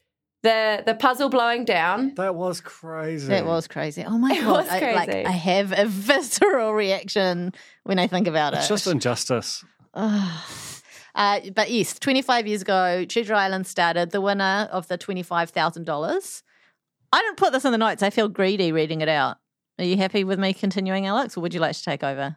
The 0.44 0.85
the 0.87 0.94
puzzle 0.94 1.29
blowing 1.31 1.64
down. 1.64 2.14
That 2.14 2.37
was 2.37 2.61
crazy. 2.61 3.27
That 3.27 3.44
was 3.44 3.66
crazy. 3.66 4.05
Oh 4.07 4.18
my 4.18 4.31
It 4.37 4.42
god! 4.44 4.53
was 4.53 4.68
I, 4.68 4.92
like. 4.92 5.09
I 5.11 5.31
have 5.33 5.73
a 5.77 5.85
visceral 5.87 6.73
reaction 6.75 7.53
when 7.83 7.99
I 7.99 8.07
think 8.07 8.29
about 8.29 8.55
It's 8.55 8.66
it. 8.66 8.68
just 8.68 8.87
injustice. 8.87 9.64
Uh, 11.19 11.41
but 11.53 11.69
yes, 11.69 11.99
25 11.99 12.47
years 12.47 12.63
ago, 12.63 13.05
Treasure 13.05 13.35
Island 13.35 13.67
started. 13.67 14.13
The 14.13 14.21
winner 14.21 14.69
of 14.71 14.87
the 14.87 14.97
$25,000. 14.97 16.43
I 17.13 17.21
didn't 17.21 17.37
put 17.37 17.53
this 17.53 17.65
in 17.65 17.73
the 17.73 17.79
notes. 17.79 18.05
I 18.05 18.11
feel 18.11 18.29
greedy 18.29 18.71
reading 18.71 19.01
it 19.01 19.09
out. 19.09 19.39
Are 19.81 19.85
you 19.85 19.97
happy 19.97 20.23
with 20.23 20.39
me 20.39 20.53
continuing, 20.53 21.07
Alex, 21.07 21.37
or 21.37 21.41
would 21.41 21.53
you 21.53 21.61
like 21.61 21.75
to 21.75 21.83
take 21.83 22.05
over? 22.05 22.37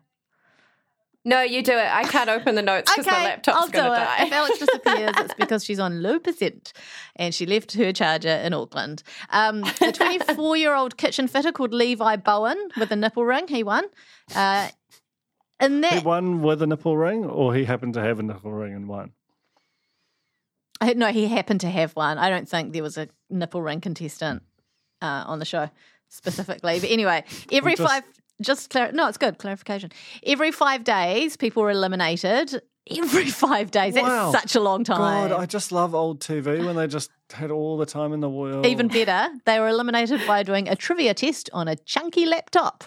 No, 1.24 1.41
you 1.41 1.62
do 1.62 1.74
it. 1.74 1.88
I 1.88 2.04
can't 2.06 2.32
open 2.32 2.56
the 2.56 2.63
notes 2.63 2.91
because 2.91 3.06
my 3.06 3.17
I'll 3.20 3.24
laptop's 3.26 3.70
going 3.70 3.86
to 3.86 3.94
it. 3.94 3.96
die. 3.96 4.26
If 4.26 4.32
Alex 4.32 4.58
disappears, 4.65 5.13
it's 5.20 5.34
because 5.36 5.63
she's 5.63 5.80
on 5.80 6.02
low 6.02 6.17
percent 6.17 6.74
and 7.15 7.36
she 7.36 7.46
left 7.46 7.74
her 7.74 7.94
charger 7.94 8.30
in 8.30 8.54
Auckland. 8.54 9.04
Um, 9.30 9.62
the 9.62 9.91
24 9.96 10.58
year 10.58 10.74
old 10.74 10.98
kitchen 10.98 11.28
fitter 11.28 11.52
called 11.52 11.76
Levi 11.76 12.15
Bowen 12.15 12.58
with 12.78 12.91
a 12.91 12.96
nipple 12.96 13.24
ring, 13.26 13.48
he 13.48 13.62
won. 13.62 13.86
Uh, 14.34 14.70
and 15.62 15.76
He 15.86 15.89
that, 15.91 16.04
won 16.04 16.41
with 16.41 16.62
a 16.62 16.67
nipple 16.67 16.97
ring, 16.97 17.24
or 17.26 17.54
he 17.56 17.63
happened 17.65 17.93
to 17.93 18.02
have 18.02 18.19
a 18.19 18.24
nipple 18.24 18.52
ring 18.52 18.74
and 18.74 18.88
won. 18.88 19.12
I- 20.82 20.93
no, 20.93 21.08
he 21.08 21.28
happened 21.28 21.62
to 21.62 21.69
have 21.69 21.93
one. 21.95 22.17
I 22.17 22.30
don't 22.30 22.50
think 22.50 22.74
there 22.74 22.84
was 22.84 22.97
a 22.97 23.08
nipple 23.30 23.62
ring 23.62 23.82
contestant 23.82 24.43
uh, 25.02 25.24
on 25.28 25.39
the 25.39 25.45
show 25.45 25.69
specifically. 26.10 26.80
But 26.80 26.89
anyway, 26.89 27.24
every 27.52 27.76
just- 27.76 27.89
five, 27.89 28.04
just 28.41 28.69
clar- 28.71 28.91
no, 28.91 29.08
it's 29.08 29.17
good 29.17 29.38
clarification. 29.38 29.91
Every 30.26 30.52
five 30.52 30.84
days, 30.84 31.38
people 31.38 31.63
were 31.63 31.71
eliminated. 31.71 32.62
Every 32.89 33.26
five 33.30 33.69
days. 33.69 33.93
Wow. 33.93 34.32
That's 34.32 34.41
such 34.43 34.56
a 34.56 34.60
long 34.60 34.84
time. 34.84 35.30
God, 35.30 35.39
I 35.39 35.45
just 35.45 35.71
love 35.71 35.93
old 35.93 36.19
TV 36.19 36.65
when 36.65 36.76
they 36.76 36.88
just 36.88 37.12
had 37.32 37.52
all 37.52 37.78
the 37.78 37.86
time 37.86 38.12
in 38.12 38.19
the 38.19 38.30
world. 38.30 38.65
Even 38.65 38.88
better, 38.88 39.32
they 39.45 39.60
were 39.60 39.67
eliminated 39.67 40.21
by 40.26 40.41
doing 40.41 40.67
a 40.67 40.76
trivia 40.76 41.13
test 41.13 41.50
on 41.54 41.67
a 41.67 41.76
chunky 41.76 42.26
laptop. 42.26 42.84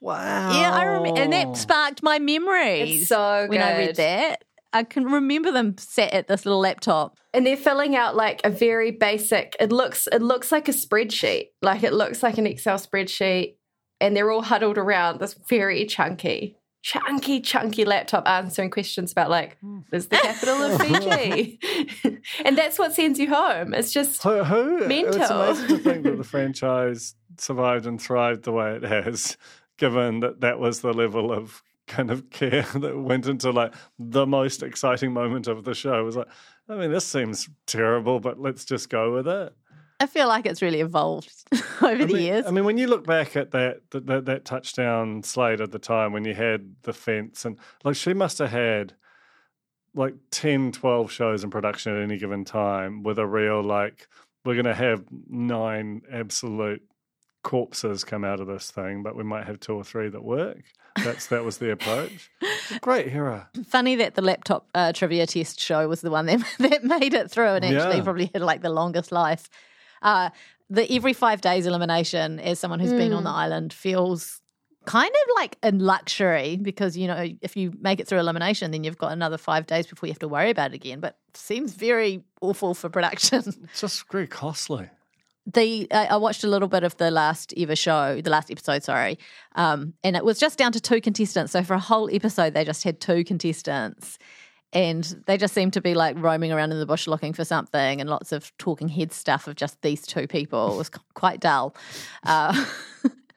Wow. 0.00 0.60
Yeah, 0.60 0.72
I 0.72 0.84
remember, 0.84 1.20
and 1.20 1.32
that 1.32 1.56
sparked 1.56 2.02
my 2.02 2.18
memories. 2.18 3.00
It's 3.00 3.08
so 3.08 3.46
when 3.48 3.62
I 3.62 3.78
read 3.78 3.96
that. 3.96 4.44
I 4.70 4.84
can 4.84 5.04
remember 5.04 5.50
them 5.50 5.76
sat 5.78 6.12
at 6.12 6.28
this 6.28 6.44
little 6.44 6.60
laptop. 6.60 7.18
and 7.32 7.46
they're 7.46 7.56
filling 7.56 7.96
out 7.96 8.16
like 8.16 8.42
a 8.44 8.50
very 8.50 8.90
basic 8.90 9.56
it 9.58 9.72
looks 9.72 10.06
it 10.12 10.20
looks 10.20 10.52
like 10.52 10.68
a 10.68 10.72
spreadsheet 10.72 11.48
like 11.62 11.82
it 11.82 11.94
looks 11.94 12.22
like 12.22 12.36
an 12.36 12.46
excel 12.46 12.76
spreadsheet 12.76 13.54
and 13.98 14.14
they're 14.14 14.30
all 14.30 14.42
huddled 14.42 14.76
around 14.76 15.20
this 15.20 15.34
very 15.48 15.86
chunky 15.86 16.58
chunky, 16.82 17.40
chunky 17.40 17.84
laptop 17.84 18.26
answering 18.28 18.70
questions 18.70 19.12
about 19.12 19.30
like, 19.30 19.58
hmm. 19.58 19.80
is 19.92 20.08
the 20.08 20.16
capital 20.16 20.62
of 20.62 20.80
Fiji? 20.80 21.58
and 22.44 22.56
that's 22.56 22.78
what 22.78 22.94
sends 22.94 23.18
you 23.18 23.28
home. 23.28 23.74
It's 23.74 23.92
just 23.92 24.22
Who, 24.22 24.44
who 24.44 24.86
Mental. 24.86 25.20
It's 25.20 25.30
amazing 25.30 25.68
to 25.68 25.78
think 25.82 26.02
that 26.04 26.16
the 26.16 26.24
franchise 26.24 27.14
survived 27.36 27.86
and 27.86 28.00
thrived 28.00 28.44
the 28.44 28.52
way 28.52 28.76
it 28.76 28.84
has, 28.84 29.36
given 29.78 30.20
that 30.20 30.40
that 30.42 30.58
was 30.58 30.80
the 30.80 30.92
level 30.92 31.32
of 31.32 31.62
kind 31.86 32.10
of 32.10 32.30
care 32.30 32.62
that 32.74 32.98
went 32.98 33.26
into 33.26 33.50
like 33.50 33.74
the 33.98 34.26
most 34.26 34.62
exciting 34.62 35.12
moment 35.12 35.48
of 35.48 35.64
the 35.64 35.74
show. 35.74 35.98
It 35.98 36.04
was 36.04 36.16
like, 36.16 36.28
I 36.68 36.76
mean, 36.76 36.92
this 36.92 37.06
seems 37.06 37.48
terrible, 37.66 38.20
but 38.20 38.38
let's 38.38 38.64
just 38.64 38.90
go 38.90 39.14
with 39.14 39.26
it. 39.26 39.54
I 40.00 40.06
feel 40.06 40.28
like 40.28 40.46
it's 40.46 40.62
really 40.62 40.80
evolved 40.80 41.32
over 41.82 41.86
I 41.86 41.94
the 41.94 42.06
mean, 42.06 42.22
years. 42.22 42.46
I 42.46 42.52
mean, 42.52 42.64
when 42.64 42.78
you 42.78 42.86
look 42.86 43.04
back 43.04 43.34
at 43.34 43.50
that, 43.50 43.90
that 43.90 44.06
that 44.06 44.24
that 44.26 44.44
touchdown 44.44 45.24
slate 45.24 45.60
at 45.60 45.72
the 45.72 45.78
time 45.80 46.12
when 46.12 46.24
you 46.24 46.34
had 46.34 46.76
the 46.82 46.92
fence 46.92 47.44
and 47.44 47.58
like 47.82 47.96
she 47.96 48.14
must 48.14 48.38
have 48.38 48.50
had 48.50 48.94
like 49.94 50.14
10, 50.30 50.72
12 50.72 51.10
shows 51.10 51.42
in 51.42 51.50
production 51.50 51.96
at 51.96 52.02
any 52.02 52.18
given 52.18 52.44
time 52.44 53.02
with 53.02 53.18
a 53.18 53.26
real 53.26 53.62
like 53.62 54.06
we're 54.44 54.54
going 54.54 54.64
to 54.66 54.74
have 54.74 55.04
nine 55.28 56.02
absolute 56.12 56.82
corpses 57.42 58.04
come 58.04 58.24
out 58.24 58.40
of 58.40 58.46
this 58.46 58.70
thing, 58.70 59.02
but 59.02 59.16
we 59.16 59.24
might 59.24 59.46
have 59.46 59.60
two 59.60 59.74
or 59.74 59.84
three 59.84 60.08
that 60.08 60.24
work. 60.24 60.62
That's 61.04 61.26
that 61.28 61.44
was 61.44 61.58
the 61.58 61.70
approach. 61.70 62.30
Great 62.80 63.08
hero. 63.08 63.46
Funny 63.66 63.94
that 63.96 64.14
the 64.16 64.22
laptop 64.22 64.68
uh, 64.74 64.92
trivia 64.92 65.26
test 65.26 65.60
show 65.60 65.86
was 65.88 66.00
the 66.00 66.10
one 66.10 66.26
that, 66.26 66.40
that 66.58 66.82
made 66.84 67.14
it 67.14 67.30
through 67.30 67.46
and 67.50 67.64
actually 67.64 67.98
Yeah. 67.98 68.02
probably 68.04 68.30
had 68.34 68.42
like 68.42 68.62
the 68.62 68.70
longest 68.70 69.12
life. 69.12 69.48
Uh, 70.02 70.30
the 70.70 70.90
every 70.92 71.12
five 71.12 71.40
days 71.40 71.66
elimination, 71.66 72.40
as 72.40 72.58
someone 72.58 72.80
who's 72.80 72.92
been 72.92 73.12
on 73.12 73.24
the 73.24 73.30
island, 73.30 73.72
feels 73.72 74.40
kind 74.84 75.10
of 75.10 75.34
like 75.36 75.56
a 75.62 75.70
luxury 75.70 76.56
because 76.56 76.96
you 76.96 77.06
know 77.06 77.28
if 77.42 77.56
you 77.56 77.72
make 77.80 78.00
it 78.00 78.08
through 78.08 78.18
elimination, 78.18 78.70
then 78.72 78.84
you've 78.84 78.98
got 78.98 79.12
another 79.12 79.38
five 79.38 79.66
days 79.66 79.86
before 79.86 80.06
you 80.08 80.12
have 80.12 80.18
to 80.18 80.28
worry 80.28 80.50
about 80.50 80.72
it 80.72 80.74
again. 80.74 80.98
But 81.00 81.16
seems 81.34 81.72
very 81.74 82.24
awful 82.40 82.74
for 82.74 82.88
production. 82.88 83.42
It's 83.64 83.80
just 83.80 84.10
very 84.10 84.26
costly. 84.26 84.88
The 85.52 85.86
I 85.90 86.06
I 86.06 86.16
watched 86.16 86.44
a 86.44 86.48
little 86.48 86.68
bit 86.68 86.84
of 86.84 86.96
the 86.96 87.10
last 87.10 87.54
ever 87.56 87.76
show, 87.76 88.20
the 88.20 88.30
last 88.30 88.50
episode, 88.50 88.82
sorry, 88.82 89.18
um, 89.54 89.94
and 90.04 90.16
it 90.16 90.24
was 90.24 90.38
just 90.38 90.58
down 90.58 90.72
to 90.72 90.80
two 90.80 91.00
contestants. 91.00 91.52
So 91.52 91.62
for 91.62 91.74
a 91.74 91.80
whole 91.80 92.14
episode, 92.14 92.54
they 92.54 92.64
just 92.64 92.84
had 92.84 93.00
two 93.00 93.24
contestants, 93.24 94.18
and 94.72 95.04
they 95.26 95.36
just 95.36 95.54
seemed 95.54 95.72
to 95.74 95.80
be 95.80 95.94
like 95.94 96.16
roaming 96.18 96.52
around 96.52 96.72
in 96.72 96.78
the 96.78 96.86
bush 96.86 97.06
looking 97.06 97.32
for 97.32 97.44
something, 97.44 98.00
and 98.00 98.10
lots 98.10 98.32
of 98.32 98.56
talking 98.58 98.88
head 98.88 99.12
stuff 99.12 99.46
of 99.46 99.56
just 99.56 99.80
these 99.82 100.06
two 100.06 100.26
people. 100.26 100.74
It 100.74 100.76
was 100.76 100.90
quite 101.14 101.40
dull. 101.40 101.74
Uh, 102.24 102.64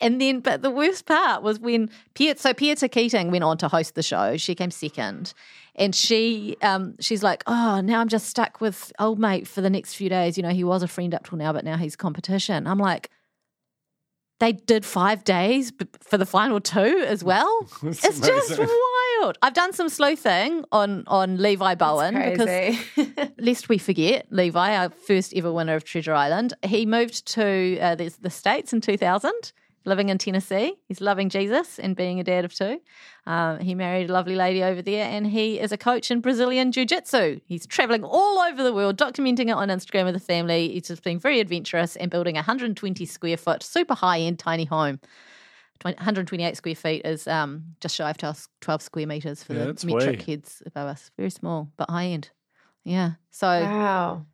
And 0.00 0.20
then, 0.20 0.40
but 0.40 0.62
the 0.62 0.70
worst 0.70 1.04
part 1.06 1.42
was 1.42 1.60
when 1.60 1.90
Piet, 2.14 2.38
so 2.40 2.54
Pieter 2.54 2.88
Keating 2.88 3.30
went 3.30 3.44
on 3.44 3.58
to 3.58 3.68
host 3.68 3.94
the 3.94 4.02
show. 4.02 4.36
She 4.36 4.54
came 4.54 4.70
second, 4.70 5.34
and 5.74 5.94
she, 5.94 6.56
um, 6.62 6.96
she's 7.00 7.22
like, 7.22 7.42
"Oh, 7.46 7.80
now 7.82 8.00
I'm 8.00 8.08
just 8.08 8.26
stuck 8.26 8.60
with 8.60 8.92
old 8.98 9.18
mate 9.18 9.46
for 9.46 9.60
the 9.60 9.70
next 9.70 9.94
few 9.94 10.08
days. 10.08 10.36
You 10.38 10.42
know, 10.42 10.50
he 10.50 10.64
was 10.64 10.82
a 10.82 10.88
friend 10.88 11.14
up 11.14 11.28
till 11.28 11.36
now, 11.38 11.52
but 11.52 11.64
now 11.64 11.76
he's 11.76 11.96
competition." 11.96 12.66
I'm 12.66 12.78
like, 12.78 13.10
they 14.40 14.52
did 14.52 14.86
five 14.86 15.22
days 15.22 15.70
b- 15.70 15.86
for 16.00 16.16
the 16.16 16.24
final 16.26 16.60
two 16.60 17.04
as 17.06 17.22
well. 17.22 17.68
It's 17.82 18.04
it's 18.04 18.20
just 18.20 18.58
wild. 18.58 19.36
I've 19.42 19.52
done 19.52 19.72
some 19.74 19.90
sleuthing 19.90 20.64
on 20.72 21.04
on 21.06 21.36
Levi 21.36 21.74
Bowen 21.74 22.14
because 22.14 22.46
crazy. 22.46 23.32
lest 23.38 23.68
we 23.68 23.76
forget, 23.76 24.26
Levi, 24.30 24.76
our 24.76 24.88
first 24.88 25.34
ever 25.34 25.52
winner 25.52 25.74
of 25.74 25.84
Treasure 25.84 26.14
Island, 26.14 26.54
he 26.62 26.86
moved 26.86 27.26
to 27.34 27.78
uh, 27.80 27.94
the, 27.96 28.08
the 28.20 28.30
States 28.30 28.72
in 28.72 28.80
2000, 28.80 29.52
living 29.84 30.08
in 30.10 30.18
Tennessee. 30.18 30.74
He's 30.88 31.00
loving 31.00 31.28
Jesus 31.30 31.78
and 31.78 31.96
being 31.96 32.20
a 32.20 32.24
dad 32.24 32.44
of 32.44 32.54
two. 32.54 32.80
Um, 33.26 33.60
he 33.60 33.74
married 33.74 34.10
a 34.10 34.12
lovely 34.12 34.36
lady 34.36 34.62
over 34.62 34.82
there, 34.82 35.06
and 35.08 35.26
he 35.26 35.58
is 35.58 35.72
a 35.72 35.76
coach 35.78 36.10
in 36.10 36.20
Brazilian 36.20 36.70
Jiu 36.72 36.84
Jitsu. 36.84 37.40
He's 37.46 37.66
traveling 37.66 38.04
all 38.04 38.38
over 38.40 38.62
the 38.62 38.72
world, 38.74 38.96
documenting 38.98 39.48
it 39.48 39.52
on 39.52 39.68
Instagram 39.68 40.04
with 40.04 40.14
the 40.14 40.20
family. 40.20 40.68
He's 40.72 40.88
just 40.88 41.02
being 41.02 41.18
very 41.18 41.40
adventurous 41.40 41.96
and 41.96 42.10
building 42.10 42.36
a 42.36 42.40
120 42.40 43.04
square 43.06 43.36
foot, 43.36 43.62
super 43.62 43.94
high 43.94 44.20
end, 44.20 44.38
tiny 44.38 44.64
home. 44.64 45.00
128 45.82 46.56
square 46.56 46.74
feet 46.74 47.02
is 47.06 47.26
um, 47.26 47.64
just 47.80 47.96
shy 47.96 48.10
of 48.10 48.18
12, 48.18 48.48
12 48.60 48.82
square 48.82 49.06
meters 49.06 49.42
for 49.42 49.54
Yeah, 49.54 49.72
the 49.72 49.86
metric 49.86 50.24
wee. 50.26 50.32
heads 50.34 50.62
above 50.66 50.88
us. 50.88 51.10
Very 51.16 51.30
small, 51.30 51.70
but 51.78 51.88
high 51.88 52.06
end. 52.06 52.30
Yeah. 52.84 53.12
So 53.30 53.46
wow. 53.46 54.26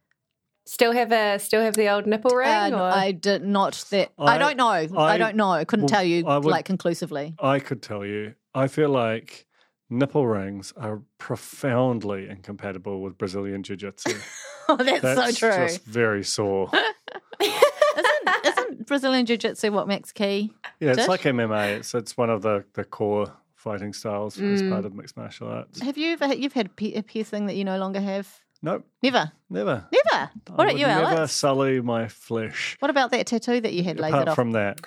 Still 0.66 0.92
have 0.92 1.12
a 1.12 1.38
still 1.38 1.62
have 1.62 1.74
the 1.74 1.88
old 1.88 2.07
nipple 2.07 2.33
ring? 2.37 2.48
uh, 2.48 2.70
or? 2.76 2.83
I 2.83 3.12
did 3.12 3.42
not 3.44 3.85
that 3.90 4.11
I, 4.18 4.35
I- 4.35 4.38
don't 4.38 4.57
know. 4.57 4.68
I, 4.68 4.88
I- 5.14 5.18
don't 5.18 5.37
know. 5.37 5.50
I 5.50 5.64
couldn't 5.64 5.85
well, 5.85 5.88
tell 5.88 6.05
you 6.05 6.26
I 6.26 6.37
would- 6.38 6.44
like 6.50 6.64
conclusively. 6.64 7.35
I 7.40 7.61
could 7.61 7.83
tell 7.83 8.05
you. 8.05 8.35
I 8.55 8.66
feel 8.68 8.88
like 8.90 9.46
nipple 9.88 10.26
rings 10.26 10.72
are 10.76 11.02
profoundly 11.18 12.29
incompatible 12.29 13.00
with 13.00 13.16
Brazilian 13.16 13.62
Jiu 13.62 13.76
Jitsu. 13.76 14.18
Oh, 14.68 14.74
that's, 14.79 15.00
That's 15.00 15.38
so 15.38 15.48
true. 15.52 15.64
just 15.68 15.85
very 15.85 16.24
sore. 16.24 16.68
isn't, 17.40 18.46
isn't 18.46 18.87
Brazilian 18.87 19.24
Jiu 19.26 19.37
Jitsu 19.37 19.70
what 19.70 19.87
Max 19.87 20.11
Key? 20.11 20.50
Yeah, 20.81 20.88
it's 20.90 20.98
Dish? 20.98 21.09
like 21.09 21.20
MMA. 21.22 21.76
It's 21.79 21.94
it's 21.94 22.16
one 22.16 22.31
of 22.31 22.42
the, 22.42 22.64
the 22.74 22.83
core 22.83 23.33
fighting 23.55 23.92
styles 23.92 24.38
as 24.40 24.62
Mm. 24.62 24.70
part 24.72 24.85
of 24.85 24.92
mixed 24.92 25.16
martial 25.16 25.46
arts. 25.48 25.81
Have 25.81 25.96
you 25.96 26.12
ever 26.14 26.35
you've 26.35 26.52
had 26.52 26.70
a 26.81 27.02
piercing 27.02 27.46
that 27.46 27.55
you 27.55 27.64
no 27.64 27.79
longer 27.79 28.00
have? 28.00 28.29
Nope, 28.62 28.86
Never. 29.02 29.30
never. 29.50 29.86
Never. 29.92 30.30
What 30.48 30.54
about 30.54 30.66
would 30.72 30.80
you, 30.80 30.86
never 30.86 31.26
sully 31.26 31.80
my 31.80 32.08
flesh. 32.08 32.76
What 32.80 32.90
about 32.90 33.10
that 33.12 33.26
tattoo 33.26 33.60
that 33.60 33.72
you 33.72 33.84
had 33.84 33.98
lasered 33.98 34.08
Apart 34.08 34.28
off? 34.28 34.34
from 34.34 34.52
that, 34.52 34.80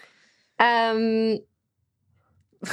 Um, 0.60 1.39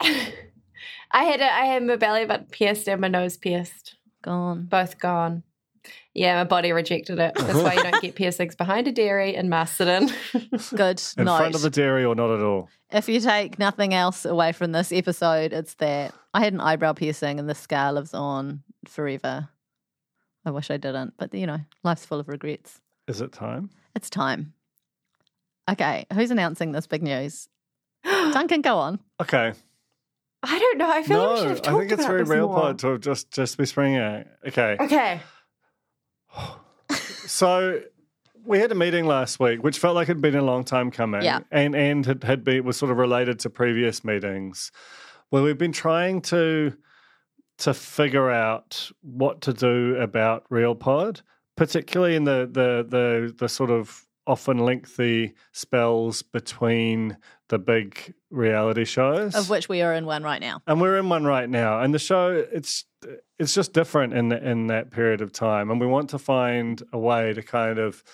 I 0.00 1.24
had 1.24 1.40
a, 1.40 1.52
I 1.52 1.64
had 1.66 1.82
my 1.84 1.96
belly 1.96 2.24
button 2.26 2.46
pierced 2.46 2.88
and 2.88 3.00
my 3.00 3.08
nose 3.08 3.36
pierced. 3.36 3.96
Gone. 4.22 4.66
Both 4.66 4.98
gone. 4.98 5.42
Yeah, 6.14 6.36
my 6.36 6.44
body 6.44 6.72
rejected 6.72 7.18
it. 7.18 7.34
That's 7.34 7.54
why 7.54 7.74
you 7.74 7.82
don't 7.82 8.02
get 8.02 8.14
piercings 8.16 8.54
behind 8.56 8.88
a 8.88 8.92
dairy 8.92 9.34
in 9.34 9.48
Macedon. 9.48 10.10
Good. 10.74 11.00
in 11.16 11.24
note. 11.24 11.38
front 11.38 11.54
of 11.54 11.62
the 11.62 11.70
dairy 11.70 12.04
or 12.04 12.14
not 12.14 12.30
at 12.30 12.42
all. 12.42 12.68
If 12.90 13.08
you 13.08 13.20
take 13.20 13.58
nothing 13.58 13.94
else 13.94 14.24
away 14.24 14.52
from 14.52 14.72
this 14.72 14.92
episode, 14.92 15.52
it's 15.52 15.74
that 15.74 16.12
I 16.34 16.42
had 16.44 16.52
an 16.52 16.60
eyebrow 16.60 16.92
piercing 16.92 17.38
and 17.38 17.48
the 17.48 17.54
scar 17.54 17.92
lives 17.92 18.12
on 18.14 18.62
forever. 18.86 19.48
I 20.48 20.50
wish 20.50 20.70
I 20.70 20.78
didn't, 20.78 21.12
but 21.18 21.34
you 21.34 21.46
know, 21.46 21.58
life's 21.84 22.06
full 22.06 22.18
of 22.18 22.26
regrets. 22.26 22.80
Is 23.06 23.20
it 23.20 23.32
time? 23.32 23.68
It's 23.94 24.08
time. 24.08 24.54
Okay, 25.70 26.06
who's 26.14 26.30
announcing 26.30 26.72
this 26.72 26.86
big 26.86 27.02
news? 27.02 27.50
Duncan, 28.04 28.62
go 28.62 28.78
on. 28.78 28.98
Okay. 29.20 29.52
I 30.42 30.58
don't 30.58 30.78
know. 30.78 30.90
I 30.90 31.02
feel 31.02 31.18
like 31.18 31.30
we 31.30 31.36
should 31.40 31.48
have 31.50 31.62
talked. 31.62 31.68
No, 31.68 31.76
I 31.76 31.80
think 31.80 31.92
it's 31.92 32.00
about 32.00 32.10
very 32.10 32.22
this 32.22 32.30
real 32.30 32.48
more. 32.48 32.60
pod 32.60 32.78
to 32.78 32.98
just 32.98 33.30
just 33.30 33.58
be 33.58 33.66
springing 33.66 33.98
out. 33.98 34.26
Okay. 34.46 34.76
Okay. 34.80 35.20
So 37.26 37.82
we 38.46 38.58
had 38.58 38.72
a 38.72 38.74
meeting 38.74 39.04
last 39.04 39.38
week, 39.38 39.62
which 39.62 39.78
felt 39.78 39.94
like 39.94 40.08
it 40.08 40.12
had 40.12 40.22
been 40.22 40.34
a 40.34 40.40
long 40.40 40.64
time 40.64 40.90
coming. 40.90 41.20
Yeah. 41.20 41.40
And 41.50 41.76
and 41.76 42.06
had, 42.06 42.24
had 42.24 42.42
been 42.42 42.64
was 42.64 42.78
sort 42.78 42.90
of 42.90 42.96
related 42.96 43.38
to 43.40 43.50
previous 43.50 44.02
meetings 44.02 44.72
where 45.28 45.42
we've 45.42 45.58
been 45.58 45.72
trying 45.72 46.22
to 46.22 46.72
to 47.58 47.74
figure 47.74 48.30
out 48.30 48.90
what 49.02 49.40
to 49.42 49.52
do 49.52 49.96
about 49.96 50.48
RealPod, 50.50 51.22
particularly 51.56 52.14
in 52.16 52.24
the 52.24 52.48
the 52.50 52.86
the 52.88 53.34
the 53.36 53.48
sort 53.48 53.70
of 53.70 54.06
often 54.26 54.58
lengthy 54.58 55.32
spells 55.52 56.20
between 56.20 57.16
the 57.48 57.58
big 57.58 58.14
reality 58.30 58.84
shows. 58.84 59.34
Of 59.34 59.48
which 59.48 59.68
we 59.70 59.80
are 59.80 59.94
in 59.94 60.04
one 60.04 60.22
right 60.22 60.40
now. 60.40 60.60
And 60.66 60.80
we're 60.80 60.98
in 60.98 61.08
one 61.08 61.24
right 61.24 61.48
now, 61.48 61.80
and 61.80 61.94
the 61.94 61.98
show 61.98 62.44
it's 62.52 62.84
it's 63.38 63.54
just 63.54 63.72
different 63.72 64.12
in 64.12 64.28
the, 64.28 64.48
in 64.48 64.66
that 64.68 64.90
period 64.90 65.20
of 65.20 65.32
time, 65.32 65.70
and 65.70 65.80
we 65.80 65.86
want 65.86 66.10
to 66.10 66.18
find 66.18 66.82
a 66.92 66.98
way 66.98 67.32
to 67.32 67.42
kind 67.42 67.78
of 67.78 68.04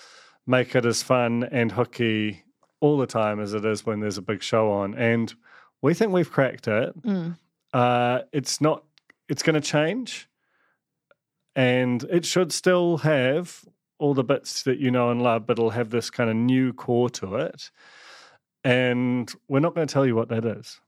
make 0.47 0.75
it 0.75 0.85
as 0.85 1.03
fun 1.03 1.43
and 1.51 1.71
hooky 1.71 2.43
all 2.79 2.97
the 2.97 3.07
time 3.07 3.39
as 3.39 3.53
it 3.53 3.65
is 3.65 3.85
when 3.85 3.99
there's 3.99 4.17
a 4.17 4.21
big 4.21 4.41
show 4.41 4.71
on, 4.71 4.95
and 4.95 5.33
we 5.81 5.93
think 5.93 6.11
we've 6.11 6.31
cracked 6.31 6.67
it. 6.67 6.99
Mm. 7.03 7.37
Uh, 7.73 8.19
it's 8.31 8.59
not. 8.61 8.83
It's 9.27 9.43
going 9.43 9.55
to 9.55 9.61
change, 9.61 10.27
and 11.55 12.03
it 12.03 12.25
should 12.25 12.51
still 12.51 12.97
have 12.97 13.65
all 13.97 14.13
the 14.13 14.23
bits 14.23 14.63
that 14.63 14.77
you 14.79 14.91
know 14.91 15.09
and 15.09 15.21
love, 15.21 15.45
but 15.47 15.53
it'll 15.57 15.69
have 15.71 15.89
this 15.89 16.09
kind 16.09 16.29
of 16.29 16.35
new 16.35 16.73
core 16.73 17.09
to 17.09 17.35
it. 17.35 17.71
And 18.63 19.31
we're 19.47 19.59
not 19.61 19.73
going 19.75 19.87
to 19.87 19.91
tell 19.93 20.05
you 20.05 20.15
what 20.15 20.29
that 20.29 20.43
is. 20.45 20.79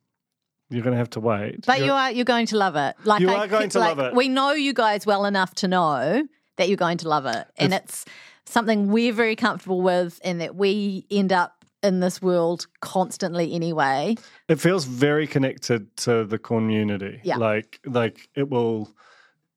You're 0.70 0.84
going 0.84 0.94
to 0.94 0.98
have 0.98 1.12
to 1.12 1.20
wait. 1.20 1.66
But 1.66 1.78
You're- 1.78 1.88
you 1.88 1.94
are 1.94 2.12
you're 2.12 2.26
going 2.26 2.48
to 2.48 2.58
love 2.58 2.76
it. 2.76 2.96
Like 3.06 3.22
You 3.22 3.30
I 3.30 3.46
are 3.46 3.48
going 3.48 3.70
to 3.70 3.80
like, 3.80 3.96
love 3.98 4.08
it. 4.08 4.16
We 4.16 4.28
know 4.28 4.52
you 4.52 4.74
guys 4.74 5.06
well 5.06 5.26
enough 5.26 5.56
to 5.56 5.68
know 5.68 6.28
that 6.58 6.68
you're 6.68 6.76
going 6.78 6.98
to 7.00 7.08
love 7.08 7.26
it, 7.26 7.48
and 7.58 7.74
it's 7.74 8.04
something 8.46 8.92
we're 8.92 9.14
very 9.14 9.36
comfortable 9.36 9.82
with, 9.82 10.20
and 10.24 10.42
that 10.42 10.56
we 10.56 11.06
end 11.10 11.32
up 11.32 11.57
in 11.84 12.00
this 12.00 12.22
world 12.22 12.68
constantly 12.82 13.54
anyway. 13.54 14.16
It 14.48 14.60
feels 14.60 14.86
very 14.86 15.28
connected 15.28 15.96
to 15.98 16.26
the 16.26 16.38
community. 16.38 17.20
Yeah. 17.24 17.38
Like 17.38 17.80
like 17.86 18.30
it 18.36 18.50
will 18.50 18.90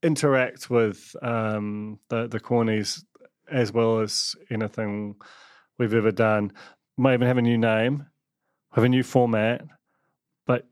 interact 0.02 0.70
with 0.70 1.14
um, 1.22 1.98
the 2.08 2.28
the 2.28 2.40
cornies 2.40 3.02
as 3.50 3.72
well 3.72 4.00
as 4.00 4.36
anything 4.50 5.16
we've 5.78 5.94
ever 5.94 6.12
done. 6.12 6.52
Might 6.96 7.14
even 7.14 7.26
have 7.26 7.38
a 7.38 7.42
new 7.42 7.58
name, 7.58 8.06
have 8.72 8.84
a 8.84 8.88
new 8.88 9.02
format, 9.02 9.62
but 10.46 10.68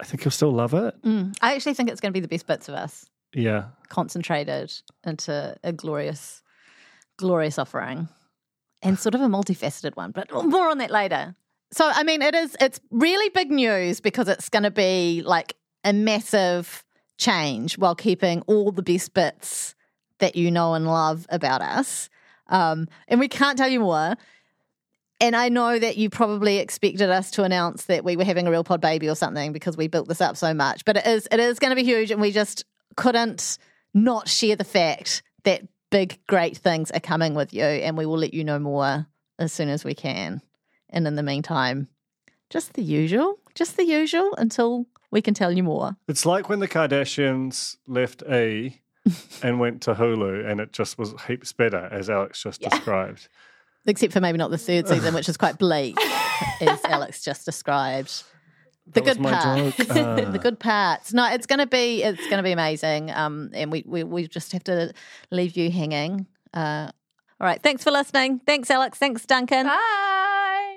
I 0.00 0.04
think 0.04 0.24
you'll 0.24 0.32
still 0.32 0.52
love 0.52 0.74
it. 0.74 1.00
Mm. 1.02 1.36
I 1.42 1.54
actually 1.54 1.74
think 1.74 1.90
it's 1.90 2.00
going 2.00 2.12
to 2.12 2.16
be 2.16 2.20
the 2.20 2.28
best 2.28 2.46
bits 2.46 2.68
of 2.68 2.74
us 2.74 3.06
Yeah. 3.34 3.66
concentrated 3.88 4.72
into 5.04 5.56
a 5.62 5.72
glorious, 5.72 6.42
glorious 7.18 7.58
offering 7.58 8.08
and 8.82 8.98
sort 8.98 9.14
of 9.14 9.20
a 9.20 9.26
multifaceted 9.26 9.96
one, 9.96 10.12
but 10.12 10.30
more 10.32 10.68
on 10.68 10.78
that 10.78 10.90
later. 10.90 11.34
So, 11.72 11.90
I 11.92 12.04
mean, 12.04 12.22
it 12.22 12.34
is, 12.34 12.56
it's 12.60 12.80
really 12.90 13.28
big 13.30 13.50
news 13.50 14.00
because 14.00 14.28
it's 14.28 14.48
going 14.48 14.62
to 14.62 14.70
be 14.70 15.22
like 15.24 15.56
a 15.84 15.92
massive 15.92 16.84
change 17.18 17.78
while 17.78 17.94
keeping 17.94 18.42
all 18.42 18.70
the 18.70 18.82
best 18.82 19.14
bits 19.14 19.74
that 20.18 20.36
you 20.36 20.50
know 20.50 20.74
and 20.74 20.86
love 20.86 21.26
about 21.28 21.62
us. 21.62 22.08
Um, 22.48 22.88
and 23.08 23.20
we 23.20 23.28
can't 23.28 23.58
tell 23.58 23.68
you 23.68 23.80
more. 23.80 24.16
And 25.20 25.34
I 25.34 25.48
know 25.48 25.78
that 25.78 25.96
you 25.96 26.10
probably 26.10 26.58
expected 26.58 27.08
us 27.08 27.30
to 27.32 27.42
announce 27.42 27.86
that 27.86 28.04
we 28.04 28.16
were 28.16 28.24
having 28.24 28.46
a 28.46 28.50
real 28.50 28.64
pod 28.64 28.80
baby 28.80 29.08
or 29.08 29.14
something 29.14 29.52
because 29.52 29.76
we 29.76 29.88
built 29.88 30.08
this 30.08 30.20
up 30.20 30.36
so 30.36 30.52
much. 30.52 30.84
But 30.84 30.98
it 30.98 31.06
is 31.06 31.26
it 31.32 31.40
is 31.40 31.58
going 31.58 31.70
to 31.70 31.76
be 31.76 31.84
huge, 31.84 32.10
and 32.10 32.20
we 32.20 32.32
just 32.32 32.64
couldn't 32.96 33.56
not 33.94 34.28
share 34.28 34.56
the 34.56 34.64
fact 34.64 35.22
that 35.44 35.62
big 35.96 36.18
great 36.26 36.58
things 36.58 36.90
are 36.90 37.00
coming 37.00 37.32
with 37.32 37.54
you, 37.54 37.62
and 37.62 37.96
we 37.96 38.04
will 38.04 38.18
let 38.18 38.34
you 38.34 38.44
know 38.44 38.58
more 38.58 39.06
as 39.38 39.50
soon 39.50 39.70
as 39.70 39.82
we 39.82 39.94
can. 39.94 40.42
And 40.90 41.06
in 41.06 41.14
the 41.14 41.22
meantime, 41.22 41.88
just 42.50 42.74
the 42.74 42.82
usual, 42.82 43.38
just 43.54 43.78
the 43.78 43.84
usual 43.86 44.34
until 44.36 44.84
we 45.10 45.22
can 45.22 45.32
tell 45.32 45.50
you 45.50 45.62
more. 45.62 45.96
It's 46.06 46.26
like 46.26 46.50
when 46.50 46.60
the 46.60 46.68
Kardashians 46.68 47.78
left 47.86 48.22
E 48.24 48.82
and 49.42 49.58
went 49.58 49.80
to 49.82 49.94
Hulu, 49.94 50.46
and 50.46 50.60
it 50.60 50.70
just 50.70 50.98
was 50.98 51.14
heaps 51.26 51.54
better, 51.54 51.88
as 51.90 52.10
Alex 52.10 52.42
just 52.42 52.60
described. 52.60 53.28
Except 53.86 54.12
for 54.12 54.20
maybe 54.20 54.36
not 54.36 54.50
the 54.50 54.58
third 54.58 54.86
season, 54.86 55.14
which 55.14 55.30
is 55.30 55.38
quite 55.38 55.56
bleak, 55.56 55.96
as 56.60 56.84
Alex 56.84 57.24
just 57.24 57.46
described. 57.46 58.22
The 58.92 59.00
good 59.00 59.20
my 59.20 59.32
part, 59.32 59.58
joke. 59.58 59.76
the 59.88 60.26
Ah. 60.28 60.38
good 60.38 60.58
parts. 60.60 61.12
No, 61.12 61.26
it's 61.32 61.46
gonna 61.46 61.66
be 61.66 62.02
it's 62.02 62.26
gonna 62.30 62.42
be 62.42 62.52
amazing. 62.52 63.10
Um, 63.10 63.50
and 63.52 63.70
we 63.72 63.82
we, 63.86 64.04
we 64.04 64.28
just 64.28 64.52
have 64.52 64.64
to 64.64 64.92
leave 65.30 65.56
you 65.56 65.70
hanging. 65.70 66.26
Uh, 66.54 66.90
all 67.40 67.46
right. 67.46 67.60
Thanks 67.62 67.82
for 67.84 67.90
listening. 67.90 68.40
Thanks, 68.46 68.70
Alex. 68.70 68.98
Thanks, 68.98 69.26
Duncan. 69.26 69.66
Bye. 69.66 70.76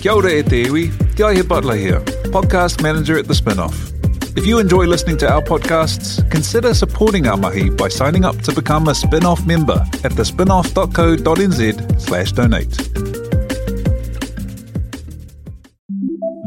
Kia 0.00 0.12
ora 0.12 0.30
e 0.30 0.42
te 0.42 0.64
iwi, 0.64 0.90
Te 1.16 1.22
Aihe 1.24 1.42
Butler 1.46 1.76
here, 1.76 2.00
podcast 2.32 2.80
manager 2.82 3.18
at 3.18 3.26
The 3.26 3.34
Spinoff. 3.34 3.92
If 4.36 4.46
you 4.46 4.58
enjoy 4.60 4.86
listening 4.86 5.18
to 5.18 5.28
our 5.28 5.42
podcasts, 5.42 6.22
consider 6.30 6.72
supporting 6.72 7.26
our 7.26 7.36
mahi 7.36 7.70
by 7.70 7.88
signing 7.88 8.24
up 8.24 8.36
to 8.42 8.52
become 8.52 8.86
a 8.88 8.94
spin-off 8.94 9.44
member 9.44 9.80
at 10.04 10.12
thespinoff.co.nz 10.12 12.00
slash 12.00 12.30
donate. 12.32 13.27